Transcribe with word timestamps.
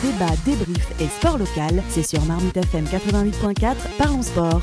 Débat, 0.00 0.30
débrief 0.44 0.92
et 1.00 1.08
sport 1.08 1.38
local, 1.38 1.82
c'est 1.88 2.04
sur 2.04 2.24
Marmite 2.24 2.56
FM 2.56 2.84
88.4, 2.84 3.74
parlons 3.98 4.22
sport. 4.22 4.62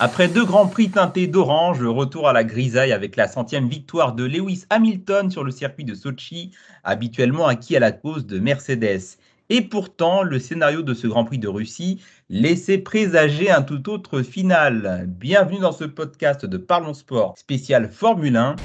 Après 0.00 0.28
deux 0.28 0.46
grands 0.46 0.66
prix 0.66 0.88
teintés 0.88 1.26
d'orange, 1.26 1.82
retour 1.82 2.26
à 2.26 2.32
la 2.32 2.42
grisaille 2.42 2.92
avec 2.92 3.16
la 3.16 3.28
centième 3.28 3.68
victoire 3.68 4.14
de 4.14 4.24
Lewis 4.24 4.64
Hamilton 4.70 5.30
sur 5.30 5.44
le 5.44 5.50
circuit 5.50 5.84
de 5.84 5.94
Sochi, 5.94 6.52
habituellement 6.84 7.46
acquis 7.46 7.76
à 7.76 7.80
la 7.80 7.92
cause 7.92 8.24
de 8.24 8.38
Mercedes. 8.38 9.18
Et 9.50 9.60
pourtant, 9.60 10.22
le 10.22 10.38
scénario 10.38 10.80
de 10.80 10.94
ce 10.94 11.06
Grand 11.06 11.26
Prix 11.26 11.38
de 11.38 11.48
Russie 11.48 12.00
laissait 12.30 12.78
présager 12.78 13.50
un 13.50 13.60
tout 13.60 13.90
autre 13.90 14.22
final. 14.22 15.04
Bienvenue 15.06 15.58
dans 15.58 15.72
ce 15.72 15.84
podcast 15.84 16.46
de 16.46 16.56
Parlons 16.56 16.94
Sport 16.94 17.34
spécial 17.36 17.90
Formule 17.92 18.38
1. 18.38 18.56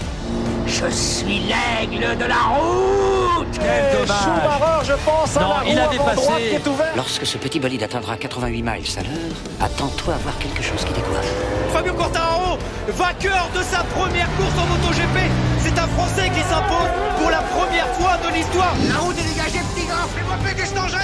Je 0.69 0.87
suis 0.91 1.39
l'aigle 1.49 2.15
de 2.15 2.25
la 2.25 2.35
route 2.53 3.47
Quel 3.53 3.91
dommage 3.91 4.17
Schumacher, 4.21 4.85
je 4.85 4.93
pense, 5.03 5.35
à 5.35 5.39
Non, 5.41 5.49
la 5.49 5.65
il 5.65 5.79
roue 5.79 5.85
avait 5.87 5.97
passé. 5.97 6.15
droite 6.15 6.37
qui 6.37 6.55
est 6.55 6.67
ouverte. 6.67 6.89
Lorsque 6.95 7.25
ce 7.25 7.37
petit 7.39 7.59
bolide 7.59 7.81
atteindra 7.83 8.17
88 8.17 8.61
miles 8.61 8.69
à 8.97 9.01
l'heure, 9.01 9.35
attends-toi 9.61 10.13
à 10.13 10.17
voir 10.17 10.37
quelque 10.37 10.61
chose 10.61 10.85
qui 10.85 10.93
décoiffe. 10.93 11.33
Fabio 11.73 11.93
Quartararo, 11.95 12.59
vainqueur 12.89 13.49
de 13.55 13.63
sa 13.63 13.79
première 13.97 14.27
course 14.37 14.53
en 14.61 14.67
MotoGP. 14.67 15.17
C'est 15.63 15.77
un 15.79 15.87
Français 15.87 16.29
qui 16.29 16.41
s'impose 16.41 16.91
pour 17.19 17.31
la 17.31 17.41
première 17.41 17.87
fois 17.95 18.17
de 18.23 18.33
l'histoire. 18.35 18.73
La 18.93 18.99
route 18.99 19.17
est 19.17 19.23
dégagée, 19.27 19.61
petit 19.73 19.87
gars. 19.87 20.05
Fais-moi 20.15 20.35
péter 20.45 20.65
cet 20.67 20.77
engin 20.77 20.99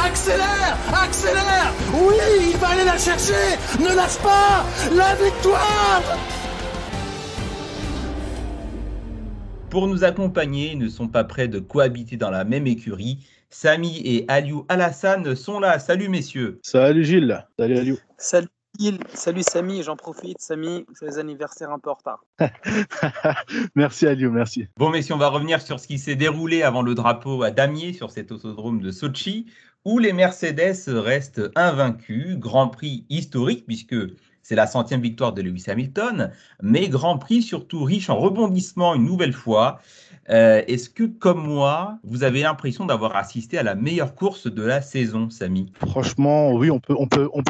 Accélère 0.00 0.76
Accélère 1.04 1.72
Oui, 1.92 2.14
il 2.52 2.56
va 2.56 2.68
aller 2.68 2.84
la 2.84 2.96
chercher 2.96 3.58
Ne 3.80 3.88
lâche 3.88 4.16
pas 4.22 4.64
La 4.94 5.14
victoire 5.16 6.00
Pour 9.70 9.86
nous 9.86 10.02
accompagner, 10.02 10.72
ils 10.72 10.78
ne 10.78 10.88
sont 10.88 11.08
pas 11.08 11.24
prêts 11.24 11.46
de 11.46 11.58
cohabiter 11.58 12.16
dans 12.16 12.30
la 12.30 12.44
même 12.44 12.66
écurie. 12.66 13.26
Samy 13.50 14.00
et 14.02 14.24
Aliou 14.28 14.64
Alassane 14.68 15.34
sont 15.34 15.60
là. 15.60 15.78
Salut 15.78 16.08
messieurs. 16.08 16.58
Salut 16.62 17.04
Gilles. 17.04 17.46
Salut 17.58 17.76
Aliou. 17.76 17.98
Salut 18.16 18.48
Gilles, 18.78 18.98
salut 19.12 19.42
Samy, 19.42 19.82
j'en 19.82 19.96
profite. 19.96 20.40
Samy, 20.40 20.86
c'est 20.94 21.06
les 21.06 21.18
anniversaires 21.18 21.70
un 21.72 21.78
peu 21.78 21.90
en 21.90 21.94
retard. 21.94 22.24
merci 23.74 24.06
Aliou, 24.06 24.30
merci. 24.30 24.68
Bon 24.78 24.88
messieurs, 24.88 25.14
on 25.14 25.18
va 25.18 25.28
revenir 25.28 25.60
sur 25.60 25.80
ce 25.80 25.86
qui 25.86 25.98
s'est 25.98 26.16
déroulé 26.16 26.62
avant 26.62 26.82
le 26.82 26.94
drapeau 26.94 27.42
à 27.42 27.50
damier 27.50 27.92
sur 27.92 28.10
cet 28.10 28.32
autodrome 28.32 28.80
de 28.80 28.90
Sochi, 28.90 29.46
où 29.84 29.98
les 29.98 30.14
Mercedes 30.14 30.88
restent 30.88 31.50
invaincus. 31.56 32.38
Grand 32.38 32.68
prix 32.68 33.04
historique 33.10 33.66
puisque 33.66 33.96
c'est 34.48 34.54
la 34.54 34.66
centième 34.66 35.02
victoire 35.02 35.34
de 35.34 35.42
Lewis 35.42 35.64
Hamilton, 35.66 36.32
mais 36.62 36.88
Grand 36.88 37.18
Prix 37.18 37.42
surtout 37.42 37.84
riche 37.84 38.08
en 38.08 38.16
rebondissements 38.16 38.94
une 38.94 39.04
nouvelle 39.04 39.34
fois. 39.34 39.82
Euh, 40.30 40.62
Est-ce 40.66 40.90
que, 40.90 41.04
comme 41.04 41.46
moi, 41.46 41.98
vous 42.04 42.22
avez 42.22 42.42
l'impression 42.42 42.86
d'avoir 42.86 43.16
assisté 43.16 43.58
à 43.58 43.62
la 43.62 43.74
meilleure 43.74 44.14
course 44.14 44.46
de 44.46 44.62
la 44.62 44.80
saison, 44.82 45.30
Samy? 45.30 45.72
Franchement, 45.86 46.52
oui, 46.52 46.70
on 46.70 46.80
peut, 46.80 46.96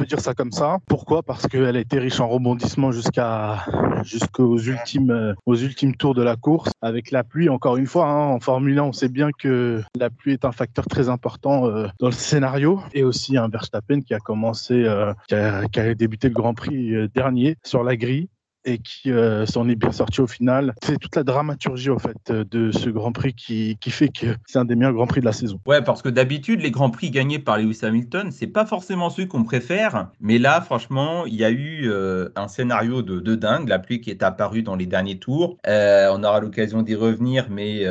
dire 0.07 0.21
ça 0.21 0.35
comme 0.35 0.53
ça. 0.53 0.79
Pourquoi? 0.87 1.23
Parce 1.23 1.47
qu'elle 1.47 1.77
a 1.77 1.81
été 1.81 1.99
riche 1.99 2.21
en 2.21 2.29
rebondissements 2.29 2.93
jusqu'aux 2.93 4.59
ultimes, 4.59 5.11
euh, 5.11 5.35
ultimes 5.55 5.97
tours 5.97 6.15
de 6.15 6.23
la 6.23 6.37
course. 6.37 6.71
Avec 6.81 7.11
la 7.11 7.25
pluie, 7.25 7.49
encore 7.49 7.77
une 7.77 7.87
fois, 7.87 8.07
hein, 8.07 8.29
en 8.29 8.41
Formule 8.41 8.79
1, 8.79 8.83
on 8.85 8.93
sait 8.93 9.09
bien 9.09 9.31
que 9.37 9.83
la 9.99 10.11
pluie 10.11 10.35
est 10.35 10.45
un 10.45 10.53
facteur 10.53 10.87
très 10.87 11.09
important 11.09 11.67
euh, 11.67 11.89
dans 11.99 12.07
le 12.07 12.13
scénario. 12.13 12.81
Et 12.95 13.03
aussi 13.03 13.37
un 13.37 13.49
Verstappen 13.49 14.01
qui 14.01 14.15
a 14.15 14.19
commencé, 14.19 14.87
qui, 15.29 15.35
a, 15.35 15.95
débuté 15.95 16.29
le 16.29 16.35
Grand 16.35 16.55
Prix 16.55 17.09
dernier 17.15 17.57
sur 17.65 17.83
la 17.83 17.97
grille 17.97 18.29
et 18.65 18.79
qui 18.79 19.11
euh, 19.11 19.47
s'en 19.47 19.69
est 19.69 19.77
bien 19.77 19.93
sorti 19.93 20.21
au 20.21 20.27
final. 20.27 20.75
C'est 20.83 20.99
toute 20.99 21.17
la 21.17 21.23
dramaturgie 21.23 21.91
au 21.91 21.99
fait 21.99 22.17
euh, 22.31 22.45
de 22.51 22.71
ce 22.71 22.91
Grand 22.91 23.13
Prix 23.13 23.35
qui, 23.35 23.77
qui 23.81 23.91
fait 23.91 24.09
que 24.09 24.27
c'est 24.47 24.59
un 24.59 24.65
des 24.65 24.75
meilleurs 24.75 24.93
Grands 24.93 25.07
Prix 25.07 25.21
de 25.21 25.27
la 25.27 25.33
saison. 25.33 25.61
Ouais, 25.67 25.83
parce 25.83 26.03
que 26.03 26.09
d'habitude, 26.09 26.61
les 26.61 26.71
Grands 26.71 26.91
Prix 26.91 27.11
gagnés 27.11 27.39
par 27.39 27.59
Lewis 27.59 27.81
Hamilton, 27.83 28.31
c'est 28.31 28.47
pas 28.47 28.67
forcément 28.67 29.11
ceux 29.11 29.27
qu'on 29.27 29.45
préfère. 29.45 30.09
Mais 30.21 30.39
là, 30.39 30.61
franchement, 30.61 31.25
il 31.27 31.35
y 31.35 31.45
a 31.45 31.51
eu 31.51 31.89
euh, 31.89 32.29
un 32.37 32.49
scénario 32.49 33.03
de, 33.03 33.21
de, 33.21 33.35
dingue, 33.35 33.69
la 33.69 33.79
pluie 33.79 34.01
qui 34.01 34.11
est 34.11 34.23
apparue 34.23 34.63
dans 34.63 34.77
les 34.77 34.87
derniers 34.87 35.19
tours. 35.19 35.57
Euh, 35.67 36.09
on 36.13 36.23
aura 36.25 36.41
l'occasion 36.41 36.83
d'y 36.83 36.95
revenir, 36.95 37.47
mais 37.51 37.87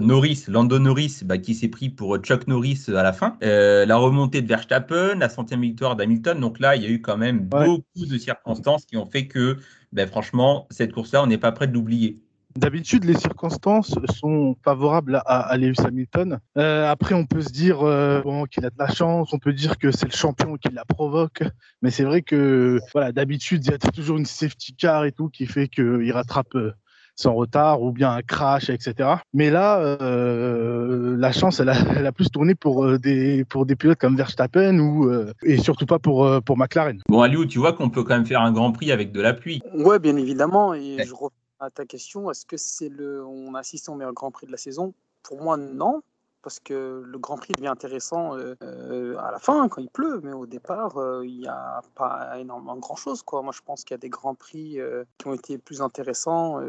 Norris, 0.00 0.44
Lando 0.48 0.78
Norris, 0.78 1.20
bah, 1.24 1.38
qui 1.38 1.54
s'est 1.54 1.68
pris 1.68 1.90
pour 1.90 2.16
Chuck 2.18 2.46
Norris 2.46 2.84
à 2.88 3.02
la 3.02 3.12
fin. 3.12 3.36
La 3.42 3.96
remontée 3.96 4.42
de 4.42 4.48
Verstappen, 4.48 5.16
la 5.18 5.28
centième 5.28 5.62
victoire 5.62 5.96
d'Hamilton. 5.96 6.38
Donc 6.40 6.60
là, 6.60 6.76
il 6.76 6.82
y 6.82 6.86
a 6.86 6.88
eu 6.88 7.00
quand 7.00 7.16
même 7.16 7.48
ouais. 7.52 7.66
beaucoup 7.66 8.06
de 8.06 8.18
circonstances 8.18 8.84
qui 8.84 8.96
ont 8.96 9.06
fait 9.06 9.26
que 9.26 9.58
ben 9.92 10.08
franchement, 10.08 10.66
cette 10.70 10.92
course-là, 10.92 11.22
on 11.22 11.26
n'est 11.26 11.38
pas 11.38 11.52
prêt 11.52 11.66
de 11.66 11.72
l'oublier. 11.72 12.20
D'habitude, 12.56 13.04
les 13.04 13.16
circonstances 13.16 13.94
sont 14.14 14.56
favorables 14.62 15.22
à, 15.24 15.56
Lewis 15.56 15.80
Hamilton. 15.82 16.38
Euh, 16.58 16.90
après, 16.90 17.14
on 17.14 17.24
peut 17.24 17.40
se 17.40 17.50
dire 17.50 17.80
euh, 17.80 18.20
qu'il 18.50 18.66
a 18.66 18.70
de 18.70 18.78
la 18.78 18.88
chance, 18.88 19.32
on 19.32 19.38
peut 19.38 19.54
dire 19.54 19.78
que 19.78 19.90
c'est 19.90 20.04
le 20.04 20.14
champion 20.14 20.56
qui 20.56 20.68
la 20.70 20.84
provoque, 20.84 21.42
mais 21.80 21.90
c'est 21.90 22.04
vrai 22.04 22.20
que 22.20 22.78
voilà, 22.92 23.10
d'habitude, 23.10 23.64
il 23.64 23.70
y 23.70 23.74
a 23.74 23.78
toujours 23.78 24.18
une 24.18 24.26
safety 24.26 24.74
car 24.74 25.06
et 25.06 25.12
tout 25.12 25.30
qui 25.30 25.46
fait 25.46 25.68
qu'il 25.68 26.12
rattrape 26.12 26.54
euh, 26.54 26.74
son 27.14 27.34
retard 27.34 27.82
ou 27.82 27.92
bien 27.92 28.10
un 28.10 28.22
crash, 28.22 28.70
etc. 28.70 29.16
Mais 29.32 29.50
là, 29.50 29.80
euh, 29.80 31.16
la 31.16 31.32
chance, 31.32 31.60
elle 31.60 31.68
a, 31.68 31.74
elle 31.96 32.06
a, 32.06 32.12
plus 32.12 32.30
tourné 32.30 32.54
pour 32.54 32.84
euh, 32.84 32.98
des, 32.98 33.44
pour 33.44 33.66
des 33.66 33.76
pilotes 33.76 33.98
comme 33.98 34.16
Verstappen 34.16 34.78
ou, 34.78 35.08
euh, 35.08 35.32
et 35.42 35.58
surtout 35.58 35.86
pas 35.86 35.98
pour, 35.98 36.28
pour 36.44 36.56
McLaren. 36.56 37.00
Bon, 37.08 37.20
Aliou, 37.20 37.46
tu 37.46 37.58
vois 37.58 37.72
qu'on 37.72 37.90
peut 37.90 38.02
quand 38.02 38.14
même 38.14 38.26
faire 38.26 38.42
un 38.42 38.52
grand 38.52 38.72
prix 38.72 38.92
avec 38.92 39.12
de 39.12 39.20
la 39.20 39.34
pluie. 39.34 39.62
Ouais, 39.74 39.98
bien 39.98 40.16
évidemment. 40.16 40.74
Et 40.74 40.96
ouais. 40.96 41.06
je 41.06 41.14
reviens 41.14 41.30
à 41.60 41.70
ta 41.70 41.84
question, 41.84 42.30
est-ce 42.30 42.44
que 42.44 42.56
c'est 42.56 42.88
le, 42.88 43.24
on 43.24 43.54
assiste 43.54 43.88
au 43.88 43.94
meilleur 43.94 44.12
grand 44.12 44.30
prix 44.30 44.46
de 44.46 44.52
la 44.52 44.58
saison? 44.58 44.94
Pour 45.22 45.40
moi, 45.40 45.56
non 45.56 46.02
parce 46.42 46.60
que 46.60 47.02
le 47.06 47.18
Grand 47.18 47.36
Prix 47.36 47.52
devient 47.56 47.68
intéressant 47.68 48.36
euh, 48.36 48.54
euh, 48.62 49.16
à 49.18 49.30
la 49.30 49.38
fin 49.38 49.68
quand 49.68 49.80
il 49.80 49.88
pleut, 49.88 50.20
mais 50.22 50.32
au 50.32 50.46
départ 50.46 50.98
euh, 50.98 51.24
il 51.24 51.38
n'y 51.38 51.48
a 51.48 51.80
pas 51.94 52.38
énormément 52.38 52.76
grand 52.76 52.96
chose. 52.96 53.22
Moi 53.32 53.52
je 53.52 53.60
pense 53.64 53.84
qu'il 53.84 53.94
y 53.94 53.94
a 53.94 53.98
des 53.98 54.08
Grands 54.08 54.34
Prix 54.34 54.78
qui 55.18 55.26
ont 55.26 55.34
été 55.34 55.58
plus 55.58 55.80
intéressants. 55.82 56.60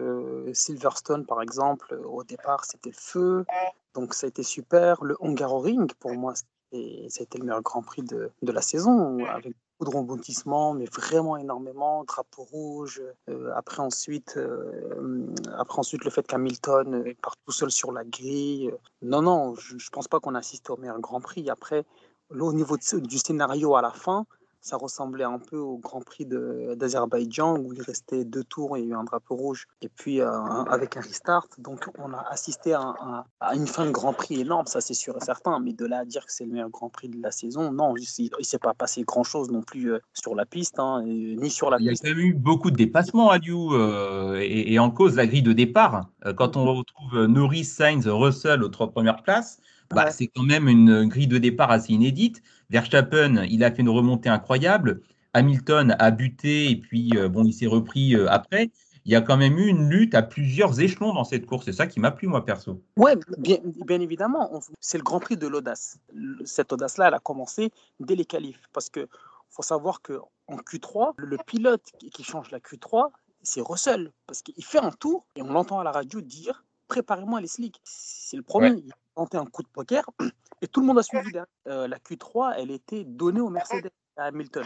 Silverstone 0.53 1.25
par 1.25 1.41
exemple, 1.41 1.94
au 2.06 2.23
départ 2.23 2.66
c'était 2.66 2.91
le 2.91 2.95
feu, 2.95 3.45
donc 3.94 4.13
ça 4.13 4.25
a 4.25 4.29
été 4.29 4.44
super. 4.44 5.03
Le 5.03 5.17
Hungaroring 5.22 5.91
pour 6.00 6.13
moi 6.13 6.35
ça 6.35 6.44
a 6.73 7.23
été 7.23 7.38
le 7.38 7.45
meilleur 7.45 7.61
Grand 7.61 7.81
Prix 7.81 8.03
de, 8.03 8.31
de 8.41 8.51
la 8.51 8.61
saison 8.61 9.23
avec 9.25 9.53
beaucoup 9.79 9.91
de 9.91 9.97
rebondissements, 9.97 10.73
mais 10.73 10.85
vraiment 10.85 11.38
énormément, 11.38 12.03
drapeau 12.03 12.44
rouge. 12.44 13.01
Euh, 13.29 13.51
après, 13.56 13.81
ensuite, 13.81 14.35
euh, 14.38 15.28
après 15.57 15.79
ensuite, 15.79 16.03
le 16.03 16.11
fait 16.11 16.25
qu'Hamilton 16.25 17.03
part 17.22 17.35
tout 17.45 17.51
seul 17.51 17.72
sur 17.72 17.91
la 17.91 18.03
grille. 18.03 18.73
Non, 19.01 19.22
non, 19.22 19.56
je 19.56 19.75
ne 19.75 19.91
pense 19.91 20.07
pas 20.07 20.19
qu'on 20.19 20.35
assiste 20.35 20.69
au 20.69 20.78
meilleur 20.78 21.00
Grand 21.00 21.22
Prix. 21.22 21.50
Après, 21.50 21.85
là, 22.29 22.44
au 22.44 22.53
niveau 22.53 22.78
de, 22.78 23.00
du 23.00 23.17
scénario 23.17 23.75
à 23.75 23.81
la 23.81 23.91
fin, 23.91 24.25
ça 24.63 24.78
ressemblait 24.78 25.25
un 25.25 25.40
peu 25.40 25.57
au 25.57 25.78
Grand 25.78 26.00
Prix 26.00 26.25
d'Azerbaïdjan 26.25 27.57
où 27.57 27.74
il 27.74 27.81
restait 27.81 28.24
deux 28.24 28.46
tours 28.46 28.78
et 28.78 28.79
il 28.79 28.88
y 28.88 28.91
a 28.91 28.96
eu 28.96 28.97
un 28.97 29.03
drapeau 29.03 29.35
rouge 29.35 29.68
et 29.81 29.90
puis 29.90 30.22
euh, 30.22 30.31
avec 30.69 30.96
un 30.96 31.01
restart. 31.01 31.47
Donc 31.57 31.90
on 32.00 32.13
a 32.13 32.25
assisté 32.29 32.72
à, 32.72 32.79
un, 32.79 33.25
à, 33.41 33.56
une 33.56 33.68
fin 33.68 33.85
de 33.85 33.91
Grand 33.91 34.13
Prix 34.13 34.40
énorme, 34.40 34.66
ça 34.66 34.79
c'est 34.79 34.94
sûr 34.94 35.18
et 35.18 35.19
certain. 35.23 35.59
Mais 35.59 35.73
de 35.73 35.85
là 35.85 36.00
à 36.00 36.06
dire 36.06 36.25
que 36.25 36.31
c'est 36.31 36.46
le 36.46 36.53
meilleur 36.53 36.69
Grand 36.69 36.90
Prix 36.90 37.09
de 37.09 37.22
la 37.22 37.31
saison, 37.31 37.73
non, 37.73 37.94
il 37.97 38.07
ne 38.40 38.44
s'est 38.44 38.57
pas 38.57 38.73
passé 38.73 39.03
grand-chose 39.03 39.52
non 39.52 39.63
plus 39.63 39.91
euh, 39.91 40.00
sur 40.13 40.34
la 40.34 40.46
piste, 40.46 40.79
hein, 40.79 41.03
et, 41.06 41.35
ni 41.35 41.50
sur 41.50 41.69
la 41.69 41.78
il 41.81 41.90
piste. 41.90 42.03
Il 42.03 42.07
y 42.07 42.12
a 42.12 42.13
quand 42.13 42.18
même 42.18 42.28
eu 42.28 42.34
beaucoup 42.34 42.72
de 42.72 42.78
dépassements, 42.78 43.31
Aliou, 43.31 43.73
euh, 43.73 44.40
et, 44.41 44.73
et, 44.73 44.79
en 44.79 44.91
cause 44.91 45.18
la 45.18 45.28
grille 45.28 45.44
de 45.44 45.53
départ. 45.53 46.09
Quand 46.38 46.56
on 46.56 46.63
retrouve 46.73 47.25
Norris, 47.25 47.66
Sainz, 47.66 48.07
Russell 48.07 48.63
aux 48.63 48.69
trois 48.69 48.90
premières 48.91 49.22
places, 49.23 49.59
bah, 49.93 50.05
ouais. 50.05 50.11
c'est 50.11 50.27
quand 50.27 50.43
même 50.43 50.67
une 50.67 51.05
grille 51.07 51.27
de 51.27 51.37
départ 51.37 51.71
assez 51.71 51.93
inédite. 51.93 52.41
Verstappen, 52.69 53.43
il 53.49 53.63
a 53.63 53.71
fait 53.71 53.81
une 53.81 53.89
remontée 53.89 54.29
incroyable. 54.29 55.01
Hamilton 55.33 55.95
a 55.99 56.11
buté 56.11 56.69
et 56.69 56.75
puis 56.75 57.11
euh, 57.15 57.27
bon, 57.27 57.43
il 57.43 57.53
s'est 57.53 57.67
repris 57.67 58.15
euh, 58.15 58.29
après. 58.29 58.71
Il 59.05 59.11
y 59.11 59.15
a 59.15 59.21
quand 59.21 59.35
même 59.35 59.57
eu 59.57 59.67
une 59.67 59.89
lutte 59.89 60.15
à 60.15 60.21
plusieurs 60.21 60.79
échelons 60.79 61.13
dans 61.13 61.25
cette 61.25 61.45
course. 61.45 61.66
C'est 61.66 61.73
ça 61.73 61.87
qui 61.87 61.99
m'a 61.99 62.11
plu, 62.11 62.28
moi, 62.28 62.45
perso. 62.45 62.81
Ouais, 62.95 63.17
bien, 63.37 63.57
bien 63.85 63.99
évidemment. 63.99 64.61
C'est 64.79 64.97
le 64.97 65.03
Grand 65.03 65.19
Prix 65.19 65.35
de 65.35 65.45
l'audace. 65.45 65.97
Cette 66.46 66.72
audace-là, 66.72 67.09
elle 67.09 67.13
a 67.13 67.19
commencé 67.19 67.72
dès 67.99 68.16
les 68.16 68.23
qualifs. 68.23 68.61
Parce 68.72 68.89
qu'il 68.89 69.07
faut 69.49 69.61
savoir 69.61 70.01
qu'en 70.01 70.55
Q3, 70.55 71.16
le 71.17 71.37
pilote 71.46 71.84
qui 72.13 72.23
change 72.23 72.49
la 72.51 72.59
Q3, 72.59 73.09
c'est 73.41 73.61
Russell. 73.61 74.13
Parce 74.25 74.41
qu'il 74.41 74.63
fait 74.63 74.79
un 74.79 74.91
tour 74.91 75.25
et 75.35 75.41
on 75.41 75.51
l'entend 75.51 75.79
à 75.79 75.84
la 75.84 75.91
radio 75.91 76.22
dire 76.22 76.63
préparez-moi 76.88 77.41
les 77.41 77.47
slicks. 77.47 77.80
C'est 77.84 78.38
le 78.38 78.44
premier. 78.44 78.72
Ouais. 78.72 78.84
Il 78.85 78.91
a 78.91 78.96
tenté 79.16 79.38
un 79.38 79.46
coup 79.46 79.64
de 79.64 79.68
poker 79.68 80.03
et 80.62 80.68
tout 80.68 80.82
le 80.82 80.88
monde 80.88 81.00
a 81.00 81.03
suivi. 81.03 81.32
Euh, 81.68 81.88
la 81.88 81.97
Q3, 81.97 82.56
elle 82.58 82.72
était 82.72 83.03
donnée 83.03 83.41
au 83.41 83.50
Mercedes, 83.50 83.91
à 84.18 84.26
Hamilton. 84.26 84.66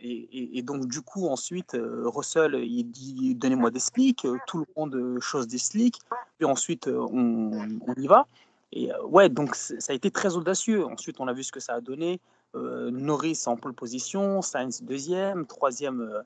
Et, 0.00 0.10
et, 0.10 0.58
et 0.58 0.62
donc, 0.62 0.86
du 0.86 1.02
coup, 1.02 1.28
ensuite, 1.28 1.74
euh, 1.74 2.04
Russell, 2.06 2.54
il 2.54 2.84
dit 2.84 3.34
donnez-moi 3.34 3.70
des 3.70 3.80
slicks. 3.80 4.26
Tout 4.46 4.58
le 4.58 4.66
monde 4.76 5.18
chose 5.20 5.48
des 5.48 5.58
slicks. 5.58 5.98
Puis 6.38 6.46
ensuite, 6.46 6.88
euh, 6.88 7.06
on, 7.10 7.78
on, 7.86 7.94
y 7.94 8.06
va. 8.06 8.26
Et 8.72 8.90
ouais, 9.04 9.28
donc 9.30 9.54
ça 9.54 9.92
a 9.92 9.94
été 9.94 10.10
très 10.10 10.36
audacieux. 10.36 10.84
Ensuite, 10.84 11.20
on 11.20 11.28
a 11.28 11.32
vu 11.32 11.42
ce 11.42 11.52
que 11.52 11.60
ça 11.60 11.74
a 11.74 11.80
donné. 11.80 12.20
Norris 12.54 13.44
en 13.46 13.56
pole 13.56 13.74
position, 13.74 14.42
Sainz 14.42 14.82
deuxième, 14.82 15.46
troisième. 15.46 16.22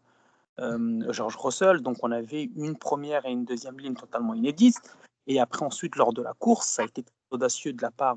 George 1.10 1.36
Russell, 1.36 1.80
donc 1.80 1.98
on 2.02 2.12
avait 2.12 2.50
une 2.56 2.76
première 2.76 3.26
et 3.26 3.30
une 3.30 3.44
deuxième 3.44 3.78
ligne 3.78 3.94
totalement 3.94 4.34
inédites. 4.34 4.80
Et 5.26 5.40
après, 5.40 5.64
ensuite, 5.64 5.96
lors 5.96 6.12
de 6.12 6.22
la 6.22 6.32
course, 6.34 6.66
ça 6.66 6.82
a 6.82 6.84
été 6.84 7.04
audacieux 7.30 7.72
de 7.72 7.82
la 7.82 7.90
part 7.90 8.16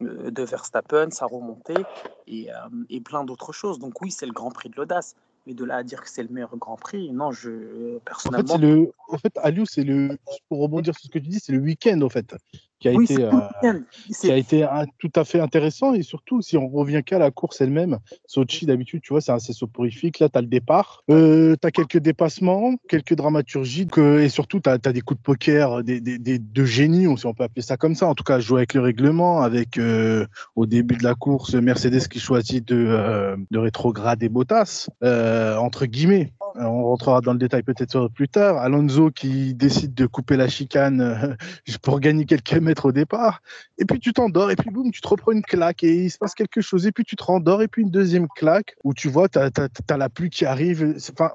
de 0.00 0.42
Verstappen, 0.42 1.10
sa 1.10 1.26
remontée 1.26 1.84
et, 2.26 2.48
et 2.88 3.00
plein 3.00 3.24
d'autres 3.24 3.52
choses. 3.52 3.78
Donc 3.78 4.00
oui, 4.00 4.10
c'est 4.10 4.26
le 4.26 4.32
Grand 4.32 4.50
Prix 4.50 4.70
de 4.70 4.76
l'audace. 4.76 5.14
Mais 5.46 5.54
de 5.54 5.64
là 5.64 5.76
à 5.76 5.82
dire 5.82 6.02
que 6.02 6.10
c'est 6.10 6.22
le 6.22 6.28
meilleur 6.28 6.54
Grand 6.58 6.76
Prix, 6.76 7.10
non, 7.10 7.30
je 7.32 7.98
personnellement. 8.00 8.54
En 8.54 8.58
fait, 8.58 8.66
le, 8.66 8.92
en 9.08 9.16
fait 9.16 9.38
Aliou, 9.38 9.64
c'est 9.64 9.82
le, 9.82 10.18
pour 10.48 10.60
rebondir 10.60 10.94
sur 10.94 11.04
ce 11.04 11.08
que 11.08 11.18
tu 11.18 11.28
dis, 11.28 11.40
c'est 11.40 11.52
le 11.52 11.60
week-end 11.60 12.02
en 12.02 12.10
fait 12.10 12.34
qui 12.80 12.88
a 12.88 12.92
été, 12.92 13.24
euh, 13.24 13.80
qui 14.20 14.30
a 14.30 14.36
été 14.36 14.62
un, 14.62 14.84
tout 14.98 15.10
à 15.16 15.24
fait 15.24 15.40
intéressant. 15.40 15.94
Et 15.94 16.02
surtout, 16.02 16.42
si 16.42 16.56
on 16.56 16.68
revient 16.68 17.02
qu'à 17.04 17.18
la 17.18 17.30
course 17.30 17.60
elle-même, 17.60 17.98
Sochi, 18.26 18.66
d'habitude, 18.66 19.00
tu 19.02 19.12
vois, 19.12 19.20
c'est 19.20 19.32
assez 19.32 19.52
soporifique. 19.52 20.20
Là, 20.20 20.28
tu 20.28 20.38
as 20.38 20.42
le 20.42 20.46
départ, 20.46 21.02
euh, 21.10 21.56
tu 21.60 21.66
as 21.66 21.70
quelques 21.70 21.98
dépassements, 21.98 22.76
quelques 22.88 23.14
dramaturgies, 23.14 23.86
que, 23.86 24.20
et 24.20 24.28
surtout, 24.28 24.60
tu 24.60 24.70
as, 24.70 24.78
des 24.78 25.00
coups 25.00 25.18
de 25.18 25.24
poker 25.24 25.82
des, 25.82 26.00
des, 26.00 26.18
des, 26.18 26.38
de 26.38 26.64
génie, 26.64 27.06
si 27.18 27.26
on 27.26 27.34
peut 27.34 27.44
appeler 27.44 27.62
ça 27.62 27.76
comme 27.76 27.94
ça. 27.94 28.06
En 28.06 28.14
tout 28.14 28.24
cas, 28.24 28.38
jouer 28.38 28.60
avec 28.60 28.74
le 28.74 28.80
règlement, 28.80 29.42
avec 29.42 29.78
euh, 29.78 30.26
au 30.54 30.66
début 30.66 30.96
de 30.96 31.04
la 31.04 31.14
course, 31.14 31.54
Mercedes 31.54 32.06
qui 32.08 32.20
choisit 32.20 32.66
de, 32.66 32.76
euh, 32.76 33.36
de 33.50 33.58
rétrograder 33.58 34.28
Bottas, 34.28 34.88
entre 35.02 35.86
guillemets. 35.86 36.32
On 36.60 36.84
rentrera 36.84 37.20
dans 37.20 37.32
le 37.32 37.38
détail 37.38 37.62
peut-être 37.62 38.08
plus 38.08 38.28
tard. 38.28 38.56
Alonso 38.58 39.10
qui 39.10 39.54
décide 39.54 39.94
de 39.94 40.06
couper 40.06 40.36
la 40.36 40.48
chicane 40.48 41.36
pour 41.82 42.00
gagner 42.00 42.24
quelques 42.24 42.54
au 42.86 42.92
départ. 42.92 43.42
Et 43.78 43.84
puis 43.84 44.00
tu 44.00 44.12
t'endors 44.12 44.50
et 44.50 44.56
puis 44.56 44.70
boum, 44.70 44.90
tu 44.90 45.00
te 45.00 45.08
reprends 45.08 45.32
une 45.32 45.42
claque 45.42 45.84
et 45.84 46.04
il 46.04 46.10
se 46.10 46.18
passe 46.18 46.34
quelque 46.34 46.60
chose. 46.60 46.86
Et 46.86 46.92
puis 46.92 47.04
tu 47.04 47.16
te 47.16 47.24
rendors 47.24 47.62
et 47.62 47.68
puis 47.68 47.82
une 47.82 47.90
deuxième 47.90 48.28
claque 48.28 48.76
où 48.84 48.94
tu 48.94 49.08
vois, 49.08 49.28
tu 49.28 49.38
as, 49.38 49.96
la 49.96 50.08
pluie 50.08 50.30
qui 50.30 50.44
arrive. 50.44 50.96
Enfin, 51.10 51.32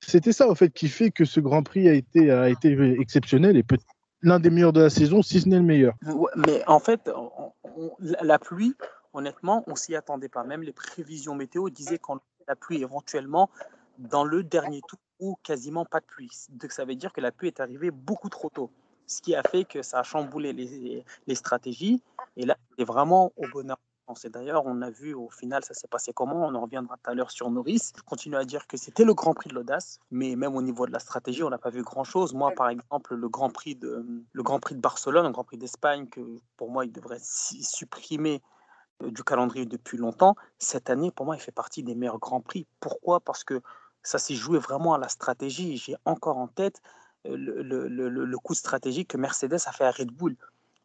c'était 0.00 0.32
ça, 0.32 0.48
au 0.48 0.54
fait, 0.54 0.70
qui 0.70 0.88
fait 0.88 1.10
que 1.10 1.24
ce 1.24 1.40
Grand 1.40 1.62
Prix 1.62 1.88
a 1.88 1.92
été, 1.92 2.30
a 2.30 2.48
été 2.48 2.72
exceptionnel 3.00 3.56
et 3.56 3.64
l'un 4.22 4.40
des 4.40 4.50
meilleurs 4.50 4.72
de 4.72 4.82
la 4.82 4.90
saison, 4.90 5.22
si 5.22 5.40
ce 5.40 5.48
n'est 5.48 5.56
le 5.56 5.62
meilleur. 5.62 5.94
mais 6.36 6.62
en 6.66 6.78
fait, 6.78 7.10
la 8.22 8.38
pluie, 8.38 8.74
honnêtement, 9.12 9.64
on 9.66 9.74
s'y 9.74 9.94
attendait 9.94 10.28
pas. 10.28 10.44
Même 10.44 10.62
les 10.62 10.72
prévisions 10.72 11.34
météo 11.34 11.70
disaient 11.70 11.98
qu'on 11.98 12.20
la 12.48 12.56
pluie 12.56 12.82
éventuellement 12.82 13.50
dans 13.98 14.24
le 14.24 14.42
dernier 14.42 14.80
tour 14.88 14.98
ou 15.20 15.38
quasiment 15.42 15.84
pas 15.84 16.00
de 16.00 16.06
pluie. 16.06 16.30
Donc 16.50 16.72
ça 16.72 16.84
veut 16.84 16.96
dire 16.96 17.12
que 17.12 17.20
la 17.20 17.30
pluie 17.30 17.48
est 17.48 17.60
arrivée 17.60 17.90
beaucoup 17.90 18.28
trop 18.28 18.50
tôt 18.50 18.70
ce 19.12 19.22
qui 19.22 19.34
a 19.34 19.42
fait 19.42 19.64
que 19.64 19.82
ça 19.82 20.00
a 20.00 20.02
chamboulé 20.02 20.52
les, 20.52 21.34
stratégies. 21.34 22.02
Et 22.36 22.46
là, 22.46 22.56
c'est 22.78 22.84
vraiment 22.84 23.32
au 23.36 23.46
bonheur. 23.52 23.78
Et 24.24 24.28
d'ailleurs, 24.28 24.64
on 24.66 24.82
a 24.82 24.90
vu 24.90 25.14
au 25.14 25.30
final, 25.30 25.64
ça 25.64 25.72
s'est 25.72 25.88
passé 25.88 26.12
comment? 26.12 26.46
On 26.46 26.54
en 26.54 26.60
reviendra 26.60 26.96
tout 26.96 27.10
à 27.10 27.14
l'heure 27.14 27.30
sur 27.30 27.50
Norris. 27.50 27.92
Je 27.96 28.02
continue 28.02 28.36
à 28.36 28.44
dire 28.44 28.66
que 28.66 28.76
c'était 28.76 29.04
le 29.04 29.14
Grand 29.14 29.32
Prix 29.32 29.48
de 29.48 29.54
l'audace, 29.54 30.00
mais 30.10 30.36
même 30.36 30.54
au 30.54 30.60
niveau 30.60 30.86
de 30.86 30.92
la 30.92 30.98
stratégie, 30.98 31.42
on 31.42 31.48
n'a 31.48 31.56
pas 31.56 31.70
vu 31.70 31.82
grand-chose. 31.82 32.34
Moi, 32.34 32.52
par 32.54 32.68
exemple, 32.68 33.14
le 33.14 33.28
Grand 33.28 33.48
Prix 33.48 33.74
de, 33.74 34.04
le 34.32 34.42
Grand 34.42 34.60
Prix 34.60 34.74
de 34.74 34.80
Barcelone, 34.80 35.24
le 35.24 35.32
Grand 35.32 35.44
Prix 35.44 35.56
d'Espagne, 35.56 36.08
que 36.08 36.20
pour 36.58 36.70
moi, 36.70 36.84
il 36.84 36.92
devrait 36.92 37.20
supprimer 37.22 38.42
euh, 39.02 39.10
du 39.10 39.24
calendrier 39.24 39.64
depuis 39.64 39.96
longtemps. 39.96 40.36
Cette 40.58 40.90
année, 40.90 41.10
pour 41.10 41.24
moi, 41.24 41.36
il 41.36 41.40
fait 41.40 41.52
partie 41.52 41.82
des 41.82 41.94
meilleurs 41.94 42.18
Grands 42.18 42.42
Prix. 42.42 42.66
Pourquoi? 42.80 43.20
Parce 43.20 43.44
que 43.44 43.62
ça 44.02 44.18
s'est 44.18 44.34
joué 44.34 44.58
vraiment 44.58 44.94
à 44.94 44.98
la 44.98 45.08
stratégie. 45.08 45.76
J'ai 45.76 45.96
encore 46.04 46.36
en 46.36 46.48
tête 46.48 46.82
le, 47.24 47.62
le, 47.62 47.88
le, 47.88 48.38
coup 48.38 48.54
stratégique 48.54 49.08
que 49.08 49.16
Mercedes 49.16 49.58
a 49.66 49.72
fait 49.72 49.84
à 49.84 49.90
Red 49.90 50.10
Bull. 50.10 50.36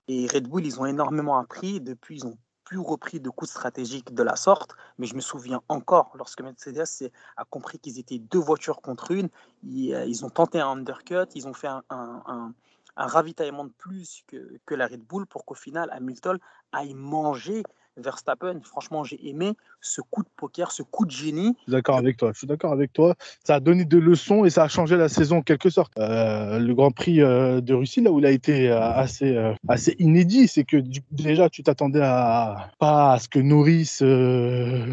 Et 0.07 0.27
Red 0.27 0.47
Bull, 0.47 0.65
ils 0.65 0.79
ont 0.79 0.85
énormément 0.85 1.37
appris. 1.37 1.81
Depuis, 1.81 2.17
ils 2.17 2.25
ont 2.25 2.37
plus 2.63 2.79
repris 2.79 3.19
de 3.19 3.29
coups 3.29 3.51
stratégiques 3.51 4.13
de 4.13 4.23
la 4.23 4.35
sorte. 4.35 4.75
Mais 4.97 5.07
je 5.07 5.15
me 5.15 5.21
souviens 5.21 5.61
encore, 5.69 6.11
lorsque 6.15 6.41
Mercedes 6.41 7.11
a 7.37 7.45
compris 7.45 7.79
qu'ils 7.79 7.97
étaient 7.99 8.19
deux 8.19 8.39
voitures 8.39 8.81
contre 8.81 9.11
une, 9.11 9.29
ils, 9.63 9.93
euh, 9.93 10.05
ils, 10.05 10.25
ont 10.25 10.29
tenté 10.29 10.59
un 10.59 10.67
undercut, 10.67 11.27
ils 11.33 11.47
ont 11.47 11.53
fait 11.53 11.67
un, 11.67 11.83
un, 11.89 12.23
un, 12.25 12.53
un 12.97 13.07
ravitaillement 13.07 13.65
de 13.65 13.71
plus 13.77 14.23
que, 14.27 14.59
que, 14.65 14.75
la 14.75 14.87
Red 14.87 15.01
Bull 15.01 15.25
pour 15.25 15.45
qu'au 15.45 15.55
final, 15.55 15.89
Hamilton 15.91 16.39
aille 16.73 16.93
manger 16.93 17.63
Verstappen, 17.97 18.59
franchement, 18.63 19.03
j'ai 19.03 19.27
aimé 19.27 19.53
ce 19.81 20.01
coup 20.01 20.23
de 20.23 20.29
poker, 20.35 20.71
ce 20.71 20.83
coup 20.83 21.05
de 21.05 21.11
génie. 21.11 21.55
Je 21.59 21.63
suis 21.63 21.71
d'accord 21.71 21.97
avec 21.97 22.17
toi. 22.17 22.31
Je 22.33 22.37
suis 22.39 22.47
d'accord 22.47 22.71
avec 22.71 22.93
toi. 22.93 23.15
Ça 23.43 23.55
a 23.55 23.59
donné 23.59 23.85
des 23.85 23.99
leçons 23.99 24.45
et 24.45 24.49
ça 24.49 24.63
a 24.63 24.67
changé 24.67 24.97
la 24.97 25.09
saison 25.09 25.37
en 25.37 25.41
quelque 25.41 25.69
sorte. 25.69 25.93
Euh, 25.97 26.59
le 26.59 26.73
Grand 26.73 26.91
Prix 26.91 27.21
euh, 27.21 27.61
de 27.61 27.73
Russie, 27.73 28.01
là 28.01 28.11
où 28.11 28.19
il 28.19 28.25
a 28.25 28.31
été 28.31 28.69
euh, 28.69 28.79
assez, 28.79 29.37
assez 29.67 29.95
inédit, 29.99 30.47
c'est 30.47 30.63
que 30.63 30.77
déjà 31.11 31.49
tu 31.49 31.63
t'attendais 31.63 32.01
à 32.01 32.69
pas 32.79 33.13
à 33.13 33.19
ce 33.19 33.27
que 33.27 33.39
Norris, 33.39 33.99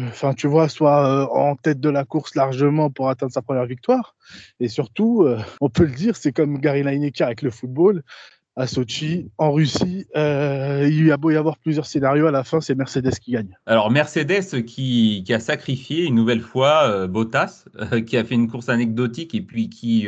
enfin 0.09 0.33
tu 0.33 0.47
vois, 0.47 0.69
soit 0.69 1.31
en 1.35 1.55
tête 1.55 1.79
de 1.79 1.89
la 1.89 2.03
course 2.03 2.35
largement 2.35 2.89
pour 2.89 3.09
atteindre 3.09 3.31
sa 3.31 3.41
première 3.41 3.65
victoire. 3.65 4.15
Et 4.59 4.67
surtout, 4.67 5.27
on 5.61 5.69
peut 5.69 5.85
le 5.85 5.91
dire, 5.91 6.15
c'est 6.15 6.31
comme 6.31 6.59
Gary 6.59 6.83
Lineker 6.83 7.27
avec 7.27 7.41
le 7.41 7.51
football 7.51 8.03
à 8.55 8.67
Sochi, 8.67 9.29
en 9.37 9.51
Russie. 9.51 10.05
Euh, 10.15 10.87
il 10.89 11.05
y 11.05 11.11
a 11.11 11.17
beau 11.17 11.31
y 11.31 11.35
avoir 11.35 11.57
plusieurs 11.57 11.85
scénarios, 11.85 12.27
à 12.27 12.31
la 12.31 12.43
fin, 12.43 12.61
c'est 12.61 12.75
Mercedes 12.75 13.11
qui 13.21 13.31
gagne. 13.31 13.57
Alors, 13.65 13.91
Mercedes 13.91 14.63
qui, 14.65 15.23
a 15.29 15.39
sacrifié 15.39 16.05
une 16.05 16.15
nouvelle 16.15 16.41
fois 16.41 16.89
euh, 16.89 17.07
Bottas, 17.07 17.65
euh, 17.75 18.01
qui 18.01 18.15
a 18.17 18.23
fait 18.23 18.35
une 18.35 18.49
course 18.49 18.69
anecdotique 18.69 19.35
et 19.35 19.41
puis 19.41 19.69
qui, 19.69 20.07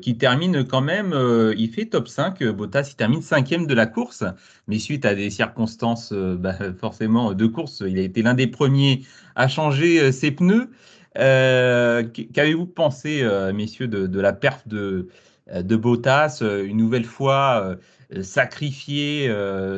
qui 0.00 0.16
termine 0.16 0.64
quand 0.64 0.80
même, 0.80 1.14
il 1.56 1.70
fait 1.70 1.84
top 1.84 2.08
5. 2.08 2.42
Bottas, 2.44 2.88
il 2.90 2.96
termine 2.96 3.20
cinquième 3.20 3.66
de 3.66 3.74
la 3.74 3.86
course, 3.86 4.24
mais 4.68 4.78
suite 4.78 5.04
à 5.04 5.14
des 5.14 5.28
circonstances 5.28 6.12
bah, 6.12 6.54
forcément 6.80 7.34
de 7.34 7.46
course, 7.46 7.82
il 7.86 7.98
a 7.98 8.02
été 8.02 8.22
l'un 8.22 8.32
des 8.32 8.46
premiers 8.46 9.02
à 9.34 9.48
changer 9.48 10.12
ses 10.12 10.30
pneus. 10.30 10.70
Qu'avez-vous 11.14 12.66
pensé, 12.66 13.28
messieurs, 13.54 13.86
de, 13.86 14.06
de 14.06 14.20
la 14.20 14.32
perf 14.32 14.66
de 14.66 15.08
de 15.48 15.76
Bottas, 15.76 16.40
euh, 16.42 16.64
une 16.64 16.76
nouvelle 16.76 17.04
fois 17.04 17.78
euh, 18.12 18.22
sacrifié 18.22 19.26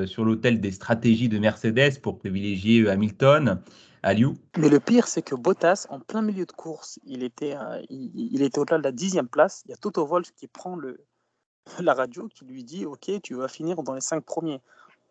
sur 0.06 0.24
l'autel 0.24 0.60
des 0.60 0.72
stratégies 0.72 1.28
de 1.28 1.38
Mercedes 1.38 2.00
pour 2.02 2.18
privilégier 2.18 2.88
Hamilton. 2.88 3.62
Aliou? 4.02 4.36
Mais 4.56 4.68
le 4.68 4.78
pire, 4.78 5.08
c'est 5.08 5.22
que 5.22 5.34
Bottas, 5.34 5.86
en 5.90 5.98
plein 5.98 6.22
milieu 6.22 6.46
de 6.46 6.52
course, 6.52 7.00
il 7.04 7.24
était, 7.24 7.56
il, 7.88 8.42
était 8.42 8.58
au-delà 8.58 8.78
de 8.78 8.84
la 8.84 8.92
dixième 8.92 9.28
place. 9.28 9.62
Il 9.64 9.70
y 9.70 9.74
a 9.74 9.76
Toto 9.76 10.06
Wolff 10.06 10.30
qui 10.36 10.46
prend 10.46 10.76
le, 10.76 11.04
la 11.80 11.94
radio, 11.94 12.28
qui 12.28 12.44
lui 12.44 12.64
dit 12.64 12.86
Ok, 12.86 13.10
tu 13.22 13.34
vas 13.34 13.48
finir 13.48 13.82
dans 13.82 13.94
les 13.94 14.00
cinq 14.00 14.24
premiers. 14.24 14.60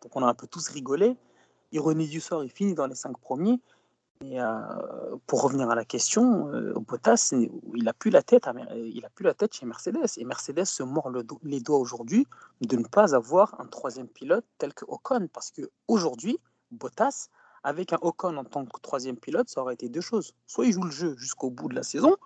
Donc 0.02 0.14
on 0.14 0.22
a 0.22 0.26
un 0.26 0.34
peu 0.34 0.46
tous 0.46 0.68
rigolé. 0.68 1.16
Ironie 1.72 2.08
du 2.08 2.20
sort, 2.20 2.44
il 2.44 2.50
finit 2.50 2.74
dans 2.74 2.86
les 2.86 2.94
cinq 2.94 3.18
premiers. 3.18 3.60
Et 4.20 4.40
euh, 4.40 4.58
pour 5.26 5.42
revenir 5.42 5.70
à 5.70 5.74
la 5.74 5.84
question, 5.84 6.48
euh, 6.48 6.74
Bottas, 6.74 7.32
il 7.32 7.84
n'a 7.84 7.92
plus 7.92 8.10
la 8.10 8.22
tête, 8.22 8.48
il 8.74 9.04
a 9.04 9.10
plus 9.10 9.24
la 9.24 9.34
tête 9.34 9.54
chez 9.54 9.64
Mercedes. 9.64 10.06
Et 10.16 10.24
Mercedes 10.24 10.64
se 10.64 10.82
mord 10.82 11.10
les 11.44 11.60
doigts 11.60 11.78
aujourd'hui 11.78 12.26
de 12.60 12.76
ne 12.76 12.84
pas 12.84 13.14
avoir 13.14 13.60
un 13.60 13.66
troisième 13.66 14.08
pilote 14.08 14.44
tel 14.58 14.74
que 14.74 14.84
Ocon, 14.88 15.28
parce 15.32 15.50
que 15.52 15.70
aujourd'hui, 15.86 16.40
Bottas, 16.72 17.28
avec 17.62 17.92
un 17.92 17.98
Ocon 18.02 18.36
en 18.36 18.44
tant 18.44 18.64
que 18.64 18.80
troisième 18.80 19.16
pilote, 19.16 19.48
ça 19.48 19.60
aurait 19.60 19.74
été 19.74 19.88
deux 19.88 20.00
choses. 20.00 20.34
Soit 20.46 20.66
il 20.66 20.72
joue 20.72 20.84
le 20.84 20.90
jeu 20.90 21.16
jusqu'au 21.16 21.50
bout 21.50 21.68
de 21.68 21.74
la 21.74 21.84
saison, 21.84 22.16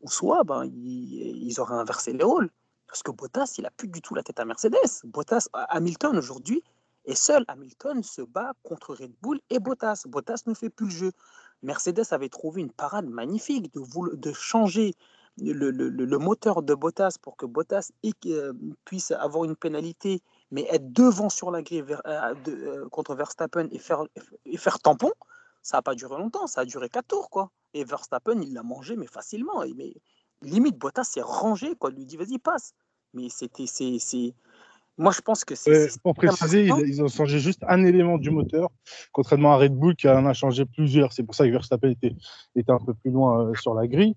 ou 0.00 0.10
soit 0.10 0.44
ben, 0.44 0.64
ils, 0.64 1.54
auraient 1.58 1.74
inversé 1.74 2.12
les 2.12 2.24
rôles. 2.24 2.50
Parce 2.86 3.02
que 3.02 3.10
Bottas, 3.10 3.54
il 3.58 3.62
n'a 3.62 3.70
plus 3.70 3.88
du 3.88 4.00
tout 4.00 4.14
la 4.14 4.22
tête 4.22 4.38
à 4.38 4.44
Mercedes. 4.44 4.76
Bottas, 5.04 5.48
Hamilton 5.54 6.16
aujourd'hui, 6.18 6.62
et 7.04 7.14
seul 7.14 7.44
Hamilton 7.48 8.02
se 8.02 8.22
bat 8.22 8.52
contre 8.62 8.94
Red 8.94 9.12
Bull 9.20 9.40
et 9.50 9.58
Bottas. 9.58 10.04
Bottas 10.06 10.42
ne 10.46 10.54
fait 10.54 10.70
plus 10.70 10.86
le 10.86 10.92
jeu. 10.92 11.12
Mercedes 11.62 12.04
avait 12.12 12.28
trouvé 12.28 12.60
une 12.60 12.72
parade 12.72 13.08
magnifique 13.08 13.72
de, 13.74 14.32
changer 14.32 14.94
le, 15.38 16.16
moteur 16.18 16.62
de 16.62 16.74
Bottas 16.74 17.16
pour 17.20 17.36
que 17.36 17.46
Bottas 17.46 17.90
euh, 18.26 18.52
puisse 18.84 19.10
avoir 19.12 19.44
une 19.44 19.56
pénalité, 19.56 20.22
mais 20.50 20.66
être 20.70 20.92
devant 20.92 21.28
sur 21.28 21.50
la 21.50 21.62
grille 21.62 21.84
euh, 21.88 22.34
euh, 22.48 22.88
contre 22.88 23.14
Verstappen 23.14 23.68
et 23.70 23.78
faire, 23.78 24.04
et 24.44 24.56
faire 24.56 24.78
tampon. 24.78 25.12
Ça 25.62 25.78
n'a 25.78 25.82
pas 25.82 25.94
duré 25.94 26.16
longtemps, 26.16 26.48
ça 26.48 26.62
a 26.62 26.64
duré 26.64 26.88
4 26.88 27.06
tours. 27.06 27.30
quoi. 27.30 27.50
Et 27.74 27.84
Verstappen, 27.84 28.40
il 28.40 28.52
l'a 28.52 28.64
mangé, 28.64 28.96
mais 28.96 29.06
facilement. 29.06 29.64
Mais 29.76 29.94
limite, 30.42 30.76
Bottas 30.76 31.04
s'est 31.04 31.22
rangé, 31.22 31.76
quoi. 31.76 31.90
Il 31.90 31.96
lui 31.96 32.06
dit, 32.06 32.16
vas-y, 32.16 32.38
passe. 32.38 32.74
Mais 33.14 33.28
c'était, 33.28 33.66
c'est, 33.66 34.34
moi, 34.98 35.12
je 35.12 35.22
pense 35.22 35.44
que 35.44 35.54
c'est. 35.54 35.88
pour 36.02 36.14
préciser, 36.14 36.66
ils, 36.66 37.02
ont 37.02 37.08
changé 37.08 37.38
juste 37.38 37.64
un 37.66 37.84
élément 37.84 38.18
du 38.18 38.30
moteur, 38.30 38.68
contrairement 39.12 39.52
à 39.54 39.56
Red 39.56 39.74
Bull 39.74 39.96
qui 39.96 40.06
en 40.08 40.26
a 40.26 40.34
changé 40.34 40.66
plusieurs. 40.66 41.12
C'est 41.12 41.22
pour 41.22 41.34
ça 41.34 41.46
que 41.46 41.50
Verstappen 41.50 41.90
était, 41.90 42.14
était 42.56 42.72
un 42.72 42.78
peu 42.78 42.92
plus 42.92 43.10
loin 43.10 43.46
euh, 43.46 43.54
sur 43.54 43.74
la 43.74 43.86
grille. 43.86 44.14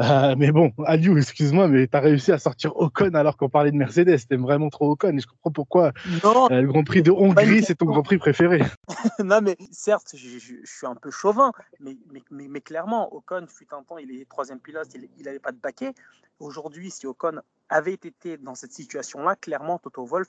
Euh, 0.00 0.34
mais 0.36 0.52
bon, 0.52 0.72
Aliou, 0.84 1.16
excuse-moi, 1.16 1.68
mais 1.68 1.88
tu 1.88 1.96
as 1.96 2.00
réussi 2.00 2.30
à 2.30 2.38
sortir 2.38 2.76
Ocon 2.76 3.14
alors 3.14 3.38
qu'on 3.38 3.48
parlait 3.48 3.70
de 3.70 3.76
Mercedes. 3.76 4.18
T'aimes 4.28 4.42
vraiment 4.42 4.68
trop 4.68 4.90
Ocon 4.90 5.16
et 5.16 5.20
je 5.20 5.26
comprends 5.26 5.50
pourquoi 5.50 5.92
euh, 5.96 6.60
le 6.60 6.66
Grand 6.66 6.84
Prix 6.84 7.02
de 7.02 7.10
Hongrie, 7.10 7.62
c'est 7.62 7.76
ton 7.76 7.86
Grand 7.86 8.02
Prix 8.02 8.18
préféré. 8.18 8.60
non, 9.24 9.40
mais 9.42 9.56
certes, 9.70 10.14
je, 10.14 10.38
suis 10.38 10.86
un 10.86 10.94
peu 10.94 11.10
chauvin, 11.10 11.52
mais, 11.80 11.96
mais, 12.30 12.48
mais, 12.48 12.60
clairement, 12.60 13.14
Ocon, 13.14 13.46
fut 13.48 13.66
un 13.72 13.82
temps, 13.82 13.96
il 13.96 14.10
est 14.10 14.28
troisième 14.28 14.60
pilote, 14.60 14.88
il 14.94 15.24
n'avait 15.24 15.38
pas 15.38 15.52
de 15.52 15.58
baquet. 15.58 15.94
Aujourd'hui, 16.38 16.90
si 16.90 17.06
Ocon 17.06 17.40
avait 17.68 17.94
été 17.94 18.36
dans 18.36 18.54
cette 18.54 18.72
situation-là, 18.72 19.36
clairement, 19.36 19.78
Toto 19.78 20.04
Wolf 20.04 20.28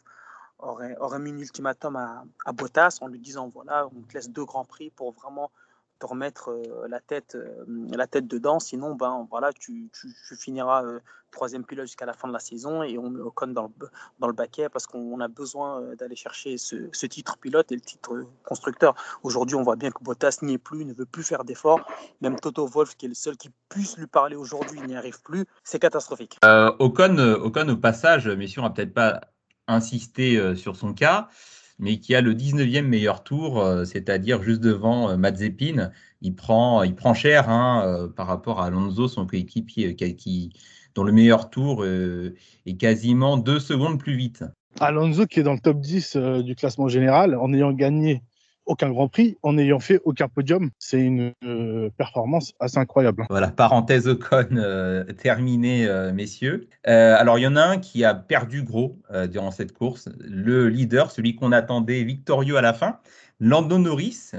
aurait, 0.59 1.19
mis 1.19 1.31
un 1.31 1.37
ultimatum 1.37 1.95
à, 1.95 2.25
à, 2.45 2.51
Bottas 2.51 2.97
en 3.01 3.07
lui 3.07 3.19
disant 3.19 3.47
voilà, 3.47 3.87
on 3.87 4.01
te 4.01 4.13
laisse 4.13 4.29
deux 4.29 4.45
grands 4.45 4.65
prix 4.65 4.89
pour 4.89 5.13
vraiment 5.13 5.51
te 5.99 6.05
remettre 6.05 6.51
la, 6.87 6.99
tête, 6.99 7.37
la 7.67 8.07
tête 8.07 8.27
dedans. 8.27 8.59
Sinon, 8.59 8.95
ben, 8.95 9.27
voilà, 9.29 9.51
tu, 9.53 9.89
tu, 9.93 10.35
finiras 10.35 10.83
troisième 11.31 11.63
pilote 11.63 11.85
jusqu'à 11.85 12.05
la 12.05 12.13
fin 12.13 12.27
de 12.27 12.33
la 12.33 12.39
saison 12.39 12.83
et 12.83 12.97
on 12.97 13.09
met 13.09 13.19
Ocon 13.19 13.47
dans 13.47 13.63
le, 13.63 13.87
dans 14.19 14.27
le 14.27 14.33
baquet 14.33 14.69
parce 14.69 14.87
qu'on 14.87 15.19
a 15.19 15.27
besoin 15.27 15.81
d'aller 15.95 16.15
chercher 16.15 16.57
ce, 16.57 17.05
titre 17.05 17.37
pilote 17.37 17.71
et 17.71 17.75
le 17.75 17.81
titre 17.81 18.25
constructeur. 18.43 18.95
Aujourd'hui, 19.23 19.55
on 19.55 19.63
voit 19.63 19.75
bien 19.75 19.91
que 19.91 20.03
Bottas 20.03 20.39
n'y 20.41 20.53
est 20.53 20.57
plus, 20.57 20.85
ne 20.85 20.93
veut 20.93 21.05
plus 21.05 21.23
faire 21.23 21.43
d'efforts. 21.43 21.81
Même 22.21 22.39
Toto 22.39 22.65
Wolf, 22.65 22.95
qui 22.95 23.05
est 23.05 23.09
le 23.09 23.15
seul 23.15 23.37
qui 23.37 23.51
puisse 23.69 23.97
lui 23.97 24.07
parler 24.07 24.35
aujourd'hui, 24.35 24.81
n'y 24.81 24.95
arrive 24.95 25.21
plus. 25.21 25.45
C'est 25.63 25.79
catastrophique. 25.79 26.39
Ocon, 26.43 27.17
Ocon, 27.17 27.69
au 27.69 27.77
passage, 27.77 28.27
messieurs, 28.27 28.61
on 28.61 28.65
va 28.65 28.71
peut-être 28.71 28.93
pas 28.93 29.21
insister 29.67 30.55
sur 30.55 30.75
son 30.75 30.93
cas 30.93 31.29
mais 31.79 31.97
qui 31.97 32.13
a 32.13 32.21
le 32.21 32.33
19e 32.33 32.83
meilleur 32.83 33.23
tour, 33.23 33.59
euh, 33.59 33.85
c'est-à-dire 33.85 34.43
juste 34.43 34.61
devant 34.61 35.09
euh, 35.09 35.17
Mazepin. 35.17 35.91
Il 36.21 36.35
prend, 36.35 36.83
il 36.83 36.95
cher 37.15 37.49
hein, 37.49 37.83
euh, 37.85 38.07
par 38.07 38.27
rapport 38.27 38.61
à 38.61 38.65
Alonso, 38.65 39.07
son 39.07 39.25
coéquipier, 39.25 39.95
qui, 39.95 40.51
dont 40.93 41.03
le 41.03 41.13
meilleur 41.13 41.49
tour 41.49 41.85
est 41.85 42.77
quasiment 42.77 43.37
deux 43.37 43.59
secondes 43.59 43.97
plus 43.97 44.15
vite. 44.15 44.43
Alonso 44.81 45.25
qui 45.25 45.39
est 45.39 45.43
dans 45.43 45.53
le 45.53 45.59
top 45.59 45.79
10 45.79 46.17
du 46.43 46.55
classement 46.55 46.89
général 46.89 47.35
en 47.35 47.53
ayant 47.53 47.71
gagné 47.71 48.21
aucun 48.69 48.89
Grand 48.91 49.09
Prix 49.09 49.35
en 49.41 49.53
n'ayant 49.53 49.79
fait 49.79 49.99
aucun 50.05 50.27
podium. 50.27 50.69
C'est 50.77 51.01
une 51.01 51.33
euh, 51.43 51.89
performance 51.97 52.53
assez 52.59 52.77
incroyable. 52.77 53.25
Voilà, 53.29 53.47
parenthèse 53.47 54.07
Ocon 54.07 54.47
euh, 54.53 55.03
terminée, 55.03 55.87
euh, 55.87 56.13
messieurs. 56.13 56.67
alors, 56.85 57.39
il 57.39 57.41
y 57.41 57.47
en 57.47 57.55
a 57.55 57.63
un 57.63 57.77
qui 57.79 58.05
a 58.05 58.13
perdu 58.13 58.63
gros 58.63 58.97
durant 59.29 59.51
cette 59.51 59.73
course. 59.73 60.07
Le 60.19 60.69
leader, 60.69 61.11
celui 61.11 61.35
qu'on 61.35 61.51
attendait 61.51 62.03
victorieux 62.03 62.57
à 62.57 62.61
la 62.61 62.73
fin, 62.73 62.99
Lando 63.39 63.77
Norris, 63.77 64.31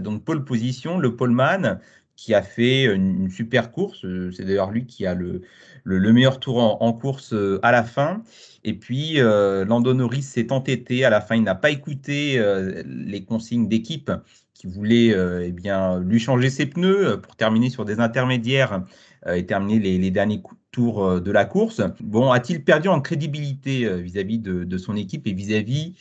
donc 0.00 0.24
pole 0.24 0.44
position, 0.44 0.98
le 0.98 1.16
poleman, 1.16 1.80
qui 2.18 2.34
a 2.34 2.42
fait 2.42 2.84
une, 2.92 3.30
super 3.30 3.70
course. 3.70 4.04
C'est 4.36 4.44
d'ailleurs 4.44 4.72
lui 4.72 4.86
qui 4.86 5.06
a 5.06 5.14
le, 5.14 5.42
le, 5.84 6.12
meilleur 6.12 6.40
tour 6.40 6.82
en, 6.82 6.92
course 6.92 7.32
à 7.62 7.70
la 7.70 7.84
fin. 7.84 8.22
Et 8.64 8.74
puis, 8.74 9.20
euh, 9.20 9.64
Lando 9.64 9.94
Norris 9.94 10.22
s'est 10.22 10.50
entêté. 10.50 11.04
À 11.04 11.10
la 11.10 11.20
fin, 11.20 11.36
il 11.36 11.44
n'a 11.44 11.54
pas 11.54 11.70
écouté 11.70 12.38
euh, 12.38 12.82
les 12.84 13.24
consignes 13.24 13.68
d'équipe 13.68 14.10
qui 14.52 14.66
voulaient 14.66 15.14
euh, 15.14 15.44
eh 15.46 15.52
bien, 15.52 16.00
lui 16.00 16.18
changer 16.18 16.50
ses 16.50 16.66
pneus 16.66 17.20
pour 17.20 17.36
terminer 17.36 17.70
sur 17.70 17.84
des 17.84 18.00
intermédiaires 18.00 18.84
et 19.32 19.46
terminer 19.46 19.98
les, 19.98 20.10
derniers 20.10 20.42
tours 20.72 21.20
de 21.20 21.30
la 21.30 21.44
course. 21.44 21.82
Bon, 22.00 22.32
a-t-il 22.32 22.64
perdu 22.64 22.88
en 22.88 23.00
crédibilité 23.00 24.00
vis-à-vis 24.00 24.38
de, 24.38 24.78
son 24.78 24.96
équipe 24.96 25.26
et 25.26 25.32
vis-à-vis 25.32 25.94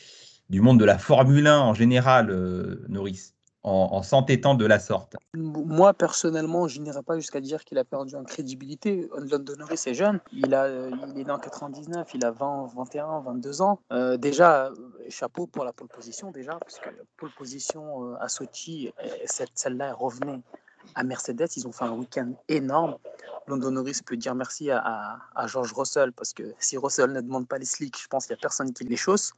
du 0.50 0.62
monde 0.62 0.80
de 0.80 0.86
la 0.86 0.98
Formule 0.98 1.46
1 1.46 1.60
en 1.60 1.74
général, 1.74 2.36
Norris? 2.90 3.37
En, 3.68 4.02
s'entêtant 4.02 4.56
de 4.56 4.66
la 4.66 4.80
sorte 4.80 5.16
Moi, 5.34 5.94
personnellement, 5.94 6.68
je 6.68 6.80
n'irais 6.80 7.04
pas 7.04 7.18
jusqu'à 7.18 7.42
dire 7.42 7.64
qu'il 7.66 7.78
a 7.78 7.84
perdu 7.84 8.16
en 8.16 8.24
crédibilité. 8.24 9.10
London 9.18 9.56
Norris 9.60 9.82
est 9.86 9.94
jeune, 9.94 10.20
il, 10.32 10.54
a, 10.54 10.70
il 11.16 11.28
est 11.28 11.32
en 11.32 11.40
99, 11.40 12.08
il 12.14 12.26
a 12.26 12.32
20, 12.32 12.68
21, 12.76 13.20
22 13.22 13.62
ans. 13.62 13.80
Euh, 13.92 14.18
déjà, 14.18 14.72
chapeau 15.10 15.48
pour 15.48 15.66
la 15.66 15.74
pole 15.74 15.90
position, 15.90 16.32
déjà, 16.32 16.58
parce 16.60 16.80
que 16.80 16.90
la 16.90 17.04
pole 17.18 17.32
position 17.38 18.06
euh, 18.06 18.16
à 18.20 18.30
Sochi, 18.30 18.92
celle-là, 19.26 19.88
elle 19.88 19.94
revenait 19.94 20.42
à 20.96 21.04
Mercedes. 21.04 21.48
Ils 21.58 21.68
ont 21.68 21.72
fait 21.72 21.86
un 21.86 21.92
week-end 21.92 22.32
énorme. 22.48 22.98
London 23.48 23.72
Norris 23.72 24.00
peut 24.06 24.18
dire 24.18 24.36
merci 24.36 24.72
à, 24.72 25.20
à, 25.36 25.48
George 25.48 25.74
Russell, 25.74 26.12
parce 26.14 26.34
que 26.34 26.54
si 26.60 26.78
Russell 26.78 27.12
ne 27.12 27.22
demande 27.22 27.48
pas 27.48 27.58
les 27.58 27.66
slicks, 27.66 27.98
je 28.02 28.08
pense 28.08 28.28
qu'il 28.28 28.34
n'y 28.34 28.40
a 28.40 28.42
personne 28.42 28.74
qui 28.74 28.84
les 28.84 28.98
chausse. 28.98 29.34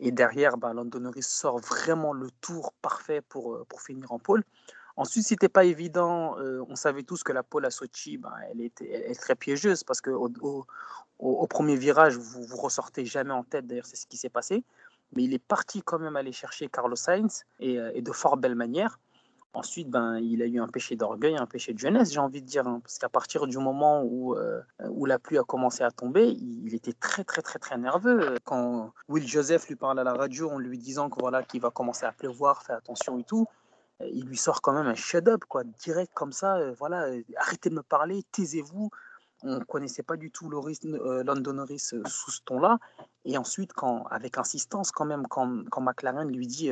Et 0.00 0.10
derrière, 0.10 0.56
bah, 0.56 0.72
Lando 0.72 0.98
Norris 0.98 1.22
sort 1.22 1.58
vraiment 1.58 2.12
le 2.12 2.30
tour 2.40 2.72
parfait 2.82 3.20
pour, 3.20 3.64
pour 3.66 3.82
finir 3.82 4.12
en 4.12 4.18
pole. 4.18 4.42
Ensuite, 4.96 5.26
ce 5.26 5.34
n'était 5.34 5.48
pas 5.48 5.64
évident. 5.64 6.36
On 6.68 6.76
savait 6.76 7.02
tous 7.02 7.22
que 7.22 7.32
la 7.32 7.42
pole 7.42 7.64
à 7.64 7.70
Sochi, 7.70 8.18
bah, 8.18 8.34
elle, 8.50 8.60
était, 8.60 9.10
est 9.10 9.18
très 9.18 9.34
piégeuse 9.34 9.84
parce 9.84 10.00
qu'au 10.00 10.30
au, 10.40 10.66
au, 11.18 11.46
premier 11.46 11.76
virage, 11.76 12.16
vous 12.16 12.40
ne 12.40 12.60
ressortez 12.60 13.06
jamais 13.06 13.32
en 13.32 13.44
tête. 13.44 13.66
D'ailleurs, 13.66 13.86
c'est 13.86 13.96
ce 13.96 14.06
qui 14.06 14.16
s'est 14.16 14.28
passé. 14.28 14.64
Mais 15.14 15.24
il 15.24 15.34
est 15.34 15.38
parti 15.38 15.82
quand 15.82 15.98
même 15.98 16.16
aller 16.16 16.32
chercher 16.32 16.68
Carlos 16.68 16.96
Sainz 16.96 17.44
et 17.60 18.02
de 18.02 18.12
fort 18.12 18.36
belle 18.36 18.54
manière. 18.54 18.98
Ensuite, 19.54 19.90
ben, 19.90 20.18
il 20.18 20.40
a 20.40 20.46
eu 20.46 20.58
un 20.58 20.68
péché 20.68 20.96
d'orgueil, 20.96 21.36
un 21.36 21.46
péché 21.46 21.74
de 21.74 21.78
jeunesse, 21.78 22.10
j'ai 22.10 22.20
envie 22.20 22.40
de 22.40 22.46
dire. 22.46 22.66
Hein, 22.66 22.80
parce 22.82 22.98
qu'à 22.98 23.10
partir 23.10 23.46
du 23.46 23.58
moment 23.58 24.02
où, 24.02 24.34
euh, 24.34 24.62
où 24.88 25.04
la 25.04 25.18
pluie 25.18 25.36
a 25.36 25.42
commencé 25.42 25.84
à 25.84 25.90
tomber, 25.90 26.28
il, 26.28 26.74
était 26.74 26.94
très, 26.94 27.22
très, 27.22 27.42
très, 27.42 27.58
très 27.58 27.76
nerveux. 27.76 28.36
Quand 28.44 28.94
Will 29.08 29.28
Joseph 29.28 29.68
lui 29.68 29.76
parle 29.76 29.98
à 29.98 30.04
la 30.04 30.14
radio 30.14 30.50
en 30.50 30.58
lui 30.58 30.78
disant 30.78 31.10
que 31.10 31.20
voilà, 31.20 31.42
qu'il 31.42 31.60
va 31.60 31.70
commencer 31.70 32.06
à 32.06 32.12
pleuvoir, 32.12 32.62
fais 32.62 32.72
attention 32.72 33.18
et 33.18 33.24
tout, 33.24 33.46
euh, 34.00 34.08
il 34.10 34.24
lui 34.24 34.38
sort 34.38 34.62
quand 34.62 34.72
même 34.72 34.86
un 34.86 34.94
shut-up, 34.94 35.42
direct 35.78 36.12
comme 36.14 36.32
ça. 36.32 36.56
Euh, 36.56 36.72
voilà, 36.78 37.08
arrêtez 37.36 37.68
de 37.68 37.74
me 37.74 37.82
parler, 37.82 38.22
taisez-vous. 38.32 38.90
On 39.42 39.58
ne 39.58 39.64
connaissait 39.64 40.04
pas 40.04 40.16
du 40.16 40.30
tout 40.30 40.48
Loris, 40.48 40.82
Norris 40.84 41.78
sous 42.06 42.30
ce 42.30 42.40
ton-là. 42.46 42.78
Et 43.26 43.36
ensuite, 43.36 43.74
quand, 43.74 44.04
avec 44.04 44.38
insistance, 44.38 44.92
quand 44.92 45.04
même, 45.04 45.26
quand, 45.28 45.68
quand 45.68 45.82
McLaren 45.82 46.28
lui 46.28 46.46
dit 46.46 46.70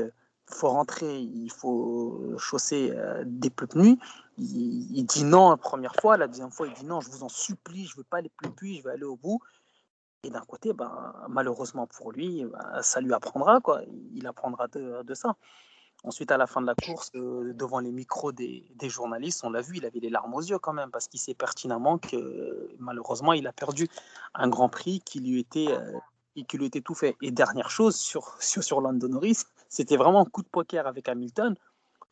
faut 0.50 0.68
rentrer, 0.68 1.20
il 1.20 1.50
faut 1.50 2.36
chausser 2.38 2.92
euh, 2.92 3.22
des 3.26 3.50
pneus 3.50 3.80
nuit. 3.80 3.98
Il, 4.38 5.04
dit 5.04 5.24
non 5.24 5.50
la 5.50 5.56
première 5.56 5.94
fois, 5.96 6.16
la 6.16 6.26
deuxième 6.26 6.50
fois, 6.50 6.66
il 6.66 6.74
dit 6.74 6.84
non, 6.84 7.00
je 7.00 7.10
vous 7.10 7.22
en 7.22 7.28
supplie, 7.28 7.86
je 7.86 7.96
veux 7.96 8.04
pas 8.04 8.18
aller 8.18 8.30
plus 8.30 8.50
pluie, 8.50 8.78
je 8.78 8.84
vais 8.84 8.92
aller 8.92 9.04
au 9.04 9.16
bout. 9.16 9.40
Et 10.22 10.30
d'un 10.30 10.40
côté, 10.40 10.72
ben, 10.72 11.14
malheureusement 11.28 11.86
pour 11.86 12.12
lui, 12.12 12.44
ben, 12.44 12.82
ça 12.82 13.00
lui 13.00 13.12
apprendra, 13.12 13.60
quoi. 13.60 13.82
il 14.14 14.26
apprendra 14.26 14.68
de, 14.68 15.02
de, 15.02 15.14
ça. 15.14 15.36
Ensuite, 16.02 16.32
à 16.32 16.38
la 16.38 16.46
fin 16.46 16.62
de 16.62 16.66
la 16.66 16.74
course, 16.74 17.10
euh, 17.14 17.52
devant 17.52 17.78
les 17.78 17.92
micros 17.92 18.32
des, 18.32 18.66
des 18.74 18.88
journalistes, 18.88 19.44
on 19.44 19.50
l'a 19.50 19.60
vu, 19.60 19.76
il 19.76 19.84
avait 19.84 20.00
les 20.00 20.08
larmes 20.08 20.32
aux 20.34 20.40
yeux 20.40 20.58
quand 20.58 20.72
même, 20.72 20.90
parce 20.90 21.08
qu'il 21.08 21.20
sait 21.20 21.34
pertinemment 21.34 21.98
que 21.98 22.74
malheureusement, 22.78 23.34
il 23.34 23.46
a 23.46 23.52
perdu 23.52 23.88
un 24.34 24.48
grand 24.48 24.70
prix 24.70 25.00
qui 25.00 25.20
lui 25.20 25.38
était, 25.38 25.68
euh, 25.68 25.98
qui 26.48 26.56
lui 26.56 26.66
était 26.66 26.80
tout 26.80 26.94
fait. 26.94 27.16
Et 27.20 27.30
dernière 27.30 27.70
chose 27.70 27.96
sur, 27.96 28.36
sur, 28.40 28.64
sur 28.64 28.80
c'était 29.70 29.96
vraiment 29.96 30.20
un 30.20 30.24
coup 30.26 30.42
de 30.42 30.48
poker 30.48 30.86
avec 30.86 31.08
Hamilton. 31.08 31.54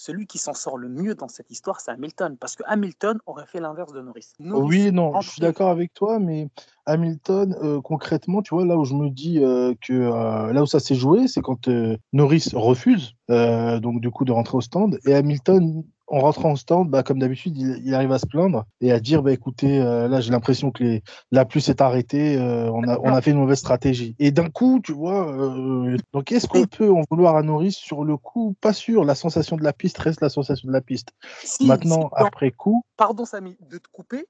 Celui 0.01 0.29
qui 0.29 0.39
s'en 0.39 0.55
sort 0.55 0.79
le 0.79 0.89
mieux 0.89 1.17
dans 1.17 1.27
cette 1.27 1.51
histoire, 1.51 1.81
c'est 1.81 1.91
Hamilton, 1.91 2.37
parce 2.39 2.55
que 2.55 2.63
Hamilton 2.67 3.19
aurait 3.27 3.47
fait 3.47 3.59
l'inverse 3.59 3.93
de 3.93 4.01
Norris. 4.01 4.33
oui, 4.39 4.93
non, 4.93 5.21
je 5.21 5.29
suis 5.29 5.41
d'accord 5.41 5.71
avec 5.71 5.93
toi, 5.93 6.21
mais 6.21 6.49
Hamilton, 6.87 7.57
euh, 7.61 7.81
concrètement, 7.81 8.41
tu 8.41 8.55
vois, 8.55 8.65
là 8.65 8.79
où 8.79 8.85
je 8.85 8.95
me 8.95 9.11
dis 9.11 9.43
euh, 9.43 9.75
que 9.81 9.93
euh, 9.93 10.53
là 10.53 10.63
où 10.63 10.67
ça 10.67 10.79
s'est 10.79 10.95
joué, 10.95 11.27
c'est 11.27 11.41
quand 11.41 11.69
Norris 12.13 12.51
refuse, 12.53 13.17
donc 13.29 14.01
du 14.01 14.11
coup, 14.13 14.25
de 14.25 14.31
rentrer 14.31 14.57
au 14.57 14.61
stand, 14.61 15.01
et 15.05 15.15
Hamilton 15.15 15.83
en 16.09 16.21
rentrant 16.21 16.53
au 16.53 16.57
stand, 16.57 16.89
bah, 16.91 17.03
comme 17.03 17.19
d'habitude, 17.19 17.57
il, 17.57 17.95
arrive 17.95 18.13
à 18.13 18.19
se 18.19 18.27
plaindre 18.27 18.65
et 18.81 18.93
à 18.93 19.01
dire 19.01 19.23
bah, 19.23 19.33
écoutez, 19.33 19.81
euh, 19.81 20.09
là, 20.09 20.21
j'ai 20.21 20.31
l'impression 20.31 20.71
que 20.71 20.83
les, 20.83 21.03
la 21.31 21.45
pluie 21.45 21.61
s'est 21.61 21.83
arrêtée, 21.83 22.37
euh, 22.39 22.71
on, 22.73 22.83
a, 22.89 22.99
on 22.99 23.13
a 23.13 23.21
fait 23.21 23.31
une 23.31 23.39
mauvaise 23.39 23.59
stratégie. 23.59 24.17
Et 24.19 24.31
d'un 24.31 24.49
coup, 24.49 24.81
tu 24.83 24.93
vois, 24.93 25.31
euh, 25.31 25.97
donc 26.13 26.33
est-ce 26.33 26.47
qu'on 26.47 26.67
peut 26.67 26.91
en 26.91 27.03
vouloir 27.11 27.37
à 27.37 27.43
Norris 27.43 27.73
sur 27.73 28.05
le 28.05 28.17
coup? 28.17 28.57
Pas 28.61 28.73
sûr. 28.73 29.05
La 29.05 29.15
sensation 29.15 29.57
de 29.57 29.65
la 29.65 29.73
piste 29.73 29.99
reste 29.99 30.21
la 30.21 30.31
sensation 30.31 30.69
de 30.69 30.73
la 30.73 30.81
piste. 30.81 31.13
Maintenant, 31.61 32.11
après 32.15 32.51
coup. 32.51 32.85
Pardon, 32.97 33.25
Samy, 33.25 33.57
de 33.61 33.79
te 33.79 33.89
couper. 33.93 34.27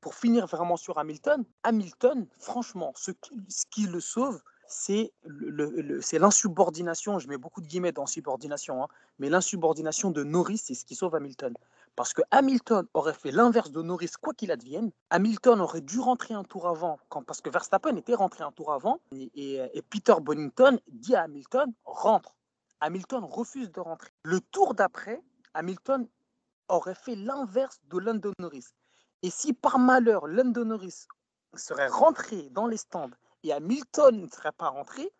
Pour 0.00 0.14
finir 0.14 0.46
vraiment 0.46 0.76
sur 0.76 0.98
Hamilton, 0.98 1.44
Hamilton, 1.62 2.26
franchement, 2.38 2.92
ce 2.94 3.12
ce 3.48 3.64
qui 3.70 3.86
le 3.86 4.00
sauve, 4.00 4.42
c'est 4.66 5.12
l'insubordination, 6.12 7.18
je 7.18 7.28
mets 7.28 7.36
beaucoup 7.36 7.60
de 7.60 7.66
guillemets 7.66 7.92
dans 7.92 8.06
subordination, 8.06 8.82
hein, 8.82 8.88
mais 9.18 9.28
l'insubordination 9.28 10.10
de 10.10 10.22
Norris, 10.24 10.58
c'est 10.58 10.74
ce 10.74 10.84
qui 10.84 10.94
sauve 10.94 11.14
Hamilton. 11.14 11.54
Parce 11.96 12.12
que 12.12 12.22
Hamilton 12.30 12.86
aurait 12.94 13.14
fait 13.14 13.30
l'inverse 13.30 13.70
de 13.70 13.82
Norris, 13.82 14.12
quoi 14.20 14.34
qu'il 14.34 14.50
advienne. 14.50 14.90
Hamilton 15.10 15.60
aurait 15.60 15.80
dû 15.80 16.00
rentrer 16.00 16.34
un 16.34 16.44
tour 16.44 16.66
avant, 16.66 16.98
quand, 17.08 17.22
parce 17.22 17.40
que 17.40 17.50
Verstappen 17.50 17.96
était 17.96 18.14
rentré 18.14 18.42
un 18.42 18.52
tour 18.52 18.72
avant, 18.72 19.00
et, 19.12 19.60
Peter 19.90 20.14
Bonington 20.20 20.78
dit 20.88 21.14
à 21.14 21.22
Hamilton, 21.22 21.72
rentre. 21.84 22.34
Hamilton 22.80 23.24
refuse 23.24 23.70
de 23.70 23.80
rentrer. 23.80 24.10
Le 24.24 24.40
tour 24.40 24.74
d'après, 24.74 25.22
Hamilton 25.54 26.08
aurait 26.68 26.94
fait 26.94 27.14
l'inverse 27.14 27.80
de 27.88 27.98
London 27.98 28.32
Norris. 28.38 28.66
Et 29.22 29.30
si 29.30 29.52
par 29.52 29.78
malheur 29.78 30.26
London 30.26 30.66
Norris 30.66 31.06
serait 31.54 31.86
rentré 31.86 32.48
dans 32.50 32.66
les 32.66 32.76
stands 32.76 33.10
et 33.44 33.52
Hamilton 33.52 34.22
ne 34.22 34.28
serait 34.28 34.52
pas 34.52 34.68
rentré, 34.68 35.12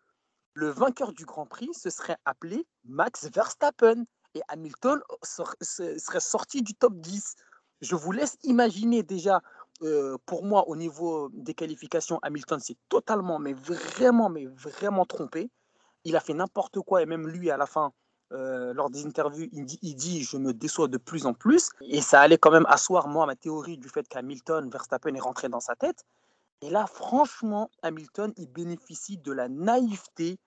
le 0.55 0.69
vainqueur 0.69 1.13
du 1.13 1.25
Grand 1.25 1.45
Prix 1.45 1.73
se 1.73 1.89
serait 1.89 2.17
appelé 2.25 2.65
Max 2.85 3.29
Verstappen 3.29 4.03
et 4.33 4.41
Hamilton 4.47 5.01
serait 5.21 6.19
sorti 6.19 6.61
du 6.61 6.73
top 6.73 6.95
10. 6.95 7.35
Je 7.81 7.95
vous 7.95 8.11
laisse 8.11 8.37
imaginer 8.43 9.03
déjà, 9.03 9.41
euh, 9.83 10.17
pour 10.25 10.43
moi, 10.43 10.67
au 10.67 10.75
niveau 10.75 11.29
des 11.33 11.53
qualifications, 11.53 12.19
Hamilton 12.21 12.59
s'est 12.59 12.77
totalement, 12.89 13.37
mais 13.39 13.53
vraiment, 13.53 14.29
mais 14.29 14.45
vraiment 14.45 15.05
trompé. 15.05 15.49
Il 16.03 16.15
a 16.15 16.19
fait 16.19 16.33
n'importe 16.33 16.79
quoi 16.81 17.01
et 17.01 17.05
même 17.05 17.27
lui, 17.27 17.51
à 17.51 17.57
la 17.57 17.65
fin, 17.65 17.91
euh, 18.31 18.73
lors 18.73 18.89
des 18.89 19.05
interviews, 19.05 19.47
il 19.51 19.65
dit, 19.65 19.79
il 19.81 19.95
dit, 19.95 20.23
Je 20.23 20.37
me 20.37 20.53
déçois 20.53 20.87
de 20.87 20.97
plus 20.97 21.25
en 21.25 21.33
plus. 21.33 21.69
Et 21.81 22.01
ça 22.01 22.21
allait 22.21 22.37
quand 22.37 22.51
même 22.51 22.65
asseoir, 22.67 23.07
moi, 23.07 23.25
ma 23.25 23.35
théorie 23.35 23.77
du 23.77 23.89
fait 23.89 24.07
qu'Hamilton, 24.07 24.69
Verstappen 24.69 25.13
est 25.13 25.19
rentré 25.19 25.49
dans 25.49 25.59
sa 25.59 25.75
tête. 25.75 26.05
Et 26.61 26.69
là, 26.69 26.87
franchement, 26.87 27.69
Hamilton, 27.81 28.33
il 28.37 28.47
bénéficie 28.47 29.17
de 29.17 29.31
la 29.31 29.49
naïveté 29.49 30.39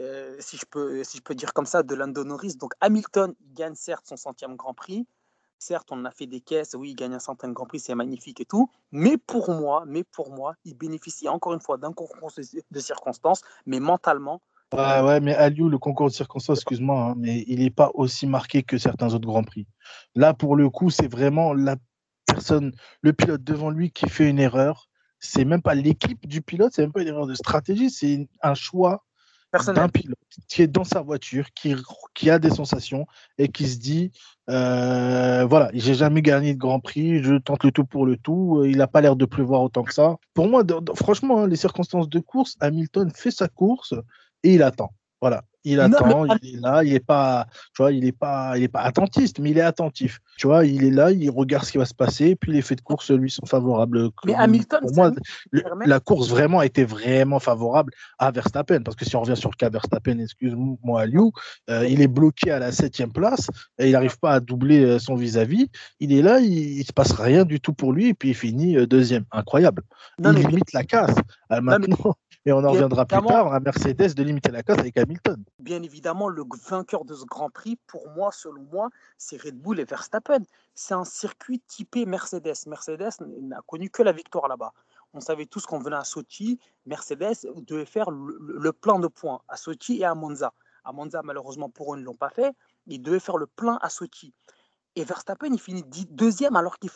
euh, 0.00 0.36
si, 0.40 0.56
je 0.56 0.66
peux, 0.66 1.34
dire 1.34 1.52
comme 1.52 1.66
ça, 1.66 1.82
de 1.82 1.94
Lando. 1.94 2.24
Donc 2.24 2.72
Hamilton 2.80 3.34
il 3.40 3.54
gagne 3.54 3.74
certes 3.74 4.06
son 4.06 4.16
centième 4.16 4.56
Grand 4.56 4.74
Prix. 4.74 5.06
Certes, 5.58 5.88
on 5.92 6.04
a 6.04 6.10
fait 6.10 6.26
des 6.26 6.40
caisses, 6.40 6.74
oui, 6.74 6.90
il 6.90 6.94
gagne 6.94 7.14
un 7.14 7.20
centième 7.20 7.52
Grand 7.52 7.66
Prix, 7.66 7.78
c'est 7.80 7.94
magnifique 7.94 8.40
et 8.40 8.44
tout. 8.44 8.68
Mais 8.90 9.16
pour 9.16 9.50
moi, 9.50 9.84
il 10.64 10.74
bénéficie 10.76 11.28
encore 11.28 11.54
une 11.54 11.60
fois 11.60 11.78
d'un 11.78 11.92
concours 11.92 12.32
de 12.70 12.80
circonstances, 12.80 13.42
mais 13.64 13.80
mentalement, 13.80 14.40
Ouais, 14.72 15.00
ouais, 15.02 15.20
mais 15.20 15.34
Aliou, 15.34 15.68
le 15.68 15.78
concours 15.78 16.08
de 16.08 16.12
circonstances, 16.12 16.58
excuse-moi, 16.58 17.00
hein, 17.00 17.14
mais 17.16 17.44
il 17.46 17.60
n'est 17.60 17.70
pas 17.70 17.92
aussi 17.94 18.26
marqué 18.26 18.64
que 18.64 18.76
certains 18.76 19.14
autres 19.14 19.26
Grands 19.26 19.44
Prix. 19.44 19.68
Là, 20.16 20.34
pour 20.34 20.56
le 20.56 20.68
coup, 20.68 20.90
c'est 20.90 21.06
vraiment 21.06 21.54
la 21.54 21.76
personne, 22.26 22.72
le 23.00 23.12
pilote 23.12 23.44
devant 23.44 23.70
lui 23.70 23.92
qui 23.92 24.08
fait 24.08 24.28
une 24.28 24.40
erreur. 24.40 24.88
C'est 25.24 25.44
même 25.44 25.62
pas 25.62 25.74
l'équipe 25.74 26.26
du 26.26 26.42
pilote, 26.42 26.72
c'est 26.74 26.82
même 26.82 26.92
pas 26.92 27.02
une 27.02 27.08
erreur 27.08 27.26
de 27.26 27.34
stratégie, 27.34 27.90
c'est 27.90 28.28
un 28.42 28.54
choix 28.54 29.04
d'un 29.66 29.88
pilote 29.88 30.18
qui 30.48 30.62
est 30.62 30.66
dans 30.66 30.84
sa 30.84 31.00
voiture, 31.00 31.46
qui, 31.54 31.74
qui 32.14 32.28
a 32.28 32.38
des 32.38 32.50
sensations 32.50 33.06
et 33.38 33.48
qui 33.48 33.68
se 33.68 33.78
dit 33.78 34.10
euh, 34.50 35.46
voilà, 35.48 35.70
j'ai 35.72 35.94
jamais 35.94 36.22
gagné 36.22 36.54
de 36.54 36.58
Grand 36.58 36.80
Prix, 36.80 37.22
je 37.22 37.36
tente 37.36 37.64
le 37.64 37.70
tout 37.70 37.84
pour 37.84 38.04
le 38.04 38.16
tout. 38.16 38.64
Il 38.66 38.78
n'a 38.78 38.86
pas 38.86 39.00
l'air 39.00 39.16
de 39.16 39.24
pleuvoir 39.24 39.62
autant 39.62 39.82
que 39.82 39.94
ça. 39.94 40.16
Pour 40.34 40.48
moi, 40.48 40.62
franchement, 40.94 41.42
hein, 41.42 41.46
les 41.46 41.56
circonstances 41.56 42.08
de 42.08 42.18
course, 42.18 42.56
Hamilton 42.60 43.10
fait 43.14 43.30
sa 43.30 43.48
course 43.48 43.94
et 44.42 44.54
il 44.54 44.62
attend. 44.62 44.92
Voilà, 45.20 45.44
il 45.64 45.80
attend, 45.80 46.26
il 46.42 46.56
est 46.56 46.60
là, 46.60 46.84
il 46.84 46.94
est 46.94 47.04
pas, 47.04 47.46
tu 47.74 47.82
vois, 47.82 47.92
il 47.92 48.04
est 48.04 48.12
pas, 48.12 48.56
il 48.56 48.64
est 48.64 48.68
pas 48.68 48.82
attentiste, 48.82 49.38
mais 49.38 49.50
il 49.50 49.58
est 49.58 49.62
attentif. 49.62 50.20
Tu 50.36 50.46
vois, 50.46 50.66
il 50.66 50.84
est 50.84 50.90
là, 50.90 51.10
il 51.10 51.30
regarde 51.30 51.64
ce 51.64 51.72
qui 51.72 51.78
va 51.78 51.86
se 51.86 51.94
passer, 51.94 52.36
puis 52.36 52.52
les 52.52 52.62
faits 52.62 52.78
de 52.78 52.82
course 52.82 53.10
lui 53.10 53.30
sont 53.30 53.46
favorables. 53.46 54.10
Mais 54.26 54.34
Hamilton, 54.34 54.80
pour 54.82 54.94
moi, 54.94 55.12
la 55.86 56.00
course 56.00 56.28
vraiment 56.28 56.58
a 56.58 56.66
été 56.66 56.84
vraiment 56.84 57.40
favorable 57.40 57.92
à 58.18 58.30
Verstappen, 58.30 58.82
parce 58.82 58.96
que 58.96 59.04
si 59.04 59.16
on 59.16 59.22
revient 59.22 59.36
sur 59.36 59.50
le 59.50 59.56
cas 59.56 59.70
Verstappen, 59.70 60.18
excuse-moi, 60.18 61.06
Liu, 61.06 61.30
euh, 61.70 61.86
il 61.88 62.00
est 62.00 62.08
bloqué 62.08 62.50
à 62.50 62.58
la 62.58 62.72
septième 62.72 63.12
place 63.12 63.48
et 63.78 63.86
il 63.86 63.92
n'arrive 63.92 64.18
pas 64.18 64.32
à 64.32 64.40
doubler 64.40 64.84
euh, 64.84 64.98
son 64.98 65.14
vis-à-vis. 65.14 65.68
Il 66.00 66.12
est 66.12 66.22
là, 66.22 66.40
il, 66.40 66.78
ne 66.78 66.84
se 66.84 66.92
passe 66.92 67.12
rien 67.12 67.44
du 67.44 67.60
tout 67.60 67.72
pour 67.72 67.92
lui, 67.92 68.08
et 68.08 68.14
puis 68.14 68.30
il 68.30 68.34
finit 68.34 68.76
euh, 68.76 68.86
deuxième. 68.86 69.24
Incroyable. 69.32 69.82
il 70.18 70.30
limite 70.32 70.72
la 70.72 70.84
casse. 70.84 71.14
maintenant, 71.50 72.14
et 72.46 72.52
on 72.52 72.62
en 72.64 72.70
reviendra 72.72 73.06
plus 73.06 73.22
tard 73.22 73.52
à 73.52 73.60
Mercedes 73.60 74.14
de 74.14 74.22
limiter 74.22 74.50
la 74.50 74.62
casse 74.62 74.78
avec 74.78 74.96
Hamilton. 74.96 75.42
Bien 75.58 75.82
évidemment, 75.82 76.28
le 76.28 76.44
vainqueur 76.68 77.04
de 77.04 77.14
ce 77.14 77.24
Grand 77.24 77.50
Prix, 77.50 77.78
pour 77.86 78.10
moi, 78.10 78.30
selon 78.32 78.62
moi, 78.70 78.90
c'est 79.16 79.40
Red 79.40 79.56
Bull 79.56 79.80
et 79.80 79.84
Verstappen. 79.84 80.42
C'est 80.74 80.94
un 80.94 81.04
circuit 81.04 81.60
typé 81.60 82.04
Mercedes. 82.04 82.66
Mercedes 82.66 83.12
n'a 83.20 83.60
connu 83.66 83.88
que 83.88 84.02
la 84.02 84.12
victoire 84.12 84.48
là-bas. 84.48 84.72
On 85.14 85.20
savait 85.20 85.46
tous 85.46 85.64
qu'on 85.64 85.78
venait 85.78 85.96
à 85.96 86.04
Sochi, 86.04 86.58
Mercedes 86.86 87.46
devait 87.66 87.84
faire 87.84 88.10
le, 88.10 88.72
plein 88.72 88.98
de 88.98 89.06
points 89.06 89.40
à 89.48 89.56
Sochi 89.56 90.00
et 90.00 90.04
à 90.04 90.14
Monza. 90.14 90.52
À 90.84 90.92
Monza, 90.92 91.22
malheureusement 91.22 91.70
pour 91.70 91.94
eux, 91.94 91.96
ils 91.96 92.00
ne 92.00 92.04
l'ont 92.04 92.16
pas 92.16 92.30
fait. 92.30 92.52
Ils 92.88 93.00
devaient 93.00 93.20
faire 93.20 93.38
le 93.38 93.46
plein 93.46 93.78
à 93.80 93.88
Sochi. 93.88 94.34
Et 94.96 95.04
Verstappen, 95.04 95.52
il 95.52 95.60
finit 95.60 95.84
deuxième 96.10 96.56
alors 96.56 96.78
qu'il 96.78 96.90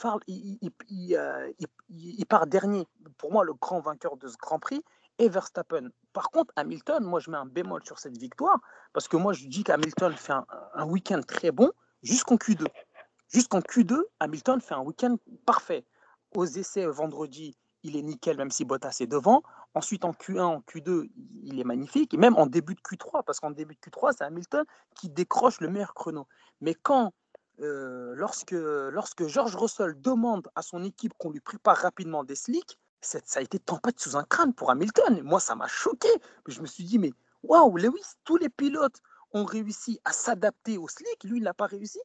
euh, 1.16 1.52
il, 1.88 2.26
part 2.26 2.46
dernier. 2.46 2.86
Pour 3.16 3.32
moi, 3.32 3.44
le 3.44 3.54
grand 3.54 3.80
vainqueur 3.80 4.16
de 4.16 4.28
ce 4.28 4.36
Grand 4.36 4.58
Prix, 4.58 4.82
et 5.18 5.28
Verstappen. 5.28 5.90
Par 6.12 6.30
contre, 6.30 6.52
Hamilton, 6.56 7.04
moi, 7.04 7.20
je 7.20 7.30
mets 7.30 7.36
un 7.36 7.46
bémol 7.46 7.84
sur 7.84 7.98
cette 7.98 8.16
victoire 8.16 8.58
parce 8.92 9.08
que 9.08 9.16
moi, 9.16 9.32
je 9.32 9.46
dis 9.46 9.64
qu'Hamilton 9.64 10.12
fait 10.12 10.34
un, 10.74 10.86
week-end 10.86 11.20
très 11.26 11.50
bon 11.50 11.70
jusqu'en 12.02 12.36
Q2. 12.36 12.66
Jusqu'en 13.28 13.60
Q2, 13.60 14.00
Hamilton 14.20 14.60
fait 14.60 14.74
un 14.74 14.80
week-end 14.80 15.16
parfait. 15.44 15.84
Aux 16.34 16.46
essais 16.46 16.86
vendredi, 16.86 17.56
il 17.82 17.96
est 17.96 18.02
nickel, 18.02 18.36
même 18.36 18.50
si 18.50 18.64
Bottas 18.64 18.98
est 19.00 19.06
devant. 19.06 19.42
Ensuite, 19.74 20.04
en 20.04 20.12
Q1, 20.12 20.40
en 20.40 20.60
Q2, 20.60 21.10
il 21.42 21.60
est 21.60 21.64
magnifique. 21.64 22.14
Et 22.14 22.16
même 22.16 22.36
en 22.36 22.46
début 22.46 22.74
de 22.74 22.80
Q3, 22.80 23.22
parce 23.24 23.40
qu'en 23.40 23.50
début 23.50 23.74
de 23.74 23.80
Q3, 23.80 24.14
c'est 24.16 24.24
Hamilton 24.24 24.64
qui 24.94 25.08
décroche 25.08 25.60
le 25.60 25.68
meilleur 25.68 25.94
chrono. 25.94 26.26
Mais 26.60 26.74
quand, 26.74 27.12
euh, 27.60 28.14
lorsque, 28.14 28.52
lorsque 28.52 29.26
George 29.26 29.56
Russell 29.56 30.00
demande 30.00 30.48
à 30.54 30.62
son 30.62 30.84
équipe 30.84 31.12
qu'on 31.18 31.30
lui 31.30 31.40
prépare 31.40 31.76
rapidement 31.76 32.24
des 32.24 32.34
slicks, 32.34 32.78
ça 33.00 33.20
a 33.36 33.40
été 33.40 33.58
tempête 33.58 33.98
sous 34.00 34.16
un 34.16 34.24
crâne 34.24 34.52
pour 34.52 34.70
Hamilton. 34.70 35.22
Moi, 35.22 35.40
ça 35.40 35.54
m'a 35.54 35.68
choqué. 35.68 36.08
Je 36.46 36.60
me 36.60 36.66
suis 36.66 36.84
dit, 36.84 36.98
mais 36.98 37.12
waouh, 37.42 37.76
Lewis, 37.76 38.14
tous 38.24 38.36
les 38.36 38.48
pilotes 38.48 39.00
ont 39.32 39.44
réussi 39.44 40.00
à 40.04 40.12
s'adapter 40.12 40.78
au 40.78 40.88
slick. 40.88 41.24
Lui, 41.24 41.38
il 41.38 41.44
n'a 41.44 41.54
pas 41.54 41.66
réussi. 41.66 42.00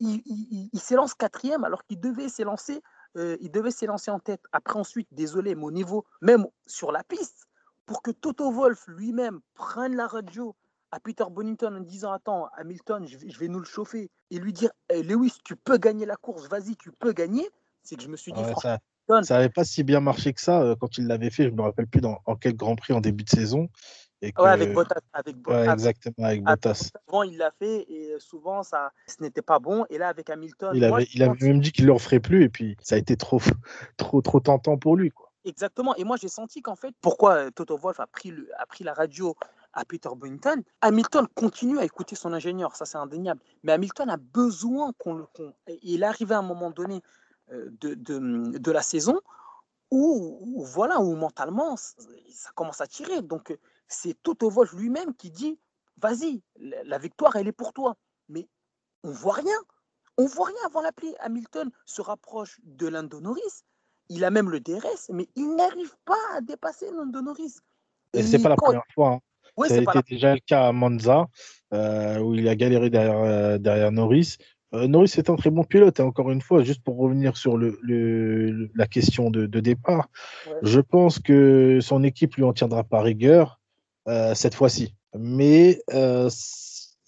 Il, 0.00 0.80
s'élance 0.80 1.14
quatrième 1.14 1.64
alors 1.64 1.84
qu'il 1.84 2.00
devait 2.00 2.28
s'élancer. 2.28 2.82
Euh, 3.16 3.36
il 3.40 3.50
devait 3.50 3.70
s'élancer 3.70 4.10
en 4.10 4.18
tête. 4.18 4.42
Après, 4.52 4.78
ensuite, 4.78 5.08
désolé, 5.12 5.54
mais 5.54 5.64
au 5.64 5.70
niveau, 5.70 6.04
même 6.20 6.46
sur 6.66 6.92
la 6.92 7.04
piste, 7.04 7.46
pour 7.86 8.02
que 8.02 8.10
Toto 8.10 8.50
Wolf 8.50 8.84
lui-même 8.88 9.40
prenne 9.54 9.94
la 9.94 10.06
radio 10.06 10.54
à 10.90 11.00
Peter 11.00 11.24
Bonington 11.30 11.76
en 11.76 11.80
disant 11.80 12.12
Attends, 12.12 12.48
Hamilton, 12.56 13.06
je 13.06 13.38
vais, 13.38 13.48
nous 13.48 13.60
le 13.60 13.64
chauffer 13.64 14.10
et 14.30 14.38
lui 14.38 14.52
dire 14.52 14.70
eh, 14.90 15.02
Lewis, 15.02 15.38
tu 15.44 15.54
peux 15.56 15.78
gagner 15.78 16.06
la 16.06 16.16
course, 16.16 16.48
vas-y, 16.48 16.76
tu 16.76 16.90
peux 16.92 17.12
gagner. 17.12 17.48
C'est 17.82 17.96
que 17.96 18.02
je 18.02 18.08
me 18.08 18.16
suis 18.16 18.32
dit, 18.32 18.40
ça 18.60 18.78
n'avait 19.08 19.48
pas 19.48 19.64
si 19.64 19.82
bien 19.82 20.00
marché 20.00 20.32
que 20.32 20.40
ça 20.40 20.60
euh, 20.62 20.76
quand 20.76 20.98
il 20.98 21.06
l'avait 21.06 21.30
fait. 21.30 21.44
Je 21.44 21.48
ne 21.50 21.56
me 21.56 21.62
rappelle 21.62 21.86
plus 21.86 22.00
dans, 22.00 22.20
en 22.26 22.36
quel 22.36 22.54
Grand 22.56 22.76
Prix 22.76 22.92
en 22.94 23.00
début 23.00 23.24
de 23.24 23.30
saison. 23.30 23.68
Et 24.22 24.32
Ouais, 24.38 24.48
avec 24.48 24.72
Bottas. 24.72 25.00
Avec 25.12 25.36
Bottas. 25.36 25.72
exactement, 25.72 26.26
avec 26.26 26.42
Bottas. 26.42 26.90
Avant, 27.08 27.22
il 27.24 27.36
l'a 27.36 27.50
fait 27.58 27.84
et 27.90 28.14
souvent, 28.18 28.62
ça, 28.62 28.92
ce 29.06 29.22
n'était 29.22 29.42
pas 29.42 29.58
bon. 29.58 29.84
Et 29.90 29.98
là, 29.98 30.08
avec 30.08 30.30
Hamilton. 30.30 30.72
Il 30.74 30.84
avait, 30.84 31.06
il 31.14 31.22
avait 31.22 31.46
même 31.46 31.60
dit 31.60 31.72
qu'il 31.72 31.84
ne 31.84 31.88
le 31.88 31.94
referait 31.94 32.20
plus 32.20 32.44
et 32.44 32.48
puis 32.48 32.76
ça 32.80 32.94
a 32.94 32.98
été 32.98 33.16
trop, 33.16 33.40
trop, 33.96 34.22
trop 34.22 34.40
tentant 34.40 34.78
pour 34.78 34.96
lui. 34.96 35.10
Quoi. 35.10 35.30
Exactement. 35.44 35.94
Et 35.96 36.04
moi, 36.04 36.16
j'ai 36.16 36.28
senti 36.28 36.62
qu'en 36.62 36.76
fait, 36.76 36.94
pourquoi 37.00 37.34
euh, 37.34 37.50
Toto 37.50 37.76
Wolff 37.76 38.00
a 38.00 38.06
pris, 38.06 38.30
le, 38.30 38.48
a 38.58 38.66
pris 38.66 38.82
la 38.82 38.94
radio 38.94 39.36
à 39.74 39.84
Peter 39.84 40.08
Boynton, 40.16 40.62
Hamilton 40.80 41.26
continue 41.34 41.78
à 41.78 41.84
écouter 41.84 42.14
son 42.14 42.32
ingénieur, 42.32 42.76
ça 42.76 42.84
c'est 42.84 42.96
indéniable. 42.96 43.40
Mais 43.62 43.72
Hamilton 43.72 44.08
a 44.08 44.16
besoin 44.16 44.92
qu'on 44.98 45.14
le. 45.14 45.26
il 45.82 46.02
est 46.02 46.06
arrivé 46.06 46.34
à 46.34 46.38
un 46.38 46.42
moment 46.42 46.70
donné 46.70 46.96
euh, 46.96 47.00
de, 47.50 47.94
de, 47.94 48.58
de 48.58 48.70
la 48.70 48.82
saison 48.82 49.20
où, 49.90 50.64
voilà, 50.64 51.00
où 51.00 51.14
mentalement, 51.14 51.76
ça 51.76 52.50
commence 52.54 52.80
à 52.80 52.86
tirer. 52.86 53.22
Donc, 53.22 53.56
c'est 53.86 54.14
Toto 54.22 54.50
Wolff 54.50 54.72
lui-même 54.72 55.14
qui 55.14 55.30
dit 55.30 55.58
Vas-y, 56.00 56.42
la 56.58 56.98
victoire, 56.98 57.36
elle 57.36 57.48
est 57.48 57.52
pour 57.52 57.72
toi. 57.72 57.96
Mais 58.28 58.48
on 59.02 59.10
voit 59.10 59.34
rien. 59.34 59.56
On 60.16 60.26
voit 60.26 60.46
rien 60.46 60.56
avant 60.66 60.80
l'appli. 60.80 61.14
Hamilton 61.20 61.70
se 61.86 62.02
rapproche 62.02 62.60
de 62.64 62.86
Lando 62.88 63.20
Norris. 63.20 63.64
Il 64.08 64.24
a 64.24 64.30
même 64.30 64.50
le 64.50 64.60
DRS, 64.60 65.10
mais 65.10 65.28
il 65.34 65.54
n'arrive 65.54 65.94
pas 66.04 66.18
à 66.34 66.40
dépasser 66.40 66.90
Lando 66.90 67.20
Norris. 67.22 67.54
Et, 68.12 68.22
c'est 68.22 68.42
pas 68.42 68.48
la 68.48 68.56
première 68.56 68.84
fois. 68.92 69.18
Hein. 69.58 69.68
ça 69.68 69.74
a 69.74 69.78
été 69.78 70.14
déjà 70.14 70.34
le 70.34 70.40
cas 70.40 70.68
à 70.68 70.72
Monza, 70.72 71.26
euh, 71.72 72.18
où 72.18 72.34
il 72.34 72.46
a 72.48 72.54
galéré 72.54 72.90
derrière, 72.90 73.18
euh, 73.18 73.58
derrière 73.58 73.92
Norris. 73.92 74.36
Euh, 74.74 74.88
Norris 74.88 75.12
est 75.16 75.30
un 75.30 75.36
très 75.36 75.50
bon 75.50 75.64
pilote, 75.64 76.00
et 76.00 76.02
encore 76.02 76.30
une 76.30 76.40
fois, 76.40 76.62
juste 76.62 76.82
pour 76.82 76.96
revenir 76.96 77.36
sur 77.36 77.56
le, 77.56 77.78
la 78.74 78.86
question 78.86 79.30
de, 79.30 79.46
départ, 79.60 80.08
je 80.62 80.80
pense 80.80 81.18
que 81.18 81.78
son 81.80 82.02
équipe 82.02 82.36
lui 82.36 82.42
en 82.42 82.52
tiendra 82.52 82.84
pas 82.84 83.00
rigueur 83.00 83.60
euh, 84.08 84.34
cette 84.34 84.54
fois-ci. 84.54 84.94
Mais 85.16 85.80
euh, 85.92 86.28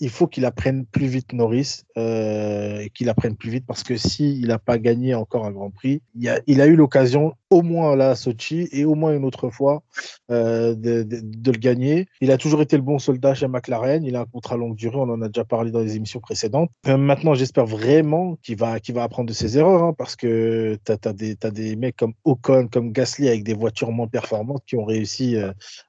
il 0.01 0.11
faut 0.11 0.27
qu'il 0.27 0.45
apprenne 0.45 0.85
plus 0.85 1.07
vite 1.07 1.33
Norris 1.33 1.83
euh, 1.97 2.87
qu'il 2.95 3.09
apprenne 3.09 3.37
plus 3.37 3.51
vite 3.51 3.65
parce 3.67 3.83
que 3.83 3.97
s'il 3.97 4.39
il 4.39 4.49
n'a 4.49 4.59
pas 4.59 4.79
gagné 4.79 5.15
encore 5.15 5.47
un 5.47 5.51
Grand 5.51 5.71
Prix, 5.71 6.03
il 6.15 6.29
a, 6.61 6.67
eu 6.67 6.77
l'occasion 6.77 7.35
au 7.51 7.63
moins 7.63 7.97
là 7.97 8.11
à 8.11 8.15
Sochi 8.15 8.69
et 8.73 8.85
au 8.85 8.95
moins 8.95 9.15
une 9.15 9.25
autre 9.25 9.51
fois 9.51 9.83
euh, 10.31 10.75
de, 10.75 11.07
le 11.11 11.59
gagner. 11.59 12.09
Il 12.21 12.31
a 12.31 12.39
toujours 12.39 12.61
été 12.61 12.77
le 12.77 12.83
bon 12.83 12.99
soldat 12.99 13.35
chez 13.35 13.49
McLaren. 13.49 14.05
Il 14.05 14.17
a 14.17 14.21
un 14.21 14.27
contrat 14.27 14.57
longue 14.57 14.77
durée. 14.77 14.97
On 14.97 15.09
en 15.09 15.23
a 15.23 15.29
déjà 15.29 15.45
parlé 15.45 15.71
dans 15.71 15.81
les 15.81 15.97
émissions 15.97 16.21
précédentes. 16.21 16.71
Euh, 16.87 16.97
maintenant, 16.97 17.35
j'espère 17.35 17.67
vraiment 17.67 18.37
qu'il 18.43 18.57
va, 18.57 18.79
apprendre 18.97 19.29
de 19.29 19.35
ses 19.35 19.57
erreurs 19.57 19.83
hein, 19.83 19.95
parce 19.97 20.17
que 20.17 20.79
tu 20.85 20.93
as, 20.93 21.51
des, 21.51 21.77
mecs 21.77 21.97
comme 21.97 22.15
Ocon, 22.25 22.69
comme 22.71 22.93
Gasly 22.93 23.29
avec 23.29 23.45
des 23.45 23.55
voitures 23.55 23.93
moins 23.93 24.09
performantes 24.09 24.63
qui 24.67 24.77
ont 24.77 24.85
réussi 24.85 25.37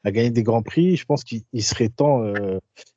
à 0.04 0.12
gagner 0.12 0.30
des 0.30 0.44
Grands 0.44 0.62
Prix. 0.62 0.96
Je 0.96 1.06
pense 1.06 1.24
qu'il 1.24 1.44
serait 1.64 1.90
temps, 1.90 2.24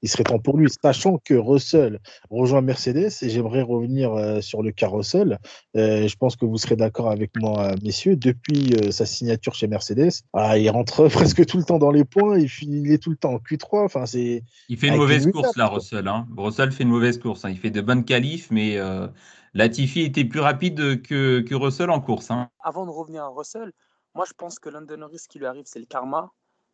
serait 0.04 0.24
temps 0.24 0.38
pour 0.38 0.56
lui 0.56 0.68
sachant 1.00 1.18
que 1.18 1.34
Russell 1.34 1.98
rejoint 2.28 2.60
Mercedes, 2.60 3.10
et 3.22 3.30
j'aimerais 3.30 3.62
revenir 3.62 4.12
euh, 4.12 4.40
sur 4.42 4.62
le 4.62 4.70
cas 4.70 4.88
Russell, 4.88 5.38
euh, 5.76 6.06
je 6.06 6.16
pense 6.16 6.36
que 6.36 6.44
vous 6.44 6.58
serez 6.58 6.76
d'accord 6.76 7.10
avec 7.10 7.30
moi, 7.36 7.74
messieurs, 7.82 8.16
depuis 8.16 8.74
euh, 8.74 8.90
sa 8.90 9.06
signature 9.06 9.54
chez 9.54 9.66
Mercedes, 9.66 10.10
ah, 10.34 10.58
il 10.58 10.68
rentre 10.68 11.08
presque 11.12 11.46
tout 11.46 11.56
le 11.56 11.64
temps 11.64 11.78
dans 11.78 11.90
les 11.90 12.04
points, 12.04 12.38
il, 12.38 12.50
il 12.62 12.92
est 12.92 13.02
tout 13.02 13.10
le 13.10 13.16
temps 13.16 13.32
en 13.32 13.38
Q3. 13.38 13.84
Enfin, 13.84 14.04
c'est, 14.04 14.44
il 14.68 14.76
fait 14.76 14.88
une 14.88 14.96
mauvaise 14.96 15.30
course 15.30 15.56
là, 15.56 15.68
Russell. 15.68 16.06
Hein. 16.06 16.26
Russell 16.36 16.70
fait 16.70 16.82
une 16.82 16.90
mauvaise 16.90 17.18
course. 17.18 17.44
Hein. 17.44 17.50
Il 17.50 17.58
fait 17.58 17.70
de 17.70 17.80
bonnes 17.80 18.04
qualifs, 18.04 18.50
mais 18.50 18.78
Latifi 19.54 20.02
était 20.02 20.24
plus 20.24 20.40
rapide 20.40 21.00
que, 21.02 21.40
que 21.40 21.54
Russell 21.54 21.90
en 21.90 22.00
course. 22.00 22.30
Hein. 22.30 22.50
Avant 22.62 22.84
de 22.84 22.90
revenir 22.90 23.24
à 23.24 23.28
Russell, 23.28 23.72
moi 24.14 24.26
je 24.28 24.34
pense 24.36 24.58
que 24.58 24.68
l'un 24.68 24.82
des 24.82 24.96
risques 24.96 25.30
qui 25.30 25.38
lui 25.38 25.46
arrive, 25.46 25.64
c'est 25.64 25.80
le 25.80 25.86
karma. 25.86 26.30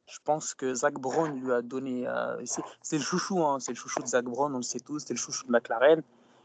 Je 0.07 0.19
pense 0.25 0.55
que 0.55 0.73
Zach 0.73 0.95
Brown 0.95 1.41
lui 1.41 1.53
a 1.53 1.63
donné. 1.63 2.07
Euh, 2.07 2.43
c'est 2.83 2.97
le 2.97 3.03
chouchou, 3.03 3.45
hein, 3.45 3.59
c'est 3.61 3.73
le 3.73 3.77
chouchou 3.77 4.01
de 4.03 4.07
Zach 4.07 4.25
Brown, 4.25 4.55
on 4.55 4.59
le 4.59 4.63
sait 4.63 4.81
tous, 4.81 5.01
c'est 5.01 5.15
le 5.15 5.19
chouchou 5.19 5.47
de 5.47 5.53
McLaren. 5.53 6.03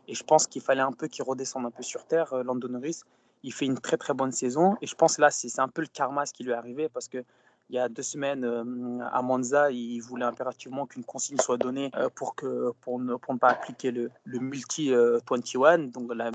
Et 0.08 0.15
je 0.15 0.24
pense 0.24 0.47
qu'il 0.47 0.62
fallait 0.62 0.82
un 0.82 0.91
peu 0.91 1.08
qu'il 1.08 1.24
redescende 1.24 1.65
un 1.65 1.71
peu 1.71 1.84
sur 1.84 2.06
terre, 2.06 2.34
euh, 2.34 2.43
Lando 2.43 2.67
Norris. 2.67 3.02
Il 3.43 3.54
fait 3.54 3.65
une 3.65 3.80
très 3.80 3.97
très 3.97 4.13
bonne 4.13 4.32
saison. 4.32 4.76
Et 4.82 4.88
je 4.88 4.95
pense 4.95 5.17
là, 5.17 5.32
c'est 5.32 5.60
un 5.60 5.67
peu 5.67 5.82
le 5.82 5.88
karma 5.88 6.26
ce 6.26 6.34
qui 6.34 6.43
lui 6.43 6.52
est 6.52 6.56
arrivé 6.56 6.89
parce 6.89 7.08
que 7.08 7.24
il 7.69 7.76
y 7.76 7.80
a 7.80 7.88
deux 7.88 8.04
semaines 8.04 8.43
euh, 8.43 9.00
à 9.13 9.21
Monza, 9.21 9.71
il 9.71 10.00
voulait 10.02 10.26
impérativement 10.26 10.86
qu'une 10.86 11.06
consigne 11.06 11.38
soit 11.38 11.58
donnée 11.58 11.89
euh, 11.95 12.10
pour, 12.13 12.36
que, 12.36 12.74
pour, 12.82 13.00
ne, 13.00 13.15
pour 13.15 13.34
ne 13.34 13.39
pas 13.39 13.47
appliquer 13.47 13.91
le, 13.91 14.12
le 14.26 14.39
multi 14.39 14.91
21. 14.91 15.78
Donc 15.88 16.13
la 16.13 16.32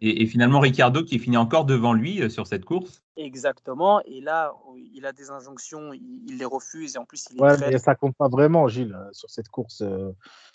et, 0.00 0.26
finalement, 0.26 0.58
Ricardo 0.58 1.04
qui 1.04 1.20
finit 1.20 1.36
encore 1.36 1.64
devant 1.64 1.92
lui 1.92 2.28
sur 2.28 2.48
cette 2.48 2.64
course. 2.64 3.04
Exactement. 3.20 4.00
Et 4.06 4.20
là, 4.20 4.54
il 4.94 5.04
a 5.04 5.12
des 5.12 5.30
injonctions, 5.30 5.92
il, 5.92 6.38
les 6.38 6.44
refuse 6.44 6.96
et 6.96 6.98
en 6.98 7.04
plus, 7.04 7.26
il 7.30 7.38
est 7.38 7.42
ouais, 7.42 7.56
mais 7.58 7.78
ça 7.78 7.94
compte 7.94 8.16
pas 8.16 8.28
vraiment, 8.28 8.66
Gilles, 8.66 8.96
sur 9.12 9.30
cette 9.30 9.48
course. 9.48 9.82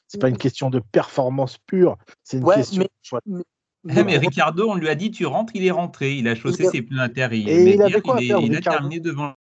C'est 0.08 0.19
pas 0.19 0.30
une 0.30 0.38
question 0.38 0.69
de 0.69 0.80
performance 0.80 1.58
pure, 1.58 1.97
c'est 2.23 2.38
une 2.38 2.45
question. 2.45 2.84
Mais, 3.25 3.43
mais, 3.84 4.04
mais, 4.04 4.17
Ricardo, 4.17 4.67
on 4.67 4.75
lui 4.75 4.89
a 4.89 4.95
dit 4.95 5.12
tu 5.12 5.28
rentres, 5.28 5.56
il 5.56 5.63
est 5.63 5.71
rentré, 5.71 6.15
il 6.15 6.28
a 6.28 6.34
chaussé 6.34 6.65
ses 6.65 6.82
pneus 6.82 6.99
intérieurs. 6.99 7.49
Et 7.49 7.75
il, 7.75 7.82
avait 7.82 8.01
quoi 8.01 8.19
il, 8.19 8.36
il 8.41 8.56
a 8.56 8.62
terminé 8.62 8.99
devant 8.99 9.36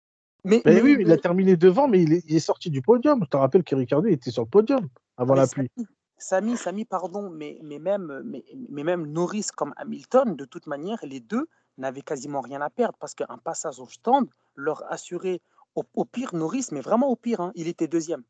mais, 0.44 0.60
oui, 0.66 0.96
il 0.98 1.12
a 1.12 1.16
terminé 1.16 1.56
devant, 1.56 1.86
mais 1.86 2.02
il 2.02 2.12
est, 2.12 2.40
sorti 2.40 2.68
du 2.70 2.82
podium. 2.82 3.20
Je 3.22 3.28
te 3.28 3.36
rappelle 3.36 3.62
que 3.62 3.76
Ricardo 3.76 4.08
était 4.08 4.32
sur 4.32 4.42
le 4.42 4.48
podium 4.48 4.88
avant 5.16 5.34
la 5.34 5.46
pluie. 5.46 5.70
Samy, 6.18 6.56
Samy, 6.56 6.84
pardon, 6.84 7.30
mais, 7.30 7.58
mais, 7.62 7.78
même, 7.78 8.22
mais, 8.24 8.44
mais, 8.68 8.84
même 8.84 9.06
Norris 9.06 9.46
comme 9.56 9.72
Hamilton, 9.76 10.36
de 10.36 10.44
toute 10.44 10.66
manière, 10.66 10.98
les 11.04 11.20
deux 11.20 11.48
n'avaient 11.78 12.02
quasiment 12.02 12.40
rien 12.40 12.60
à 12.60 12.70
perdre 12.70 12.96
parce 12.98 13.14
qu'un 13.14 13.38
passage 13.38 13.80
au 13.80 13.88
stand 13.88 14.28
leur 14.54 14.90
assurait, 14.92 15.40
au, 15.74 16.04
pire, 16.04 16.34
Norris, 16.34 16.66
mais 16.72 16.80
vraiment 16.80 17.08
au 17.08 17.16
pire, 17.16 17.40
hein, 17.40 17.52
il 17.54 17.68
était 17.68 17.88
deuxième. 17.88 18.22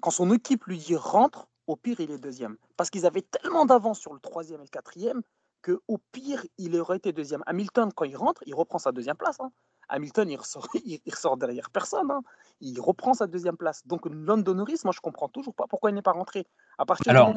Quand 0.00 0.10
son 0.10 0.32
équipe 0.32 0.64
lui 0.64 0.78
dit 0.78 0.96
rentre, 0.96 1.48
au 1.66 1.76
pire, 1.76 2.00
il 2.00 2.10
est 2.10 2.18
deuxième. 2.18 2.56
Parce 2.76 2.90
qu'ils 2.90 3.06
avaient 3.06 3.22
tellement 3.22 3.64
d'avance 3.64 4.00
sur 4.00 4.12
le 4.12 4.20
troisième 4.20 4.60
et 4.60 4.64
le 4.64 4.68
quatrième 4.68 5.22
qu'au 5.62 5.98
pire, 6.10 6.44
il 6.58 6.76
aurait 6.76 6.96
été 6.96 7.12
deuxième. 7.12 7.42
Hamilton, 7.46 7.92
quand 7.94 8.04
il 8.04 8.16
rentre, 8.16 8.42
il 8.46 8.54
reprend 8.54 8.78
sa 8.78 8.92
deuxième 8.92 9.16
place. 9.16 9.38
Hein. 9.40 9.52
Hamilton, 9.88 10.28
il 10.30 10.36
ressort, 10.36 10.68
il 10.84 11.00
ressort 11.06 11.36
derrière 11.36 11.70
personne. 11.70 12.10
Hein. 12.10 12.22
Il 12.60 12.80
reprend 12.80 13.14
sa 13.14 13.26
deuxième 13.26 13.56
place. 13.56 13.86
Donc, 13.86 14.06
London 14.06 14.54
Norris, 14.54 14.80
moi, 14.84 14.92
je 14.94 15.00
comprends 15.00 15.28
toujours 15.28 15.54
pas 15.54 15.66
pourquoi 15.68 15.90
il 15.90 15.94
n'est 15.94 16.02
pas 16.02 16.12
rentré. 16.12 16.46
À 16.78 16.86
partir 16.86 17.10
alors, 17.10 17.34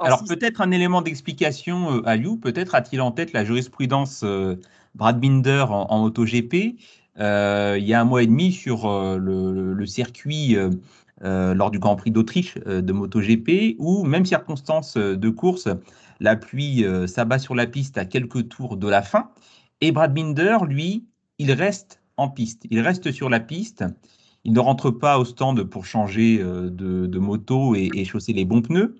alors 0.00 0.24
peut-être 0.24 0.60
un 0.60 0.70
élément 0.70 1.02
d'explication 1.02 1.96
euh, 1.96 2.08
à 2.08 2.16
You, 2.16 2.36
peut-être 2.36 2.74
a-t-il 2.74 3.00
en 3.00 3.12
tête 3.12 3.32
la 3.32 3.44
jurisprudence 3.44 4.22
euh, 4.24 4.56
Brad 4.94 5.20
Binder 5.20 5.66
en, 5.68 5.86
en 5.90 5.98
MotoGP? 6.00 6.76
Euh, 7.18 7.76
il 7.78 7.86
y 7.86 7.94
a 7.94 8.00
un 8.00 8.04
mois 8.04 8.22
et 8.22 8.26
demi 8.26 8.52
sur 8.52 8.88
le, 9.18 9.86
circuit 9.86 10.56
lors 11.20 11.70
du 11.70 11.78
Grand 11.78 11.96
Prix 11.96 12.10
d'Autriche 12.10 12.56
de 12.56 12.92
MotoGP, 12.92 13.76
où, 13.78 14.04
même 14.04 14.24
circonstance 14.24 14.96
de 14.96 15.28
course, 15.28 15.68
la 16.20 16.36
pluie 16.36 16.84
s'abat 17.06 17.38
sur 17.38 17.54
la 17.54 17.66
piste 17.66 17.98
à 17.98 18.04
quelques 18.04 18.48
tours 18.48 18.76
de 18.76 18.88
la 18.88 19.02
fin. 19.02 19.30
Et 19.80 19.92
Brad 19.92 20.14
Binder, 20.14 20.58
lui, 20.66 21.04
il 21.38 21.52
reste 21.52 22.00
en 22.16 22.28
piste. 22.28 22.62
Il 22.70 22.80
reste 22.80 23.12
sur 23.12 23.28
la 23.28 23.40
piste. 23.40 23.84
Il 24.44 24.52
ne 24.52 24.60
rentre 24.60 24.90
pas 24.90 25.18
au 25.18 25.24
stand 25.24 25.64
pour 25.64 25.84
changer 25.84 26.38
de, 26.38 27.18
moto 27.18 27.74
et, 27.74 28.04
chausser 28.04 28.32
les 28.32 28.46
bons 28.46 28.62
pneus. 28.62 28.96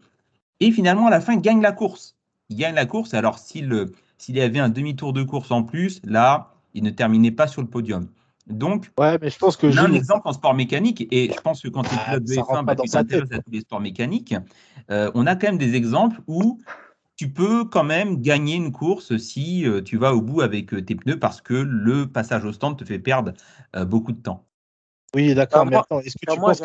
Et 0.60 0.70
finalement, 0.70 1.06
à 1.06 1.10
la 1.10 1.20
fin, 1.20 1.34
il 1.34 1.40
gagne 1.40 1.60
la 1.60 1.72
course. 1.72 2.16
Il 2.48 2.56
gagne 2.56 2.74
la 2.74 2.86
course. 2.86 3.14
Alors, 3.14 3.38
s'il 3.38 3.88
s'il 4.18 4.36
y 4.36 4.40
avait 4.42 4.58
un 4.58 4.68
demi-tour 4.68 5.12
de 5.12 5.22
course 5.22 5.50
en 5.50 5.62
plus, 5.62 6.00
là, 6.04 6.52
il 6.74 6.82
ne 6.82 6.90
terminait 6.90 7.30
pas 7.30 7.46
sur 7.46 7.62
le 7.62 7.68
podium. 7.68 8.08
Donc, 8.46 8.90
ouais, 8.98 9.16
mais 9.20 9.30
je 9.30 9.38
pense 9.38 9.56
que 9.56 9.66
un 9.66 9.92
exemple 9.92 10.22
en 10.24 10.32
sport 10.32 10.54
mécanique, 10.54 11.06
et 11.10 11.32
je 11.32 11.40
pense 11.40 11.62
que 11.62 11.68
quand 11.68 11.82
tu 11.82 11.94
es 11.94 11.98
pilote 11.98 12.24
de 12.24 12.34
F1, 12.34 12.64
bah, 12.64 12.74
tu 12.74 12.88
t'intéresses 12.88 13.32
à 13.32 13.38
tous 13.38 13.50
les 13.50 13.60
sports 13.60 13.80
mécaniques, 13.80 14.34
euh, 14.90 15.10
on 15.14 15.26
a 15.26 15.36
quand 15.36 15.48
même 15.48 15.58
des 15.58 15.74
exemples 15.74 16.20
où 16.26 16.58
tu 17.20 17.28
peux 17.28 17.66
quand 17.66 17.84
même 17.84 18.22
gagner 18.22 18.54
une 18.54 18.72
course 18.72 19.18
si 19.18 19.66
euh, 19.66 19.82
tu 19.82 19.98
vas 19.98 20.14
au 20.14 20.22
bout 20.22 20.40
avec 20.40 20.72
euh, 20.72 20.82
tes 20.82 20.94
pneus 20.94 21.18
parce 21.18 21.42
que 21.42 21.52
le 21.52 22.10
passage 22.10 22.46
au 22.46 22.52
stand 22.54 22.78
te 22.78 22.84
fait 22.86 22.98
perdre 22.98 23.34
euh, 23.76 23.84
beaucoup 23.84 24.12
de 24.12 24.22
temps. 24.22 24.46
Oui, 25.14 25.34
d'accord, 25.34 25.66
mais 25.66 25.76
attends, 25.76 26.00
est-ce 26.00 26.16
que 26.16 26.32
tu 26.32 26.40
penses 26.40 26.62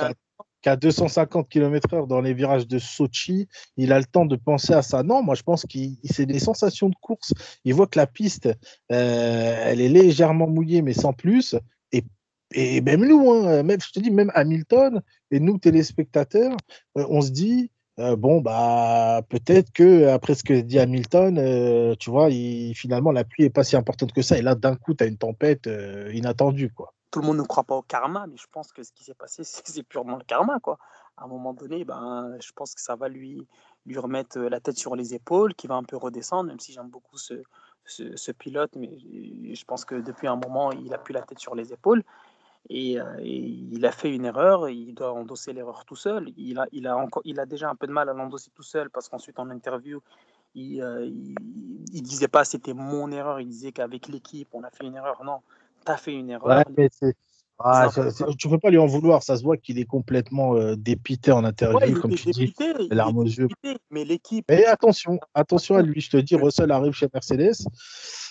qu'à 0.65 0.75
250 0.75 1.47
km/h 1.47 2.07
dans 2.07 2.21
les 2.21 2.33
virages 2.33 2.67
de 2.67 2.79
Sochi, 2.79 3.47
il 3.77 3.93
a 3.93 3.99
le 3.99 4.05
temps 4.05 4.25
de 4.25 4.35
penser 4.35 4.73
à 4.73 4.81
ça 4.81 5.03
Non, 5.03 5.21
moi 5.21 5.35
je 5.35 5.43
pense 5.43 5.61
qu'il 5.61 5.97
c'est 6.03 6.25
des 6.25 6.39
sensations 6.39 6.89
de 6.89 6.95
course. 6.99 7.33
Il 7.65 7.75
voit 7.75 7.85
que 7.85 7.99
la 7.99 8.07
piste, 8.07 8.49
elle 8.89 9.79
est 9.79 9.89
légèrement 9.89 10.47
mouillée, 10.47 10.81
mais 10.81 10.93
sans 10.93 11.13
plus. 11.13 11.55
Et, 12.51 12.81
même 12.81 13.05
nous, 13.05 13.31
hein, 13.31 13.61
même, 13.61 13.79
je 13.79 13.91
te 13.91 13.99
dis, 13.99 14.09
même 14.09 14.31
Hamilton 14.33 15.01
et 15.29 15.39
nous 15.39 15.59
téléspectateurs, 15.59 16.57
on 16.95 17.21
se 17.21 17.29
dit, 17.29 17.69
euh, 17.99 18.15
bon, 18.15 18.41
bah, 18.41 19.21
peut-être 19.29 19.71
que 19.71 20.07
après 20.07 20.33
ce 20.33 20.43
que 20.43 20.53
dit 20.61 20.79
Hamilton, 20.79 21.37
euh, 21.37 21.95
tu 21.99 22.09
vois, 22.09 22.29
finalement, 22.73 23.11
la 23.11 23.23
pluie 23.23 23.45
est 23.45 23.49
pas 23.51 23.63
si 23.63 23.75
importante 23.75 24.13
que 24.13 24.23
ça. 24.23 24.37
Et 24.37 24.41
là, 24.41 24.55
d'un 24.55 24.75
coup, 24.75 24.95
tu 24.95 25.03
as 25.03 25.07
une 25.07 25.17
tempête 25.17 25.67
euh, 25.67 26.11
inattendue, 26.13 26.71
quoi. 26.71 26.94
Tout 27.15 27.21
le 27.21 27.27
monde 27.27 27.37
ne 27.37 27.43
croit 27.43 27.63
pas 27.63 27.75
au 27.75 27.81
karma, 27.81 28.27
mais 28.27 28.35
je 28.35 28.47
pense 28.51 28.73
que 28.73 28.83
ce 28.83 28.91
qui 28.91 29.05
s'est 29.05 29.13
passé, 29.13 29.43
c'est 29.45 29.83
purement 29.83 30.17
le 30.17 30.25
karma, 30.25 30.59
quoi. 30.59 30.77
À 31.15 31.23
un 31.23 31.27
moment 31.27 31.53
donné, 31.53 31.85
ben, 31.85 32.35
je 32.41 32.51
pense 32.51 32.75
que 32.75 32.81
ça 32.81 32.97
va 32.97 33.07
lui, 33.07 33.47
lui 33.85 33.97
remettre 33.97 34.37
la 34.37 34.59
tête 34.59 34.75
sur 34.75 34.97
les 34.97 35.13
épaules, 35.13 35.55
qui 35.55 35.67
va 35.67 35.75
un 35.75 35.83
peu 35.83 35.95
redescendre, 35.95 36.49
même 36.49 36.59
si 36.59 36.73
j'aime 36.73 36.89
beaucoup 36.89 37.17
ce, 37.17 37.41
ce, 37.85 38.31
pilote, 38.33 38.75
mais 38.75 38.97
je 38.99 39.63
pense 39.63 39.85
que 39.85 39.95
depuis 39.95 40.27
un 40.27 40.35
moment, 40.35 40.73
il 40.73 40.93
a 40.93 40.97
plus 40.97 41.13
la 41.13 41.21
tête 41.21 41.39
sur 41.39 41.55
les 41.55 41.71
épaules. 41.71 42.03
Euh, 42.69 43.15
et, 43.19 43.37
il 43.37 43.85
a 43.85 43.93
fait 43.93 44.13
une 44.13 44.25
erreur, 44.25 44.67
il 44.67 44.93
doit 44.93 45.13
endosser 45.13 45.53
l'erreur 45.53 45.85
tout 45.85 45.95
seul. 45.95 46.33
Il 46.35 46.59
a, 46.59 46.67
il, 46.73 46.85
a 46.85 46.97
encore, 46.97 47.21
il 47.23 47.39
a 47.39 47.45
déjà 47.45 47.69
un 47.69 47.75
peu 47.75 47.87
de 47.87 47.93
mal 47.93 48.09
à 48.09 48.13
l'endosser 48.13 48.51
tout 48.53 48.63
seul 48.63 48.89
parce 48.89 49.07
qu'ensuite 49.07 49.39
en 49.39 49.49
interview, 49.51 50.01
il, 50.53 50.81
euh, 50.81 51.09
disait 51.93 52.27
pas 52.27 52.43
c'était 52.43 52.73
mon 52.73 53.09
erreur, 53.11 53.39
il 53.39 53.47
disait 53.47 53.71
qu'avec 53.71 54.09
l'équipe 54.09 54.49
on 54.51 54.63
a 54.63 54.69
fait 54.69 54.85
une 54.85 54.95
erreur. 54.95 55.23
Non, 55.23 55.41
tu 55.85 55.91
as 55.91 55.97
fait 55.97 56.13
une 56.13 56.29
erreur. 56.29 56.63
Ouais, 56.67 56.89
ah, 57.59 57.89
tu 58.37 58.47
ne 58.47 58.51
peux 58.51 58.59
pas 58.59 58.69
lui 58.69 58.77
en 58.77 58.85
vouloir, 58.85 59.23
ça 59.23 59.37
se 59.37 59.43
voit 59.43 59.55
qu'il 59.55 59.79
est 59.79 59.85
complètement 59.85 60.57
euh, 60.57 60.75
dépité 60.75 61.31
en 61.31 61.45
interview, 61.45 62.01
comme 62.01 62.13
tu 62.13 62.29
dis, 62.31 62.53
larmes 62.91 63.17
aux 63.17 63.23
yeux. 63.23 63.47
Mais 63.89 64.03
l'équipe. 64.03 64.45
Mais 64.49 64.65
attention, 64.65 65.19
attention 65.33 65.75
à 65.75 65.81
lui, 65.81 66.01
je 66.01 66.09
te 66.09 66.17
dis, 66.17 66.35
Russell 66.35 66.71
arrive 66.71 66.91
chez 66.91 67.07
Mercedes. 67.13 67.65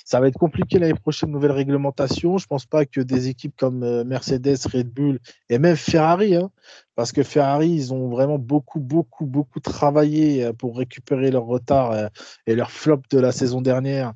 Ça 0.05 0.21
va 0.21 0.29
être 0.29 0.39
compliqué 0.39 0.79
l'année 0.79 0.93
prochaine, 0.93 1.31
nouvelle 1.31 1.53
réglementation. 1.53 2.37
Je 2.37 2.45
ne 2.45 2.49
pense 2.49 2.67
pas 2.67 2.85
que 2.85 3.01
des 3.01 3.29
équipes 3.29 3.55
comme 3.57 3.83
euh, 3.83 4.05
Mercedes, 4.05 4.59
Red 4.71 4.91
Bull 4.91 5.19
et 5.49 5.59
même 5.59 5.77
Ferrari, 5.77 6.35
hein, 6.35 6.51
parce 6.95 7.11
que 7.11 7.23
Ferrari, 7.23 7.71
ils 7.71 7.95
ont 7.95 8.11
vraiment 8.11 8.39
beaucoup, 8.39 8.81
beaucoup, 8.81 9.25
beaucoup 9.25 9.61
travaillé 9.61 10.45
euh, 10.45 10.53
pour 10.53 10.77
récupérer 10.77 11.31
leur 11.31 11.45
retard 11.45 12.11
et 12.47 12.55
leur 12.55 12.71
flop 12.71 13.01
de 13.11 13.19
la 13.19 13.33
saison 13.33 13.63
dernière 13.63 14.13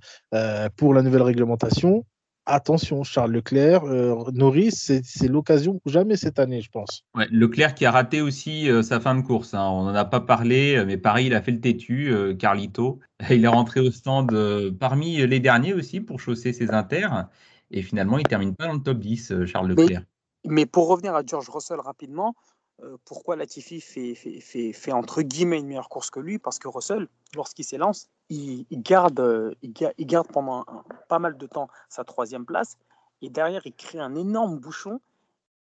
pour 0.76 0.92
la 0.92 1.02
nouvelle 1.02 1.22
réglementation 1.22 2.04
attention, 2.48 3.04
Charles 3.04 3.32
Leclerc, 3.32 3.84
euh, 3.84 4.24
Norris, 4.32 4.72
c'est 4.72 5.28
l'occasion 5.28 5.80
ou 5.84 5.90
jamais 5.90 6.16
cette 6.16 6.38
année, 6.38 6.60
je 6.60 6.70
pense. 6.70 7.04
Ouais, 7.14 7.26
Leclerc 7.30 7.74
qui 7.74 7.86
a 7.86 7.90
raté 7.90 8.20
aussi 8.20 8.70
euh, 8.70 8.82
sa 8.82 9.00
fin 9.00 9.14
de 9.14 9.22
course. 9.22 9.54
Hein. 9.54 9.68
On 9.70 9.84
n'en 9.84 9.94
a 9.94 10.04
pas 10.04 10.20
parlé, 10.20 10.76
euh, 10.76 10.84
mais 10.84 10.96
Paris, 10.96 11.26
il 11.26 11.34
a 11.34 11.42
fait 11.42 11.52
le 11.52 11.60
têtu, 11.60 12.12
Carlito. 12.38 13.00
Il 13.30 13.44
est 13.44 13.48
rentré 13.48 13.80
au 13.80 13.90
stand 13.90 14.30
parmi 14.78 15.26
les 15.26 15.40
derniers 15.40 15.74
aussi 15.74 16.00
pour 16.00 16.20
chausser 16.20 16.52
ses 16.52 16.70
inters. 16.70 17.28
Et 17.70 17.82
finalement, 17.82 18.16
il 18.18 18.24
termine 18.24 18.54
pas 18.54 18.66
dans 18.66 18.74
le 18.74 18.82
top 18.82 18.98
10, 18.98 19.44
Charles 19.44 19.68
Leclerc. 19.72 20.02
Mais, 20.46 20.66
pour 20.66 20.88
revenir 20.88 21.14
à 21.16 21.22
George 21.26 21.48
Russell 21.48 21.80
rapidement, 21.80 22.34
pourquoi 23.04 23.34
Latifi 23.34 23.80
fait, 23.80 24.14
fait, 24.14 24.40
fait, 24.40 24.72
fait, 24.72 24.92
entre 24.92 25.22
guillemets 25.22 25.58
une 25.58 25.66
meilleure 25.66 25.88
course 25.88 26.10
que 26.10 26.20
lui? 26.20 26.38
Parce 26.38 26.60
que 26.60 26.68
Russell, 26.68 27.08
lorsqu'il 27.34 27.64
s'élance, 27.64 28.08
il, 28.30 28.66
garde, 28.70 29.20
euh, 29.20 29.54
il, 29.62 29.72
pendant 30.32 30.64
pas 31.08 31.18
mal 31.18 31.36
de 31.36 31.46
temps 31.46 31.68
sa 31.88 32.04
troisième 32.04 32.44
place. 32.44 32.76
Et 33.22 33.30
derrière, 33.30 33.62
il 33.64 33.74
crée 33.74 33.98
un 33.98 34.14
énorme 34.14 34.58
bouchon. 34.58 35.00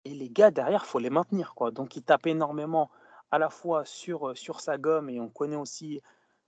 Et 0.04 0.14
les 0.14 0.28
gars, 0.28 0.50
derrière, 0.50 0.86
faut 0.86 0.98
les 0.98 1.10
maintenir. 1.10 1.54
Quoi. 1.54 1.70
Donc, 1.70 1.96
il 1.96 2.02
tape 2.02 2.26
énormément 2.26 2.90
à 3.30 3.38
la 3.38 3.50
fois 3.50 3.84
sur, 3.84 4.30
euh, 4.30 4.34
sur 4.34 4.60
sa 4.60 4.78
gomme. 4.78 5.10
Et 5.10 5.20
on 5.20 5.28
connaît 5.28 5.56
aussi 5.56 6.00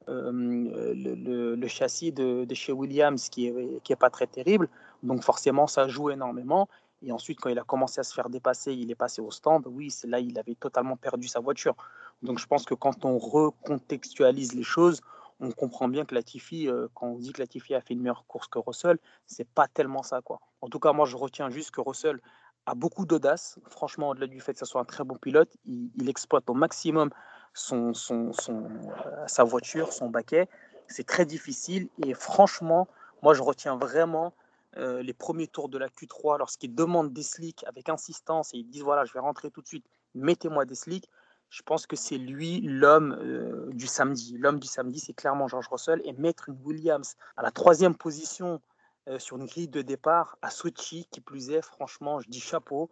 le, 0.07 1.55
le, 1.57 1.69
châssis 1.69 2.13
de, 2.13 2.45
de, 2.45 2.55
chez 2.55 2.73
Williams 2.73 3.31
qui 3.31 3.51
n'est 3.51 3.81
qui 3.81 3.93
est 3.93 3.97
pas 3.97 4.11
très 4.11 4.27
terrible. 4.27 4.69
Donc, 5.03 5.23
forcément, 5.23 5.67
ça 5.67 5.89
joue 5.89 6.11
énormément. 6.11 6.69
Et 7.03 7.13
ensuite, 7.13 7.41
quand 7.41 7.51
il 7.51 7.59
a 7.59 7.65
commencé 7.65 8.01
à 8.01 8.03
se 8.03 8.15
faire 8.15 8.31
dépasser, 8.31 8.73
il 8.73 8.91
est 8.91 8.95
passé 8.95 9.21
au 9.21 9.31
stand. 9.31 9.67
Oui, 9.67 9.91
c'est 9.91 10.07
là 10.07 10.21
il 10.21 10.39
avait 10.39 10.55
totalement 10.55 10.97
perdu 10.97 11.29
sa 11.29 11.41
voiture. 11.41 11.75
Donc, 12.23 12.39
je 12.39 12.47
pense 12.47 12.65
que 12.65 12.75
quand 12.75 13.05
on 13.05 13.19
recontextualise 13.19 14.55
les 14.55 14.63
choses, 14.63 15.01
on 15.41 15.51
comprend 15.53 15.89
bien 15.89 16.05
que 16.05 16.15
Latifi, 16.15 16.69
euh, 16.69 16.89
quand 16.95 17.07
on 17.07 17.19
dit 17.19 17.33
que 17.33 17.41
Latifi 17.41 17.75
a 17.75 17.81
fait 17.81 17.95
une 17.95 18.01
meilleure 18.01 18.27
course 18.27 18.49
que 18.49 18.59
Russell, 18.59 18.99
c'est 19.27 19.49
pas 19.49 19.69
tellement 19.69 20.03
ça. 20.03 20.21
quoi. 20.21 20.41
En 20.61 20.69
tout 20.69 20.79
cas, 20.79 20.93
moi, 20.93 21.07
je 21.07 21.17
retiens 21.17 21.51
juste 21.51 21.71
que 21.71 21.81
Russell 21.81 22.21
a 22.67 22.75
beaucoup 22.75 23.05
d'audace. 23.05 23.59
Franchement, 23.69 24.11
au-delà 24.11 24.27
du 24.27 24.41
fait 24.41 24.53
que 24.53 24.59
ce 24.59 24.65
soit 24.65 24.81
un 24.81 24.85
très 24.87 25.05
bon 25.05 25.17
pilote, 25.17 25.57
il, 25.65 26.09
exploite 26.09 26.49
au 26.49 26.55
maximum 26.55 27.11
son, 27.53 27.95
son, 27.95 28.33
son 28.33 28.65
euh, 28.65 29.27
sa 29.27 29.45
voiture, 29.45 29.93
son 29.93 30.09
baquet. 30.09 30.49
C'est 30.87 31.07
très 31.07 31.27
difficile. 31.27 31.89
Et 32.05 32.15
franchement, 32.15 32.89
moi, 33.23 33.35
je 33.35 33.43
retiens 33.43 33.77
vraiment 33.77 34.35
euh, 34.77 35.03
les 35.03 35.15
premiers 35.15 35.47
tours 35.47 35.69
de 35.69 35.79
la 35.79 35.89
Q3 35.89 36.39
lorsqu'il 36.39 36.75
demande 36.75 37.13
des 37.13 37.23
slicks 37.23 37.65
avec 37.67 37.89
insistance 37.89 38.53
et 38.55 38.59
ils 38.59 38.69
disent 38.69 38.83
voilà, 38.83 39.05
je 39.05 39.13
vais 39.13 39.21
rentrer 39.21 39.51
tout 39.51 39.63
de 39.63 39.67
suite, 39.67 39.87
mettez-moi 40.15 40.65
des 40.65 40.75
slicks 40.75 41.09
je 41.55 41.63
pense 41.63 41.87
que 41.87 41.95
c'est 41.95 42.19
lui 42.19 42.61
l'homme 42.63 43.17
euh, 43.21 43.71
du 43.71 43.87
samedi. 43.87 44.37
L'homme 44.39 44.59
du 44.59 44.67
samedi, 44.67 44.99
c'est 44.99 45.13
clairement 45.13 45.47
George 45.47 45.69
Russell 45.71 46.01
et 46.05 46.13
mettre 46.13 46.51
Williams 46.65 47.15
à 47.37 47.43
la 47.43 47.53
troisième 47.53 47.95
position 47.95 48.61
euh, 49.09 49.21
sur 49.21 49.37
une 49.37 49.47
grille 49.47 49.69
de 49.69 49.81
départ 49.81 50.37
à 50.43 50.51
Sochi, 50.51 51.07
qui 51.13 51.21
plus 51.21 51.51
est, 51.51 51.63
franchement, 51.63 52.19
je 52.19 52.29
dis 52.29 52.41
chapeau. 52.41 52.91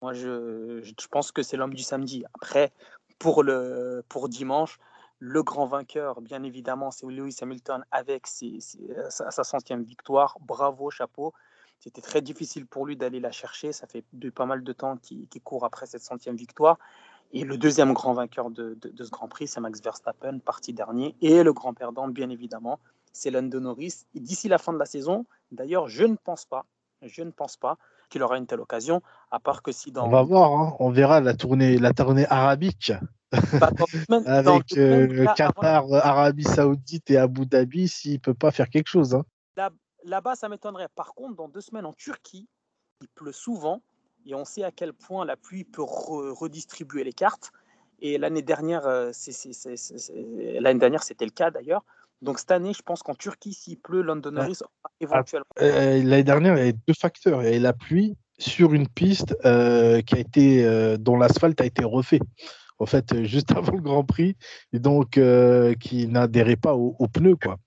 Moi, 0.00 0.12
je, 0.12 0.80
pense 1.10 1.32
que 1.32 1.42
c'est 1.42 1.56
l'homme 1.56 1.74
du 1.74 1.82
samedi. 1.82 2.24
Après, 2.34 2.72
pour, 3.18 3.42
le, 3.42 4.04
pour 4.08 4.28
dimanche, 4.28 4.78
le 5.18 5.42
grand 5.42 5.66
vainqueur, 5.66 6.20
bien 6.20 6.44
évidemment, 6.44 6.92
c'est 6.92 7.06
Lewis 7.06 7.38
Hamilton 7.42 7.84
avec 7.90 8.28
sa, 8.28 9.44
centième 9.44 9.82
victoire. 9.82 10.36
Bravo, 10.40 10.88
chapeau. 10.88 11.32
C'était 11.80 12.02
très 12.02 12.22
difficile 12.22 12.64
pour 12.64 12.86
lui 12.86 12.96
d'aller 12.96 13.18
la 13.18 13.32
chercher. 13.32 13.72
Ça 13.72 13.88
fait 13.88 14.04
pas 14.32 14.46
mal 14.46 14.62
de 14.62 14.72
temps 14.72 14.98
qu'il 14.98 15.28
court 15.42 15.64
après 15.64 15.86
cette 15.86 16.02
centième 16.02 16.36
victoire. 16.36 16.78
Et 17.36 17.42
le 17.42 17.58
deuxième 17.58 17.92
grand 17.94 18.14
vainqueur 18.14 18.48
de, 18.48 18.78
ce 18.96 19.10
Grand 19.10 19.26
Prix, 19.26 19.48
c'est 19.48 19.60
Max 19.60 19.82
Verstappen, 19.82 20.38
parti 20.38 20.72
dernier. 20.72 21.16
Et 21.20 21.42
le 21.42 21.52
grand 21.52 21.74
perdant, 21.74 22.06
bien 22.06 22.30
évidemment, 22.30 22.78
c'est 23.12 23.32
Lando 23.32 23.58
Norris. 23.58 24.06
D'ici 24.14 24.48
la 24.48 24.56
fin 24.56 24.72
de 24.72 24.78
la 24.78 24.86
saison, 24.86 25.26
d'ailleurs, 25.50 25.88
je 25.88 26.04
ne 26.04 26.14
pense 26.14 26.44
pas, 26.44 26.64
je 27.02 27.24
ne 27.24 27.32
pense 27.32 27.56
pas 27.56 27.76
qu'il 28.08 28.22
aura 28.22 28.38
une 28.38 28.46
telle 28.46 28.60
occasion, 28.60 29.02
à 29.32 29.40
part 29.40 29.62
que 29.62 29.72
si 29.72 29.90
dans... 29.90 30.06
On 30.06 30.10
va 30.10 30.22
voir, 30.22 30.52
hein. 30.52 30.76
on 30.78 30.90
verra 30.90 31.20
la 31.20 31.34
tournée, 31.34 31.76
la 31.76 31.92
tournée 31.92 32.26
arabique. 32.28 32.92
Bah, 33.58 33.70
Avec 34.26 34.78
euh, 34.78 35.26
Qatar, 35.34 35.92
Arabie 35.92 36.44
Saoudite 36.44 37.10
et 37.10 37.16
Abu 37.16 37.46
Dhabi, 37.46 37.88
s'il 37.88 38.12
ne 38.12 38.18
peut 38.18 38.34
pas 38.34 38.52
faire 38.52 38.70
quelque 38.70 38.88
chose. 38.88 39.12
Hein. 39.16 39.24
Là-bas, 40.04 40.36
ça 40.36 40.48
m'étonnerait. 40.48 40.88
Par 40.94 41.14
contre, 41.14 41.34
dans 41.34 41.48
deux 41.48 41.62
semaines 41.62 41.86
en 41.86 41.94
Turquie, 41.94 42.46
il 43.00 43.08
pleut 43.08 43.32
souvent 43.32 43.80
et 44.26 44.34
on 44.34 44.44
sait 44.44 44.64
à 44.64 44.70
quel 44.70 44.92
point 44.92 45.24
la 45.24 45.36
pluie 45.36 45.64
peut 45.64 45.82
redistribuer 45.82 47.04
les 47.04 47.12
cartes. 47.12 47.52
Et 48.00 48.18
l'année 48.18 48.42
dernière, 48.42 48.86
euh, 48.86 49.12
l'année 50.60 50.80
dernière, 50.80 51.02
c'était 51.02 51.24
le 51.24 51.30
cas 51.30 51.50
d'ailleurs. 51.50 51.84
Donc 52.22 52.38
cette 52.38 52.50
année, 52.50 52.72
je 52.72 52.82
pense 52.82 53.02
qu'en 53.02 53.14
Turquie, 53.14 53.52
s'il 53.52 53.78
pleut, 53.78 54.02
London 54.02 54.30
Norris 54.30 54.58
ah, 54.62 54.88
éventuellement. 55.00 55.46
Euh, 55.60 56.02
l'année 56.02 56.24
dernière, 56.24 56.54
il 56.54 56.58
y 56.58 56.62
avait 56.62 56.76
deux 56.86 56.94
facteurs. 56.94 57.42
Il 57.42 57.46
y 57.46 57.48
avait 57.48 57.58
la 57.58 57.72
pluie 57.72 58.16
sur 58.38 58.72
une 58.72 58.88
piste 58.88 59.36
euh, 59.44 60.00
qui 60.02 60.16
a 60.16 60.18
été, 60.18 60.96
dont 60.98 61.16
l'asphalte 61.16 61.60
a 61.60 61.66
été 61.66 61.84
refait. 61.84 62.20
En 62.78 62.86
fait, 62.86 63.22
juste 63.24 63.52
avant 63.56 63.74
le 63.74 63.82
Grand 63.82 64.04
Prix, 64.04 64.36
et 64.72 64.78
donc 64.78 65.20
qui 65.80 66.08
n'adhérait 66.08 66.56
pas 66.56 66.74
aux, 66.74 66.96
aux, 66.98 67.08
pneus, 67.08 67.36
quoi. 67.36 67.58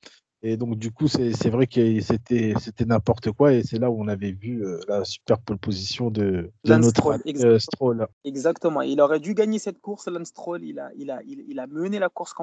Et 0.47 0.55
donc, 0.55 0.77
du 0.77 0.91
coup, 0.91 1.09
c'est 1.09 1.49
vrai 1.49 1.67
que 1.67 1.99
c'était 1.99 2.85
n'importe 2.85 3.31
quoi. 3.33 3.51
Et 3.51 3.63
c'est 3.63 3.79
là 3.79 3.91
où 3.91 4.01
on 4.01 4.07
avait 4.07 4.31
vu 4.31 4.63
euh, 4.63 4.79
la 4.87 5.03
super 5.03 5.39
pole 5.39 5.57
position 5.57 6.09
de, 6.09 6.49
notre 6.63 7.19
euh, 7.27 7.59
Stroll, 7.59 8.07
exactement. 8.23 8.81
Il 8.81 9.01
aurait 9.01 9.19
dû 9.19 9.33
gagner 9.33 9.59
cette 9.59 9.81
course, 9.81 10.07
Lance 10.07 10.29
Stroll. 10.29 10.63
Il 10.63 10.79
a, 10.79 10.89
il, 10.95 11.11
a, 11.11 11.19
il, 11.25 11.59
a 11.59 11.67
mené 11.67 11.99
la 11.99 12.07
course 12.07 12.33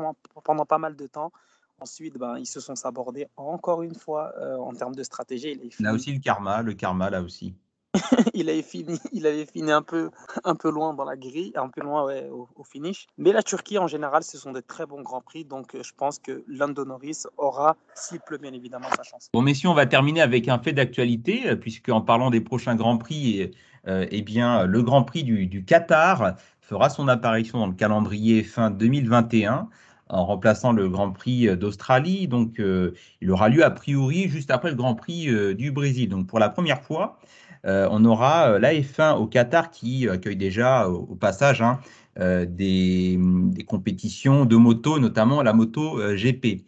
pendant 0.45 0.67
pas 0.67 0.77
mal 0.77 0.97
de 0.97 1.07
temps. 1.07 1.33
Ensuite, 1.81 2.19
ben, 2.19 2.37
ils 2.39 2.47
se 2.47 2.61
sont 2.61 2.75
sabordés 2.75 3.27
encore 3.37 3.83
une 3.83 3.95
fois 3.95 4.35
euh, 4.39 4.59
en 4.59 4.75
termes 4.75 4.95
de 4.95 5.03
stratégie. 5.03 5.59
Il 5.81 5.87
a 5.87 5.95
aussi 5.95 6.13
le 6.13 6.21
karma, 6.21 6.61
le 6.61 6.75
karma 6.75 7.09
là 7.09 7.23
aussi. 7.23 7.55
il 8.35 8.51
avait 8.51 8.63
fini, 8.63 8.99
il 9.13 9.27
avait 9.27 9.47
fini 9.47 9.71
un 9.71 9.83
peu, 9.83 10.11
un 10.45 10.55
peu 10.55 10.71
loin 10.71 10.95
dans 10.95 11.05
la 11.05 11.17
grille, 11.17 11.53
un 11.55 11.69
peu 11.69 11.81
loin 11.81 12.05
au, 12.31 12.49
finish. 12.65 13.07
Mais 13.19 13.33
la 13.33 13.43
Turquie 13.43 13.79
en 13.79 13.87
général, 13.87 14.23
ce 14.25 14.39
sont 14.39 14.53
des 14.53 14.63
très 14.63 14.87
bons 14.87 15.03
grands 15.03 15.21
prix, 15.21 15.45
donc 15.45 15.75
euh, 15.75 15.83
je 15.83 15.93
pense 15.97 16.19
que 16.19 16.45
Lando 16.49 16.85
Norris 16.85 17.23
aura, 17.37 17.77
s'il 17.95 18.21
pleut 18.21 18.39
bien 18.39 18.53
évidemment, 18.53 18.89
sa 18.97 19.03
chance. 19.03 19.29
Bon, 19.33 19.43
messieurs, 19.43 19.69
on 19.69 19.75
va 19.75 19.87
terminer 19.87 20.23
avec 20.23 20.49
un 20.49 20.59
fait 20.59 20.73
d'actualité, 20.73 21.49
euh, 21.49 21.57
puisque 21.57 21.89
en 21.89 22.01
parlant 22.01 22.31
des 22.31 22.41
prochains 22.41 22.75
grands 22.75 22.99
prix, 22.99 23.53
euh, 23.87 24.07
eh 24.11 24.23
bien, 24.23 24.65
le 24.65 24.83
Grand 24.83 25.05
Prix 25.05 25.25
du, 25.25 25.65
Qatar 25.65 26.37
fera 26.61 26.89
son 26.89 27.09
apparition 27.09 27.59
dans 27.59 27.67
le 27.67 27.75
calendrier 27.75 28.43
fin 28.43 28.71
2021 28.71 29.69
en 30.09 30.25
remplaçant 30.27 30.73
le 30.73 30.89
Grand 30.89 31.11
Prix 31.11 31.55
d'Australie. 31.57 32.27
Donc, 32.29 32.59
il 32.59 33.31
aura 33.31 33.49
lieu 33.51 33.65
a 33.65 33.71
priori 33.71 34.29
juste 34.29 34.51
après 34.51 34.71
le 34.71 34.77
Grand 34.77 34.95
Prix 34.95 35.55
du 35.55 35.71
Brésil. 35.71 36.09
Donc, 36.09 36.27
pour 36.27 36.39
la 36.39 36.49
première 36.49 36.83
fois, 36.83 37.19
on 37.65 38.05
aura 38.05 38.53
euh, 38.53 38.59
la 38.59 38.75
F1 38.75 39.17
au 39.17 39.27
Qatar 39.27 39.71
qui 39.71 40.09
accueille 40.09 40.37
déjà 40.37 40.89
au, 40.89 41.15
passage 41.15 41.63
hein, 41.63 41.81
euh, 42.19 42.45
des, 42.47 43.19
compétitions 43.67 44.45
de 44.45 44.57
moto, 44.57 44.99
notamment 44.99 45.43
la 45.43 45.53
moto 45.53 45.99
GP. 46.15 46.63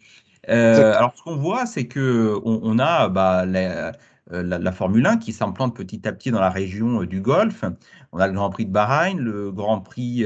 alors, 0.47 1.13
ce 1.15 1.23
qu'on 1.23 1.35
voit, 1.35 1.65
c'est 1.65 1.87
que 1.87 2.39
on, 2.43 2.79
a 2.79 3.09
bah, 3.09 3.45
la, 3.45 4.71
Formule 4.71 5.05
1 5.05 5.17
qui 5.17 5.33
s'implante 5.33 5.75
petit 5.75 6.07
à 6.07 6.13
petit 6.13 6.31
dans 6.31 6.41
la 6.41 6.49
région 6.49 7.03
du 7.03 7.21
Golfe. 7.21 7.63
On 8.11 8.19
a 8.19 8.27
le 8.27 8.33
Grand 8.33 8.49
Prix 8.49 8.65
de 8.65 8.71
Bahreïn, 8.71 9.19
le 9.19 9.51
Grand 9.51 9.81
Prix 9.81 10.25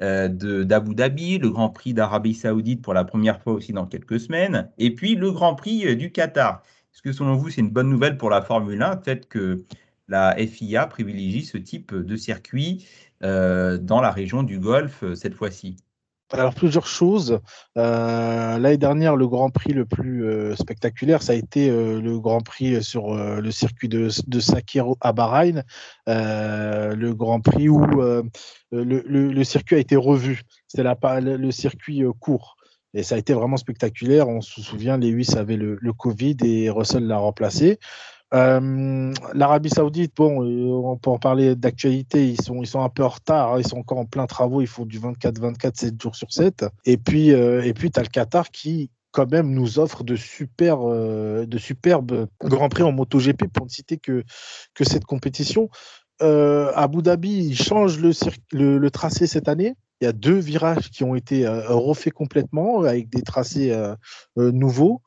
d'Abu 0.00 0.94
Dhabi, 0.94 1.38
le 1.38 1.50
Grand 1.50 1.68
Prix 1.68 1.94
d'Arabie 1.94 2.34
Saoudite 2.34 2.82
pour 2.82 2.94
la 2.94 3.04
première 3.04 3.40
fois 3.40 3.52
aussi 3.52 3.72
dans 3.72 3.86
quelques 3.86 4.18
semaines, 4.18 4.70
et 4.78 4.94
puis 4.94 5.14
le 5.14 5.30
Grand 5.30 5.54
Prix 5.54 5.94
du 5.94 6.10
Qatar. 6.10 6.62
Est-ce 6.92 7.02
que 7.02 7.12
selon 7.12 7.36
vous, 7.36 7.50
c'est 7.50 7.60
une 7.60 7.70
bonne 7.70 7.88
nouvelle 7.88 8.16
pour 8.16 8.30
la 8.30 8.42
Formule 8.42 8.82
1, 8.82 8.96
peut-être 8.96 9.28
que 9.28 9.64
la 10.10 10.36
FIA 10.36 10.86
privilégie 10.86 11.44
ce 11.44 11.56
type 11.56 11.94
de 11.94 12.16
circuit 12.16 12.86
euh, 13.22 13.78
dans 13.78 14.00
la 14.00 14.10
région 14.10 14.42
du 14.42 14.58
Golfe 14.58 15.04
euh, 15.04 15.14
cette 15.14 15.34
fois-ci 15.34 15.76
alors 16.32 16.54
plusieurs 16.54 16.86
choses. 16.86 17.40
Euh, 17.76 18.56
l'année 18.56 18.76
dernière, 18.76 19.16
le 19.16 19.26
Grand 19.26 19.50
Prix 19.50 19.72
le 19.72 19.84
plus 19.84 20.54
spectaculaire, 20.54 21.24
ça 21.24 21.32
a 21.32 21.34
été 21.34 21.68
le 21.68 22.20
Grand 22.20 22.40
Prix 22.40 22.84
sur 22.84 23.16
le 23.16 23.50
circuit 23.50 23.88
de, 23.88 24.10
de 24.28 24.38
Sakiro 24.38 24.96
à 25.00 25.10
Bahreïn, 25.10 25.64
le 26.06 27.12
Grand 27.14 27.40
Prix 27.40 27.68
où 27.68 27.84
le, 28.70 29.42
circuit 29.42 29.74
a 29.74 29.80
été 29.80 29.96
revu. 29.96 30.42
Le, 30.78 31.36
le 31.36 31.50
circuit 31.50 32.04
court. 32.20 32.56
Et 32.94 33.02
ça 33.02 33.16
a 33.16 33.18
été 33.18 33.32
vraiment 33.32 33.56
spectaculaire. 33.56 34.28
On 34.28 34.40
se 34.40 34.62
souvient, 34.62 34.98
Lewis 34.98 35.34
avait 35.36 35.56
le, 35.56 35.78
le 35.80 35.92
Covid 35.92 36.36
et 36.44 36.70
Russell 36.70 37.08
l'a 37.08 37.18
remplacé. 37.18 37.80
Euh, 38.32 39.12
L'Arabie 39.34 39.70
Saoudite, 39.70 40.12
bon, 40.16 40.44
euh, 40.44 40.70
on 40.70 40.96
peut 40.96 41.10
en 41.10 41.18
parler 41.18 41.56
d'actualité, 41.56 42.28
ils 42.28 42.40
sont, 42.40 42.62
ils 42.62 42.66
sont 42.66 42.82
un 42.82 42.88
peu 42.88 43.02
en 43.02 43.08
retard, 43.08 43.54
hein, 43.54 43.58
ils 43.58 43.66
sont 43.66 43.78
encore 43.78 43.98
en 43.98 44.06
plein 44.06 44.26
travaux, 44.26 44.60
ils 44.60 44.68
font 44.68 44.86
du 44.86 45.00
24-24, 45.00 45.72
7 45.74 46.00
jours 46.00 46.14
sur 46.14 46.32
7. 46.32 46.66
Et 46.84 46.96
puis, 46.96 47.32
euh, 47.32 47.60
tu 47.72 47.90
as 47.96 48.02
le 48.02 48.08
Qatar 48.08 48.50
qui, 48.50 48.90
quand 49.10 49.30
même, 49.30 49.50
nous 49.50 49.80
offre 49.80 50.04
de, 50.04 50.14
super, 50.14 50.78
de 50.84 51.58
superbes 51.58 52.28
Grands 52.44 52.68
Prix 52.68 52.84
en 52.84 52.92
MotoGP, 52.92 53.48
pour 53.52 53.66
ne 53.66 53.70
citer 53.70 53.98
que, 53.98 54.22
que 54.74 54.84
cette 54.84 55.04
compétition. 55.04 55.68
Abu 56.20 57.02
Dhabi, 57.02 57.46
il 57.46 57.56
change 57.56 57.98
le, 57.98 58.12
le, 58.52 58.90
tracé 58.90 59.26
cette 59.26 59.48
année. 59.48 59.74
Il 60.00 60.04
y 60.04 60.08
a 60.08 60.12
deux 60.12 60.38
virages 60.38 60.90
qui 60.90 61.02
ont 61.02 61.16
été 61.16 61.48
refaits 61.48 62.12
complètement 62.12 62.82
avec 62.82 63.08
des 63.10 63.22
tracés 63.22 63.76
nouveaux. 64.36 65.02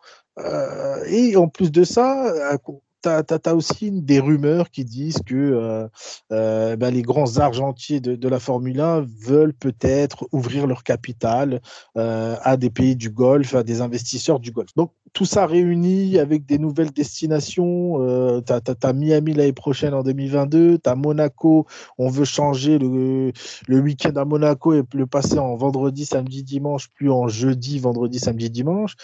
et 1.07 1.37
en 1.37 1.47
plus 1.47 1.71
de 1.71 1.85
ça, 1.85 2.57
tu 3.03 3.49
as, 3.49 3.55
aussi 3.55 3.91
des 3.91 4.19
rumeurs 4.19 4.69
qui 4.69 4.85
disent 4.85 5.19
que 5.25 5.35
euh, 5.35 5.87
euh, 6.31 6.75
bah, 6.75 6.91
les 6.91 7.01
grands 7.01 7.37
argentiers 7.37 7.99
de, 7.99 8.27
la 8.27 8.39
Formule 8.39 8.79
1 8.79 9.05
veulent 9.21 9.53
peut-être 9.53 10.27
ouvrir 10.31 10.65
leur 10.65 10.83
capital 10.83 11.61
euh, 11.97 12.35
à 12.41 12.57
des 12.57 12.69
pays 12.69 12.95
du 12.95 13.09
Golfe, 13.09 13.53
à 13.55 13.63
des 13.63 13.81
investisseurs 13.81 14.39
du 14.39 14.51
Golfe. 14.51 14.73
Donc, 14.75 14.91
tout 15.11 15.25
ça 15.25 15.45
réuni 15.45 16.17
avec 16.17 16.45
des 16.45 16.57
nouvelles 16.57 16.91
destinations. 16.91 18.41
tu 18.41 18.53
as, 18.53 18.93
Miami 18.93 19.33
l'année 19.33 19.53
prochaine 19.53 19.93
en 19.93 20.01
2022, 20.01 20.79
tu 20.79 20.89
as 20.89 20.95
Monaco, 20.95 21.67
on 21.99 22.09
veut 22.09 22.25
changer 22.25 22.79
le, 22.79 23.31
le 23.67 23.79
week-end 23.79 24.15
à 24.15 24.25
Monaco 24.25 24.73
et 24.73 24.81
le 24.93 25.05
passer 25.05 25.37
en 25.37 25.55
vendredi, 25.55 26.05
samedi, 26.05 26.43
dimanche, 26.43 26.89
plus 26.89 27.11
en 27.11 27.27
jeudi, 27.27 27.77
vendredi, 27.77 28.17
samedi, 28.19 28.49
dimanche 28.49 28.95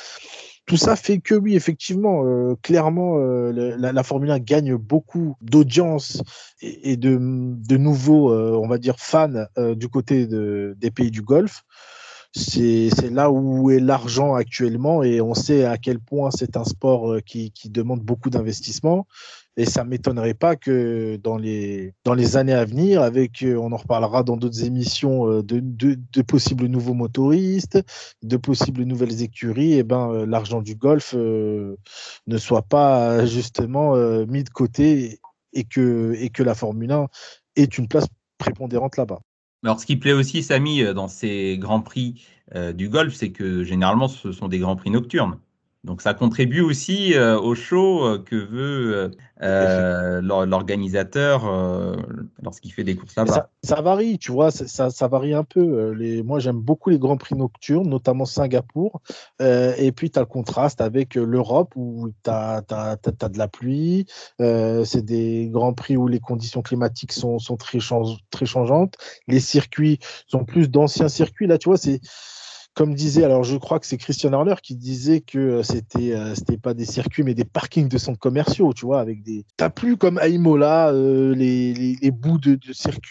tout 0.70 0.78
ça 0.78 0.96
fait 0.96 1.18
que 1.18 1.34
oui, 1.34 1.56
effectivement, 1.56 2.22
euh, 2.24 2.54
clairement, 2.62 3.16
euh, 3.18 3.76
la, 3.76 4.04
Formule 4.04 4.30
1 4.30 4.38
gagne 4.38 4.76
beaucoup 4.76 5.36
d'audience 5.42 6.22
et, 6.62 6.96
de, 6.96 7.18
nouveaux, 7.76 8.32
euh, 8.32 8.52
on 8.52 8.68
va 8.68 8.78
dire, 8.78 9.00
fans 9.00 9.48
du 9.58 9.90
côté 9.90 10.28
des 10.28 10.92
pays 10.92 11.10
du 11.10 11.24
Golfe. 11.24 11.64
C'est 12.36 13.10
là 13.10 13.32
où 13.32 13.72
est 13.72 13.80
l'argent 13.80 14.36
actuellement 14.36 15.02
et 15.02 15.20
on 15.22 15.34
sait 15.34 15.66
à 15.66 15.80
quel 15.80 15.98
point 15.98 16.30
c'est 16.30 16.56
un 16.56 16.64
sport 16.64 17.18
qui 17.26 17.52
demande 17.66 18.02
beaucoup 18.02 18.30
d'investissement. 18.30 19.08
Et 19.60 19.66
ça 19.66 19.84
ne 19.84 19.90
m'étonnerait 19.90 20.36
pas 20.36 20.56
que 20.56 21.18
dans 21.18 21.36
les, 21.36 21.94
dans 22.06 22.14
les 22.14 22.38
années 22.38 22.54
à 22.54 22.64
venir, 22.64 23.02
avec, 23.02 23.44
euh, 23.44 23.58
on 23.58 23.74
en 23.74 23.76
reparlera 23.76 24.24
dans 24.24 24.38
d'autres 24.38 24.64
émissions, 24.64 25.30
euh, 25.30 25.44
de, 25.44 26.22
possibles 26.22 26.68
nouveaux 26.68 26.94
motoristes, 26.94 27.78
de 28.24 28.38
possibles 28.38 28.84
nouvelles 28.84 29.22
écuries, 29.22 29.74
et 29.74 29.80
eh 29.80 29.84
ben, 29.84 30.12
euh, 30.12 30.26
l'argent 30.26 30.62
du 30.62 30.76
golf 30.76 31.14
ne 31.14 32.38
soit 32.38 32.62
pas 32.62 33.26
justement 33.26 33.98
mis 34.28 34.46
de 34.46 34.50
côté 34.50 35.20
et 35.52 35.66
que, 35.66 36.16
et 36.18 36.30
que 36.30 36.42
la 36.42 36.56
Formule 36.56 36.94
1 36.94 37.08
ait 37.58 37.66
une 37.66 37.90
place 37.90 38.08
prépondérante 38.38 38.96
là-bas. 38.96 39.20
Alors, 39.66 39.82
ce 39.82 39.86
qui 39.86 39.98
plaît 39.98 40.14
aussi, 40.14 40.42
Samy, 40.42 40.86
dans 40.94 41.10
ces 41.10 41.58
grands 41.58 41.82
prix 41.82 42.26
du 42.74 42.88
golf, 42.88 43.14
c'est 43.14 43.32
que 43.32 43.66
généralement, 43.66 44.08
ce 44.08 44.32
sont 44.32 44.48
des 44.48 44.60
grands 44.60 44.78
prix 44.78 44.90
nocturnes. 44.90 45.38
Donc 45.90 46.04
ça 46.04 46.14
contribue 46.14 46.62
aussi 46.62 47.16
euh, 47.16 47.40
au 47.40 47.56
show 47.56 48.06
euh, 48.06 48.20
que 48.24 48.36
veut 48.36 49.12
euh, 49.42 50.22
l'organisateur 50.22 51.52
lorsqu'il 52.44 52.72
fait 52.72 52.84
des 52.84 52.96
courses 52.96 53.16
là-bas. 53.16 53.50
Ça, 53.64 53.82
varie, 53.82 54.20
tu 54.20 54.32
vois, 54.32 54.52
ça, 54.52 54.92
ça, 54.92 55.08
varie 55.08 55.34
un 55.34 55.44
peu. 55.44 55.94
Les, 55.94 56.22
moi, 56.22 56.38
j'aime 56.38 56.60
beaucoup 56.60 56.92
les 56.92 57.00
grands 57.00 57.18
prix 57.18 57.34
nocturnes, 57.34 57.90
notamment 57.90 58.26
Singapour. 58.26 59.02
et 59.40 59.92
puis, 59.96 60.12
tu 60.12 60.20
as 60.20 60.22
le 60.22 60.28
contraste 60.28 60.80
avec 60.80 61.16
l'Europe 61.16 61.74
où 61.76 62.10
tu 62.24 62.30
as, 62.30 62.62
de 62.62 63.38
la 63.40 63.48
pluie. 63.48 64.06
C'est 64.38 65.04
des 65.04 65.50
grands 65.52 65.74
prix 65.74 65.98
où 65.98 66.08
les 66.08 66.20
conditions 66.20 66.62
climatiques 66.62 67.14
sont, 67.14 67.40
sont 67.40 67.58
très, 67.58 67.80
très 68.30 68.46
changeantes. 68.46 68.96
Les 69.28 69.40
circuits 69.40 69.98
sont 70.28 70.46
plus 70.46 70.70
d'anciens 70.70 71.10
circuits. 71.10 71.48
Là, 71.48 71.58
tu 71.58 71.70
vois, 71.70 71.78
c'est 71.78 72.00
comme 72.74 72.94
disait, 72.94 73.24
alors 73.24 73.44
je 73.44 73.58
crois 73.58 73.80
que 73.80 73.86
c'est 73.86 73.98
Christian 73.98 74.34
Horner 74.34 74.56
qui 74.62 74.76
disait 74.76 75.22
que 75.22 75.38
euh, 75.38 75.64
c'était 75.64 76.14
euh, 76.14 76.34
pas 76.62 76.74
des 76.74 76.86
circuits 76.86 77.24
mais 77.24 77.34
des 77.34 77.46
parkings 77.46 77.90
de 77.90 77.98
centres 77.98 78.20
commerciaux, 78.20 78.74
tu 78.74 78.86
vois, 78.86 79.02
avec 79.02 79.22
des. 79.24 79.46
T'as 79.58 79.70
plus 79.70 79.98
comme 79.98 80.18
à 80.18 80.28
euh, 80.28 81.36
les, 81.36 82.12
bouts 82.12 82.38
de, 82.38 82.58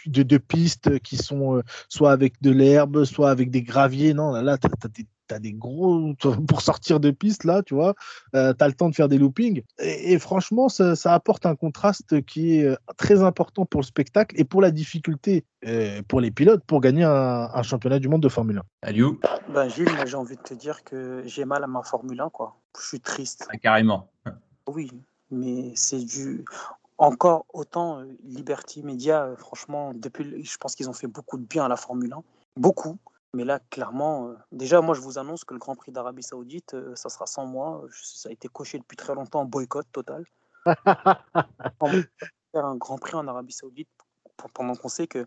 de 0.07 0.38
pistes 0.38 0.99
qui 1.01 1.16
sont 1.16 1.62
soit 1.88 2.12
avec 2.12 2.40
de 2.40 2.51
l'herbe, 2.51 3.05
soit 3.05 3.31
avec 3.31 3.51
des 3.51 3.62
graviers. 3.62 4.14
Non, 4.14 4.33
là, 4.33 4.42
là 4.42 4.59
t'as 4.59 4.68
as 4.85 4.88
des 4.88 5.07
tu 5.29 5.41
des 5.41 5.53
gros. 5.53 6.14
Pour 6.49 6.61
sortir 6.62 7.01
de 7.01 7.11
piste, 7.11 7.45
là, 7.45 7.62
tu 7.62 7.75
vois, 7.75 7.95
euh, 8.35 8.53
tu 8.57 8.64
as 8.64 8.69
le 8.69 8.75
temps 8.75 8.88
de 8.88 8.95
faire 8.95 9.09
des 9.09 9.19
loopings. 9.19 9.62
Et, 9.79 10.19
franchement, 10.19 10.69
ça, 10.69 10.95
apporte 11.12 11.47
un 11.47 11.55
contraste 11.55 12.25
qui 12.25 12.59
est 12.59 12.64
euh, 12.64 12.77
très 12.97 13.23
important 13.23 13.67
pour 13.67 13.81
le 13.81 13.87
spectacle 13.87 14.38
et 14.38 14.45
pour 14.45 14.62
la 14.62 14.71
difficulté 14.71 15.45
euh, 15.67 16.03
pour 16.07 16.21
les 16.21 16.31
pilotes 16.31 16.62
pour 16.64 16.81
gagner 16.81 17.05
un, 17.05 17.62
championnat 17.62 17.99
du 17.99 18.09
monde 18.09 18.23
de 18.23 18.29
Formule 18.29 18.59
1. 18.59 18.88
Aliou 18.88 19.19
ben, 19.49 19.69
Gilles, 19.69 19.88
j'ai 20.07 20.17
envie 20.17 20.37
de 20.37 20.43
te 20.43 20.55
dire 20.55 20.85
que 20.85 21.23
j'ai 21.27 21.45
mal 21.45 21.64
à 21.64 21.67
ma 21.67 21.83
Formule 21.83 22.21
1, 22.21 22.31
quoi. 22.31 22.57
Je 22.81 22.87
suis 22.87 23.01
triste. 23.01 23.47
Ah, 23.51 23.57
carrément. 23.57 24.11
Oui, 24.67 24.91
mais 25.31 25.73
c'est 25.75 26.05
du 26.05 26.45
encore 26.99 27.47
autant 27.53 28.03
Liberty 28.25 28.83
Media, 28.83 29.31
franchement, 29.38 29.93
depuis, 29.95 30.45
je 30.45 30.57
pense 30.59 30.75
qu'ils 30.75 30.91
ont 30.91 30.93
fait 30.93 31.07
beaucoup 31.07 31.38
de 31.38 31.45
bien 31.45 31.64
à 31.64 31.69
la 31.69 31.77
Formule 31.77 32.12
1. 32.12 32.23
Beaucoup. 32.57 32.99
Mais 33.35 33.45
là, 33.45 33.61
clairement, 33.71 34.29
euh, 34.29 34.35
déjà, 34.53 34.81
moi, 34.81 34.95
je 34.95 35.01
vous 35.01 35.19
annonce 35.19 35.45
que 35.45 35.53
le 35.53 35.61
Grand 35.61 35.77
Prix 35.77 35.93
d'Arabie 35.93 36.23
Saoudite, 36.23 36.75
euh, 36.75 36.95
ça 36.95 37.09
sera 37.09 37.27
sans 37.27 37.47
moi. 37.47 37.83
Ça 37.93 38.31
a 38.31 38.33
été 38.33 38.49
coché 38.49 38.79
depuis 38.79 38.97
très 38.97 39.14
longtemps 39.14 39.41
en 39.41 39.45
boycott 39.45 39.87
total. 39.93 40.25
faire 40.64 42.64
un 42.64 42.77
Grand 42.77 42.99
Prix 42.99 43.17
en 43.17 43.29
Arabie 43.29 43.53
Saoudite 43.53 43.88
pendant 44.55 44.75
qu'on 44.75 44.88
sait 44.88 45.07
que 45.07 45.27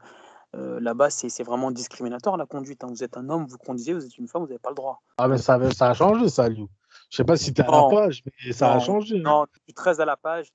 euh, 0.56 0.80
là-bas, 0.80 1.10
c'est 1.10 1.44
vraiment 1.44 1.72
discriminatoire 1.72 2.38
la 2.38 2.46
conduite. 2.46 2.84
Hein. 2.84 2.88
Vous 2.90 3.04
êtes 3.04 3.18
un 3.18 3.30
homme, 3.30 3.46
vous 3.46 3.58
conduisez, 3.58 3.94
vous 3.94 4.06
êtes 4.06 4.18
une 4.18 4.28
femme, 4.28 4.42
vous 4.42 4.48
n'avez 4.48 4.60
pas 4.60 4.70
le 4.70 4.76
droit. 4.76 5.02
Ah, 5.18 5.28
mais 5.28 5.38
ça, 5.38 5.60
ça 5.72 5.92
a 5.92 5.94
changé, 5.94 6.28
ça, 6.28 6.50
Liu. 6.50 6.68
Je 7.10 7.18
sais 7.18 7.24
pas 7.24 7.38
si 7.38 7.54
tu 7.54 7.62
es 7.62 7.66
à 7.66 7.72
la 7.72 7.88
page, 7.90 8.24
mais 8.26 8.52
ça 8.52 8.74
a 8.74 8.80
changé. 8.80 9.18
Hein. 9.18 9.22
Non, 9.24 9.46
suis 9.64 9.74
très 9.74 10.02
à 10.02 10.06
la 10.06 10.18
page 10.18 10.48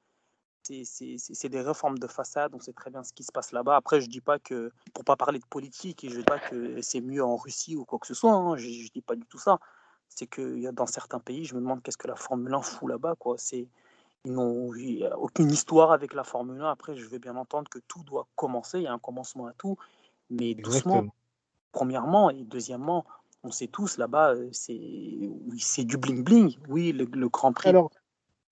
c'est 0.66 1.48
des 1.48 1.60
réformes 1.60 1.98
de 1.98 2.06
façade, 2.06 2.54
on 2.54 2.60
sait 2.60 2.72
très 2.72 2.90
bien 2.90 3.02
ce 3.02 3.12
qui 3.12 3.22
se 3.22 3.32
passe 3.32 3.52
là-bas. 3.52 3.76
Après, 3.76 4.00
je 4.00 4.08
dis 4.08 4.20
pas 4.20 4.38
que, 4.38 4.72
pour 4.94 5.04
pas 5.04 5.16
parler 5.16 5.38
de 5.38 5.46
politique, 5.46 6.04
et 6.04 6.08
je 6.08 6.18
dis 6.18 6.24
pas 6.24 6.38
que 6.38 6.80
c'est 6.82 7.00
mieux 7.00 7.24
en 7.24 7.36
Russie 7.36 7.76
ou 7.76 7.84
quoi 7.84 7.98
que 7.98 8.06
ce 8.06 8.14
soit, 8.14 8.32
hein, 8.32 8.56
je, 8.56 8.66
ne 8.66 8.88
dis 8.88 9.02
pas 9.02 9.16
du 9.16 9.26
tout 9.26 9.38
ça. 9.38 9.58
C'est 10.08 10.28
y 10.38 10.66
a 10.66 10.72
dans 10.72 10.86
certains 10.86 11.20
pays, 11.20 11.44
je 11.44 11.54
me 11.54 11.60
demande 11.60 11.82
qu'est-ce 11.82 11.98
que 11.98 12.08
la 12.08 12.16
Formule 12.16 12.54
1 12.54 12.62
fout 12.62 12.88
là-bas, 12.88 13.14
quoi. 13.18 13.36
C'est 13.38 13.68
ils 14.26 14.32
n'ont 14.32 14.72
aucune 15.18 15.50
histoire 15.52 15.92
avec 15.92 16.12
la 16.12 16.24
Formule 16.24 16.60
1. 16.60 16.68
Après, 16.68 16.96
je 16.96 17.06
vais 17.06 17.20
bien 17.20 17.36
entendre 17.36 17.70
que 17.70 17.78
tout 17.86 18.02
doit 18.02 18.26
commencer, 18.34 18.78
il 18.78 18.82
y 18.82 18.88
a 18.88 18.92
un 18.92 18.98
commencement 18.98 19.46
à 19.46 19.52
tout, 19.52 19.76
mais 20.30 20.54
doucement, 20.54 21.04
premièrement, 21.70 22.30
et 22.30 22.42
deuxièmement, 22.42 23.04
on 23.44 23.52
sait 23.52 23.68
tous 23.68 23.98
là-bas, 23.98 24.34
euh, 24.34 24.48
c'est 24.52 25.84
du 25.84 25.96
bling-bling. 25.96 26.58
Oui, 26.68 26.92
le, 26.92 27.28
Grand 27.28 27.52
Prix. 27.52 27.72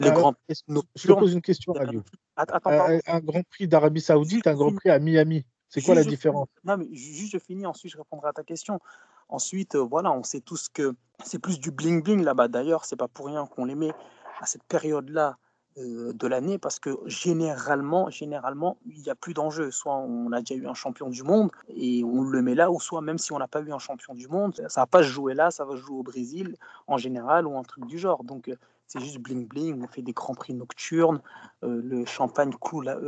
Je 0.08 1.08
te 1.08 1.12
pose 1.12 1.32
une 1.32 1.42
question, 1.42 1.72
Radio. 1.72 2.02
un, 2.36 2.98
un, 3.06 3.20
Grand 3.20 3.42
Prix 3.48 3.68
d'Arabie 3.68 4.00
Saoudite, 4.00 4.46
un 4.46 4.54
Grand 4.54 4.74
Prix 4.74 4.90
à 4.90 4.98
Miami. 4.98 5.44
C'est 5.68 5.82
quoi 5.82 5.94
la 5.94 6.04
différence? 6.04 6.48
Non, 6.64 6.76
mais 6.76 6.86
juste 6.92 7.32
je 7.32 7.38
finis, 7.38 7.66
ensuite 7.66 7.92
je 7.92 7.98
répondrai 7.98 8.28
à 8.28 8.32
ta 8.32 8.44
question. 8.44 8.78
Ensuite, 9.28 9.74
euh, 9.74 9.82
voilà, 9.82 10.12
on 10.12 10.22
sait 10.22 10.40
tous 10.40 10.68
que 10.68 10.94
c'est 11.24 11.38
plus 11.38 11.58
du 11.58 11.70
bling-bling 11.70 12.22
là-bas. 12.22 12.48
D'ailleurs, 12.48 12.84
c'est 12.84 12.96
pas 12.96 13.08
pour 13.08 13.26
rien 13.26 13.46
qu'on 13.46 13.64
les 13.64 13.74
met 13.74 13.92
à 14.40 14.46
cette 14.46 14.62
période-là 14.64 15.38
euh, 15.76 16.12
de 16.12 16.28
l'année 16.28 16.58
parce 16.58 16.78
que 16.78 16.96
généralement, 17.06 18.08
généralement, 18.08 18.76
il 18.86 19.02
n'y 19.02 19.10
a 19.10 19.16
plus 19.16 19.34
d'enjeu. 19.34 19.72
Soit 19.72 19.96
on 19.96 20.30
a 20.30 20.38
déjà 20.40 20.54
eu 20.54 20.68
un 20.68 20.74
champion 20.74 21.10
du 21.10 21.24
monde 21.24 21.50
et 21.68 22.04
on 22.04 22.22
le 22.22 22.42
met 22.42 22.54
là, 22.54 22.70
ou 22.70 22.78
soit 22.78 23.00
même 23.00 23.18
si 23.18 23.32
on 23.32 23.38
n'a 23.38 23.48
pas 23.48 23.60
eu 23.60 23.72
un 23.72 23.80
champion 23.80 24.14
du 24.14 24.28
monde, 24.28 24.54
ça 24.68 24.82
va 24.82 24.86
pas 24.86 25.02
se 25.02 25.08
jouer 25.08 25.34
là, 25.34 25.50
ça 25.50 25.64
va 25.64 25.72
se 25.72 25.80
jouer 25.80 25.96
au 25.96 26.04
Brésil 26.04 26.56
en 26.86 26.96
général 26.96 27.48
ou 27.48 27.58
un 27.58 27.64
truc 27.64 27.86
du 27.86 27.98
genre. 27.98 28.22
Donc 28.22 28.48
euh, 28.48 28.54
c'est 28.94 29.04
juste 29.04 29.18
bling 29.18 29.46
bling. 29.46 29.82
On 29.82 29.88
fait 29.88 30.02
des 30.02 30.12
grands 30.12 30.34
prix 30.34 30.54
nocturnes, 30.54 31.20
euh, 31.64 31.80
le 31.82 32.04
champagne 32.04 32.52
coule 32.54 32.88
à, 32.88 32.98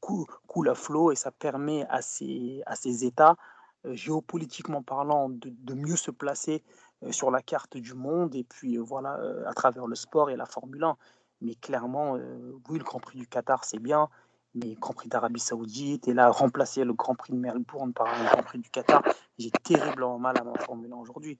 coule, 0.00 0.68
à 0.68 0.74
flot 0.74 1.12
et 1.12 1.16
ça 1.16 1.30
permet 1.30 1.86
à 1.88 2.02
ces, 2.02 2.62
à 2.66 2.74
ces 2.74 3.04
États, 3.04 3.36
géopolitiquement 3.84 4.82
parlant, 4.82 5.28
de, 5.28 5.74
mieux 5.74 5.96
se 5.96 6.10
placer 6.10 6.62
sur 7.10 7.30
la 7.30 7.40
carte 7.40 7.76
du 7.76 7.94
monde 7.94 8.34
et 8.34 8.42
puis 8.42 8.76
voilà, 8.76 9.20
à 9.46 9.52
travers 9.54 9.86
le 9.86 9.94
sport 9.94 10.30
et 10.30 10.36
la 10.36 10.46
Formule 10.46 10.82
1. 10.82 10.96
Mais 11.40 11.54
clairement, 11.54 12.16
euh, 12.16 12.52
oui, 12.68 12.78
le 12.78 12.84
Grand 12.84 13.00
Prix 13.00 13.18
du 13.18 13.26
Qatar, 13.26 13.64
c'est 13.64 13.78
bien. 13.78 14.08
Mais 14.54 14.70
le 14.70 14.80
Grand 14.80 14.94
Prix 14.94 15.08
d'Arabie 15.08 15.40
Saoudite, 15.40 16.08
et 16.08 16.14
là, 16.14 16.30
remplacer 16.30 16.84
le 16.84 16.94
Grand 16.94 17.14
Prix 17.14 17.32
de 17.32 17.38
Melbourne 17.38 17.92
par 17.92 18.08
un 18.08 18.24
Grand 18.24 18.42
Prix 18.42 18.58
du 18.58 18.70
Qatar, 18.70 19.02
j'ai 19.38 19.50
terriblement 19.50 20.18
mal 20.18 20.36
à 20.38 20.44
ma 20.44 20.58
Formule 20.58 20.92
1 20.92 20.96
aujourd'hui. 20.96 21.38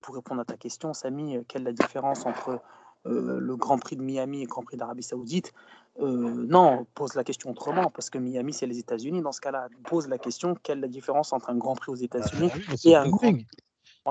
Pour 0.00 0.16
répondre 0.16 0.42
à 0.42 0.44
ta 0.44 0.56
question, 0.56 0.92
Samy, 0.92 1.36
euh, 1.36 1.42
quelle 1.48 1.62
est 1.62 1.66
la 1.66 1.72
différence 1.72 2.26
entre 2.26 2.60
euh, 3.06 3.38
le 3.40 3.56
Grand 3.56 3.78
Prix 3.78 3.96
de 3.96 4.02
Miami 4.02 4.38
et 4.38 4.44
le 4.44 4.48
Grand 4.48 4.62
Prix 4.62 4.76
d'Arabie 4.76 5.02
Saoudite 5.02 5.52
Non, 5.98 6.86
pose 6.94 7.14
la 7.14 7.24
question 7.24 7.50
autrement, 7.50 7.90
parce 7.90 8.10
que 8.10 8.18
Miami, 8.18 8.52
c'est 8.52 8.66
les 8.66 8.78
États-Unis. 8.78 9.22
Dans 9.22 9.32
ce 9.32 9.40
cas-là, 9.40 9.68
pose 9.84 10.08
la 10.08 10.18
question 10.18 10.54
quelle 10.62 10.78
est 10.78 10.82
la 10.82 10.88
différence 10.88 11.32
entre 11.32 11.50
un 11.50 11.56
Grand 11.56 11.74
Prix 11.74 11.92
aux 11.92 11.96
États-Unis 11.96 12.50
ah, 12.52 12.74
et 12.84 12.96
un 12.96 13.08
Grand 13.08 13.32
Prix 13.32 13.46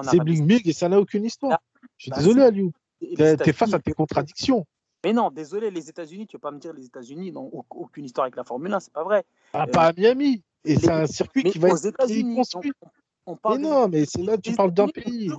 C'est 0.04 0.20
bling 0.20 0.46
bling 0.46 0.62
et 0.66 0.74
ça 0.74 0.90
n'a 0.90 1.00
aucune 1.00 1.26
histoire. 1.26 1.54
Ah, 1.54 1.88
Je 1.98 2.04
suis 2.04 2.12
bah, 2.12 2.18
désolé, 2.18 2.42
Aliou. 2.42 2.72
Tu 3.00 3.22
es 3.22 3.54
face 3.54 3.74
à 3.74 3.80
tes 3.80 3.94
contradictions. 3.94 4.66
Mais 5.06 5.14
non, 5.14 5.30
désolé, 5.30 5.70
les 5.70 5.90
États-Unis, 5.90 6.28
tu 6.28 6.36
ne 6.36 6.40
vas 6.40 6.50
pas 6.50 6.52
me 6.52 6.60
dire 6.60 6.74
les 6.74 6.86
États-Unis 6.86 7.32
n'ont 7.32 7.50
aucune 7.70 8.06
histoire 8.06 8.26
avec 8.26 8.36
la 8.36 8.44
Formule 8.44 8.74
1, 8.74 8.80
c'est 8.80 8.94
pas 8.94 9.04
vrai. 9.04 9.24
Ah, 9.54 9.68
pas 9.68 9.88
à 9.88 9.94
Miami. 9.94 10.44
Et 10.66 10.76
c'est 10.76 10.92
un 10.92 11.08
circuit 11.08 11.44
qui 11.44 11.60
va 11.60 11.70
être 11.70 12.36
construit. 12.36 12.74
On, 13.26 13.36
parle 13.36 13.60
mais 13.60 13.68
non, 13.68 13.88
mais 13.90 14.06
c'est 14.06 14.22
là 14.22 14.38
tu 14.38 14.54
parles 14.54 14.72
d'un 14.72 14.88
pays. 14.88 15.30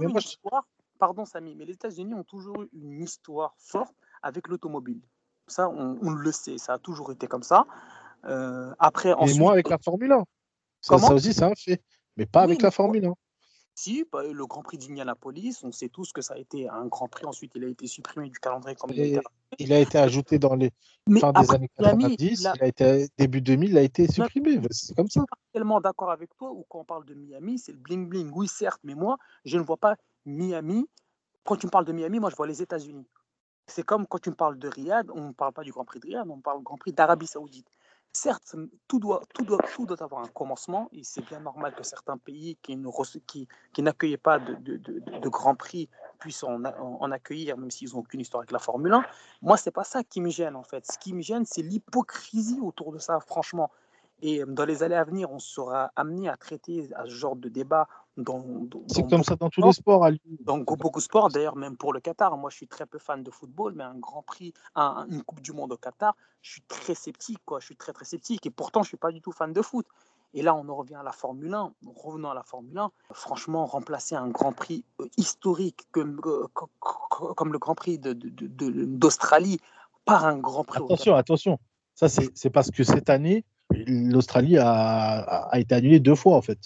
Pardon, 0.98 1.24
Samy, 1.24 1.54
mais 1.54 1.64
les 1.64 1.74
États-Unis 1.74 2.14
ont 2.14 2.24
toujours 2.24 2.62
eu 2.62 2.68
une 2.72 3.02
histoire 3.02 3.54
forte 3.58 3.94
avec 4.22 4.48
l'automobile. 4.48 5.00
Ça, 5.46 5.68
on, 5.70 6.10
le 6.10 6.32
sait, 6.32 6.58
ça 6.58 6.74
a 6.74 6.78
toujours 6.78 7.10
été 7.10 7.26
comme 7.26 7.42
ça. 7.42 7.66
Euh, 8.24 8.74
après, 8.78 9.10
et 9.10 9.38
moi, 9.38 9.52
avec 9.52 9.70
la 9.70 9.78
Formule 9.78 10.12
1. 10.12 10.24
Ça, 10.80 10.98
ça 10.98 11.14
aussi, 11.14 11.32
c'est 11.32 11.44
un 11.44 11.54
fait. 11.54 11.82
Mais 12.16 12.26
pas 12.26 12.42
avec 12.42 12.60
la 12.62 12.70
Formule 12.70 13.06
1. 13.06 13.14
Si, 13.74 14.04
bah, 14.10 14.24
le 14.24 14.46
Grand 14.46 14.62
Prix 14.62 14.76
d'Indianapolis, 14.76 15.60
on 15.62 15.70
sait 15.70 15.88
tous 15.88 16.12
que 16.12 16.20
ça 16.20 16.34
a 16.34 16.36
été 16.36 16.68
un 16.68 16.86
Grand 16.86 17.06
Prix. 17.06 17.26
Ensuite, 17.26 17.52
il 17.54 17.64
a 17.64 17.68
été 17.68 17.86
supprimé 17.86 18.28
du 18.28 18.40
calendrier 18.40 18.74
comme 18.74 18.90
il, 18.90 19.20
il 19.58 19.72
a 19.72 19.78
été 19.78 19.98
ajouté 19.98 20.40
dans 20.40 20.56
les 20.56 20.72
fins 21.20 21.32
des 21.32 21.54
années 21.54 21.70
90. 21.78 22.48
Il 22.56 22.62
a 22.62 22.66
été, 22.66 23.08
début 23.16 23.40
2000, 23.40 23.70
il 23.70 23.78
a 23.78 23.82
été 23.82 24.10
supprimé. 24.10 24.60
C'est 24.72 24.96
comme 24.96 25.08
ça. 25.08 25.20
Je 25.20 25.36
suis 25.36 25.52
tellement 25.52 25.80
d'accord 25.80 26.10
avec 26.10 26.36
toi 26.36 26.50
ou 26.50 26.66
quand 26.68 26.80
on 26.80 26.84
parle 26.84 27.04
de 27.04 27.14
Miami, 27.14 27.60
c'est 27.60 27.70
le 27.70 27.78
bling 27.78 28.08
bling. 28.08 28.32
Oui, 28.34 28.48
certes, 28.48 28.80
mais 28.82 28.96
moi, 28.96 29.16
je 29.44 29.56
ne 29.56 29.62
vois 29.62 29.76
pas 29.76 29.94
Miami. 30.28 30.88
Quand 31.44 31.56
tu 31.56 31.66
me 31.66 31.70
parles 31.70 31.84
de 31.84 31.92
Miami, 31.92 32.20
moi, 32.20 32.30
je 32.30 32.36
vois 32.36 32.46
les 32.46 32.62
États-Unis. 32.62 33.06
C'est 33.66 33.82
comme 33.82 34.06
quand 34.06 34.18
tu 34.18 34.30
me 34.30 34.34
parles 34.34 34.58
de 34.58 34.68
Riyad, 34.68 35.10
on 35.14 35.28
ne 35.28 35.32
parle 35.32 35.52
pas 35.52 35.62
du 35.62 35.72
Grand 35.72 35.84
Prix 35.84 36.00
de 36.00 36.06
Riyad, 36.06 36.28
on 36.28 36.40
parle 36.40 36.58
du 36.58 36.64
Grand 36.64 36.78
Prix 36.78 36.92
d'Arabie 36.92 37.26
Saoudite 37.26 37.68
certes, 38.12 38.56
tout 38.86 38.98
doit, 38.98 39.22
tout, 39.34 39.44
doit, 39.44 39.58
tout 39.74 39.86
doit 39.86 40.02
avoir 40.02 40.22
un 40.22 40.28
commencement, 40.28 40.88
et 40.92 41.04
c'est 41.04 41.24
bien 41.24 41.40
normal 41.40 41.74
que 41.74 41.82
certains 41.82 42.16
pays 42.16 42.56
qui, 42.62 42.78
qui, 43.26 43.48
qui 43.72 43.82
n'accueillaient 43.82 44.16
pas 44.16 44.38
de, 44.38 44.54
de, 44.54 44.76
de, 44.76 45.28
Grand 45.28 45.54
Prix 45.54 45.88
puissent 46.18 46.42
en, 46.42 46.64
en, 46.64 47.10
accueillir, 47.12 47.56
même 47.56 47.70
s'ils 47.70 47.90
n'ont 47.90 48.00
aucune 48.00 48.20
histoire 48.20 48.40
avec 48.40 48.50
la 48.50 48.58
Formule 48.58 48.92
1. 48.92 49.04
Moi, 49.42 49.56
c'est 49.56 49.70
pas 49.70 49.84
ça 49.84 50.02
qui 50.02 50.20
me 50.20 50.30
gêne, 50.30 50.56
en 50.56 50.64
fait. 50.64 50.84
Ce 50.90 50.98
qui 50.98 51.12
me 51.12 51.22
gêne, 51.22 51.44
c'est 51.44 51.62
l'hypocrisie 51.62 52.60
autour 52.60 52.92
de 52.92 52.98
ça, 52.98 53.20
franchement. 53.20 53.70
Et 54.20 54.42
dans 54.46 54.64
les 54.64 54.82
années 54.82 54.96
à 54.96 55.04
venir, 55.04 55.30
on 55.30 55.38
sera 55.38 55.92
amené 55.94 56.28
à 56.28 56.36
traiter 56.36 56.88
à 56.96 57.04
ce 57.04 57.10
genre 57.10 57.36
de 57.36 57.48
débat. 57.48 57.86
C'est 58.88 59.08
comme 59.08 59.22
ça 59.22 59.36
dans 59.36 59.48
tous 59.48 59.62
les 59.62 59.72
sports, 59.72 60.04
Ali. 60.04 60.20
Dans 60.40 60.58
beaucoup 60.58 60.98
de 60.98 61.04
sports, 61.04 61.28
d'ailleurs, 61.28 61.54
même 61.54 61.76
pour 61.76 61.92
le 61.92 62.00
Qatar. 62.00 62.36
Moi, 62.36 62.50
je 62.50 62.56
suis 62.56 62.66
très 62.66 62.84
peu 62.84 62.98
fan 62.98 63.22
de 63.22 63.30
football, 63.30 63.74
mais 63.76 63.84
un 63.84 63.96
Grand 63.98 64.22
Prix, 64.22 64.52
un, 64.74 65.06
une 65.08 65.22
Coupe 65.22 65.40
du 65.40 65.52
Monde 65.52 65.72
au 65.72 65.76
Qatar, 65.76 66.16
je 66.42 66.52
suis 66.52 66.62
très 66.62 66.94
sceptique. 66.94 67.38
Quoi. 67.44 67.60
Je 67.60 67.66
suis 67.66 67.76
très, 67.76 67.92
très 67.92 68.04
sceptique. 68.04 68.44
Et 68.44 68.50
pourtant, 68.50 68.82
je 68.82 68.86
ne 68.86 68.90
suis 68.90 68.96
pas 68.96 69.12
du 69.12 69.20
tout 69.20 69.30
fan 69.30 69.52
de 69.52 69.62
foot. 69.62 69.86
Et 70.34 70.42
là, 70.42 70.54
on 70.54 70.68
en 70.68 70.74
revient 70.74 70.96
à 70.96 71.02
la 71.02 71.12
Formule 71.12 71.54
1. 71.54 71.72
Revenons 71.96 72.30
à 72.30 72.34
la 72.34 72.42
Formule 72.42 72.76
1. 72.76 72.90
Franchement, 73.12 73.66
remplacer 73.66 74.14
un 74.14 74.28
Grand 74.28 74.52
Prix 74.52 74.84
euh, 75.00 75.06
historique 75.16 75.86
comme, 75.92 76.20
euh, 76.26 76.46
comme 76.50 77.52
le 77.52 77.58
Grand 77.58 77.74
Prix 77.74 77.98
d'Australie 77.98 79.56
de, 79.56 79.56
de, 79.56 79.62
par 80.04 80.26
un 80.26 80.38
Grand 80.38 80.64
Prix. 80.64 80.82
Attention, 80.82 81.14
attention. 81.14 81.58
Ça, 81.94 82.08
c'est 82.08 82.50
parce 82.50 82.70
que 82.70 82.84
cette 82.84 83.10
année, 83.10 83.44
l'Australie 83.70 84.58
a, 84.58 85.20
a, 85.50 85.58
été 85.58 85.74
annulée 85.74 86.00
deux 86.00 86.14
fois, 86.14 86.36
en 86.36 86.42
fait. 86.42 86.58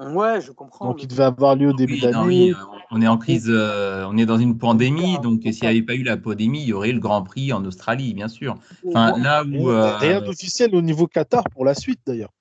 Ouais, 0.00 0.40
je 0.40 0.50
comprends. 0.50 0.86
Donc, 0.86 1.02
il 1.02 1.08
devait 1.08 1.24
avoir 1.24 1.56
lieu 1.56 1.68
au 1.68 1.72
début 1.72 2.00
d'année. 2.00 2.54
on 2.90 3.02
est 3.02 3.08
en 3.08 3.18
crise, 3.18 3.48
euh, 3.50 4.06
on 4.08 4.16
est 4.16 4.24
dans 4.24 4.38
une 4.38 4.56
pandémie, 4.56 5.18
donc 5.18 5.42
s'il 5.42 5.62
n'y 5.62 5.68
avait 5.68 5.82
pas 5.82 5.94
eu 5.94 6.02
la 6.02 6.16
pandémie, 6.16 6.62
il 6.62 6.68
y 6.68 6.72
aurait 6.72 6.92
le 6.92 7.00
Grand 7.00 7.22
Prix 7.22 7.52
en 7.52 7.64
Australie, 7.66 8.14
bien 8.14 8.28
sûr. 8.28 8.56
Enfin, 8.88 9.18
là 9.18 9.44
où. 9.44 9.68
Euh, 9.68 9.96
rien 9.98 10.22
d'officiel 10.22 10.74
au 10.74 10.80
niveau 10.80 11.06
Qatar 11.06 11.44
pour 11.52 11.64
la 11.64 11.74
suite 11.74 12.00
d'ailleurs. 12.06 12.32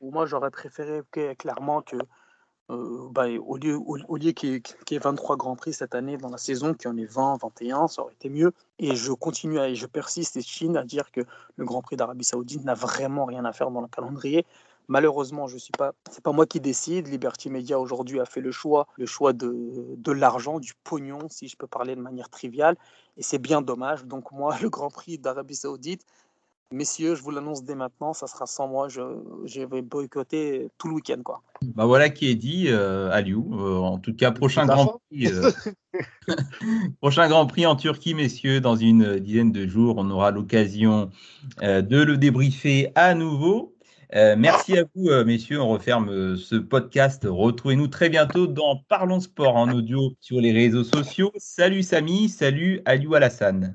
Moi, 0.00 0.24
j'aurais 0.24 0.50
préféré 0.50 1.02
clairement 1.38 1.82
que 1.82 1.96
euh, 2.70 3.08
bah, 3.10 3.26
au 3.28 3.56
lieu, 3.56 3.76
au, 3.76 4.16
lieu 4.16 4.30
qu'il 4.32 4.62
y, 4.90 4.94
ait 4.94 4.98
23 4.98 5.36
Grands 5.36 5.56
Prix 5.56 5.72
cette 5.72 5.94
année 5.94 6.16
dans 6.16 6.28
la 6.28 6.38
saison, 6.38 6.72
qu'il 6.72 6.88
y 6.88 6.92
en 6.92 6.96
ait 6.96 7.04
20, 7.04 7.38
21, 7.42 7.88
ça 7.88 8.02
aurait 8.02 8.12
été 8.12 8.28
mieux. 8.28 8.52
Et 8.78 8.94
je 8.94 9.12
continue 9.12 9.58
et 9.58 9.74
je 9.74 9.86
persiste 9.86 10.36
et 10.36 10.42
Chine 10.42 10.76
à 10.76 10.84
dire 10.84 11.10
que 11.10 11.22
le 11.56 11.64
Grand 11.64 11.82
Prix 11.82 11.96
d'Arabie 11.96 12.24
Saoudite 12.24 12.64
n'a 12.64 12.74
vraiment 12.74 13.24
rien 13.24 13.44
à 13.44 13.52
faire 13.52 13.70
dans 13.70 13.80
le 13.80 13.88
calendrier. 13.88 14.46
Malheureusement, 14.88 15.46
je 15.46 15.56
suis 15.56 15.72
pas, 15.76 15.92
c'est 16.10 16.22
pas 16.22 16.32
moi 16.32 16.46
qui 16.46 16.60
décide. 16.60 17.08
Liberty 17.08 17.50
Media 17.50 17.78
aujourd'hui 17.78 18.20
a 18.20 18.24
fait 18.24 18.40
le 18.40 18.50
choix, 18.50 18.86
le 18.96 19.06
choix 19.06 19.32
de, 19.32 19.94
de 19.96 20.12
l'argent, 20.12 20.58
du 20.58 20.72
pognon, 20.84 21.28
si 21.28 21.48
je 21.48 21.56
peux 21.56 21.68
parler 21.68 21.94
de 21.94 22.00
manière 22.00 22.28
triviale, 22.28 22.76
et 23.16 23.22
c'est 23.22 23.38
bien 23.38 23.62
dommage. 23.62 24.04
Donc 24.04 24.32
moi, 24.32 24.56
le 24.62 24.70
Grand 24.70 24.90
Prix 24.90 25.18
d'Arabie 25.18 25.56
Saoudite, 25.56 26.04
Messieurs, 26.72 27.16
je 27.16 27.22
vous 27.22 27.32
l'annonce 27.32 27.64
dès 27.64 27.74
maintenant, 27.74 28.12
ça 28.12 28.28
sera 28.28 28.46
sans 28.46 28.68
moi. 28.68 28.86
Je, 28.88 29.64
vais 29.66 29.82
boycotter 29.82 30.68
tout 30.78 30.86
le 30.86 30.94
week-end. 30.94 31.20
Quoi. 31.24 31.42
Bah 31.62 31.84
voilà 31.84 32.10
qui 32.10 32.30
est 32.30 32.36
dit, 32.36 32.66
euh, 32.68 33.10
Aliou. 33.10 33.58
Euh, 33.58 33.78
en 33.78 33.98
tout 33.98 34.14
cas, 34.14 34.30
prochain 34.30 34.66
grand, 34.66 35.00
prix, 35.10 35.26
euh, 35.26 35.50
prochain 37.00 37.28
grand 37.28 37.46
Prix 37.46 37.66
en 37.66 37.74
Turquie, 37.74 38.14
messieurs, 38.14 38.60
dans 38.60 38.76
une 38.76 39.18
dizaine 39.18 39.50
de 39.50 39.66
jours. 39.66 39.96
On 39.98 40.08
aura 40.10 40.30
l'occasion 40.30 41.10
de 41.60 42.02
le 42.02 42.16
débriefer 42.16 42.92
à 42.94 43.14
nouveau. 43.14 43.74
merci 44.12 44.78
à 44.78 44.84
vous, 44.94 45.10
messieurs. 45.24 45.60
On 45.60 45.70
referme 45.70 46.36
ce 46.36 46.54
podcast. 46.54 47.26
Retrouvez-nous 47.28 47.88
très 47.88 48.10
bientôt 48.10 48.46
dans 48.46 48.76
Parlons 48.88 49.18
Sport 49.18 49.56
en 49.56 49.72
audio 49.72 50.12
sur 50.20 50.40
les 50.40 50.52
réseaux 50.52 50.84
sociaux. 50.84 51.32
Salut 51.36 51.82
Samy, 51.82 52.28
salut 52.28 52.80
Aliou 52.84 53.16
Alassane. 53.16 53.74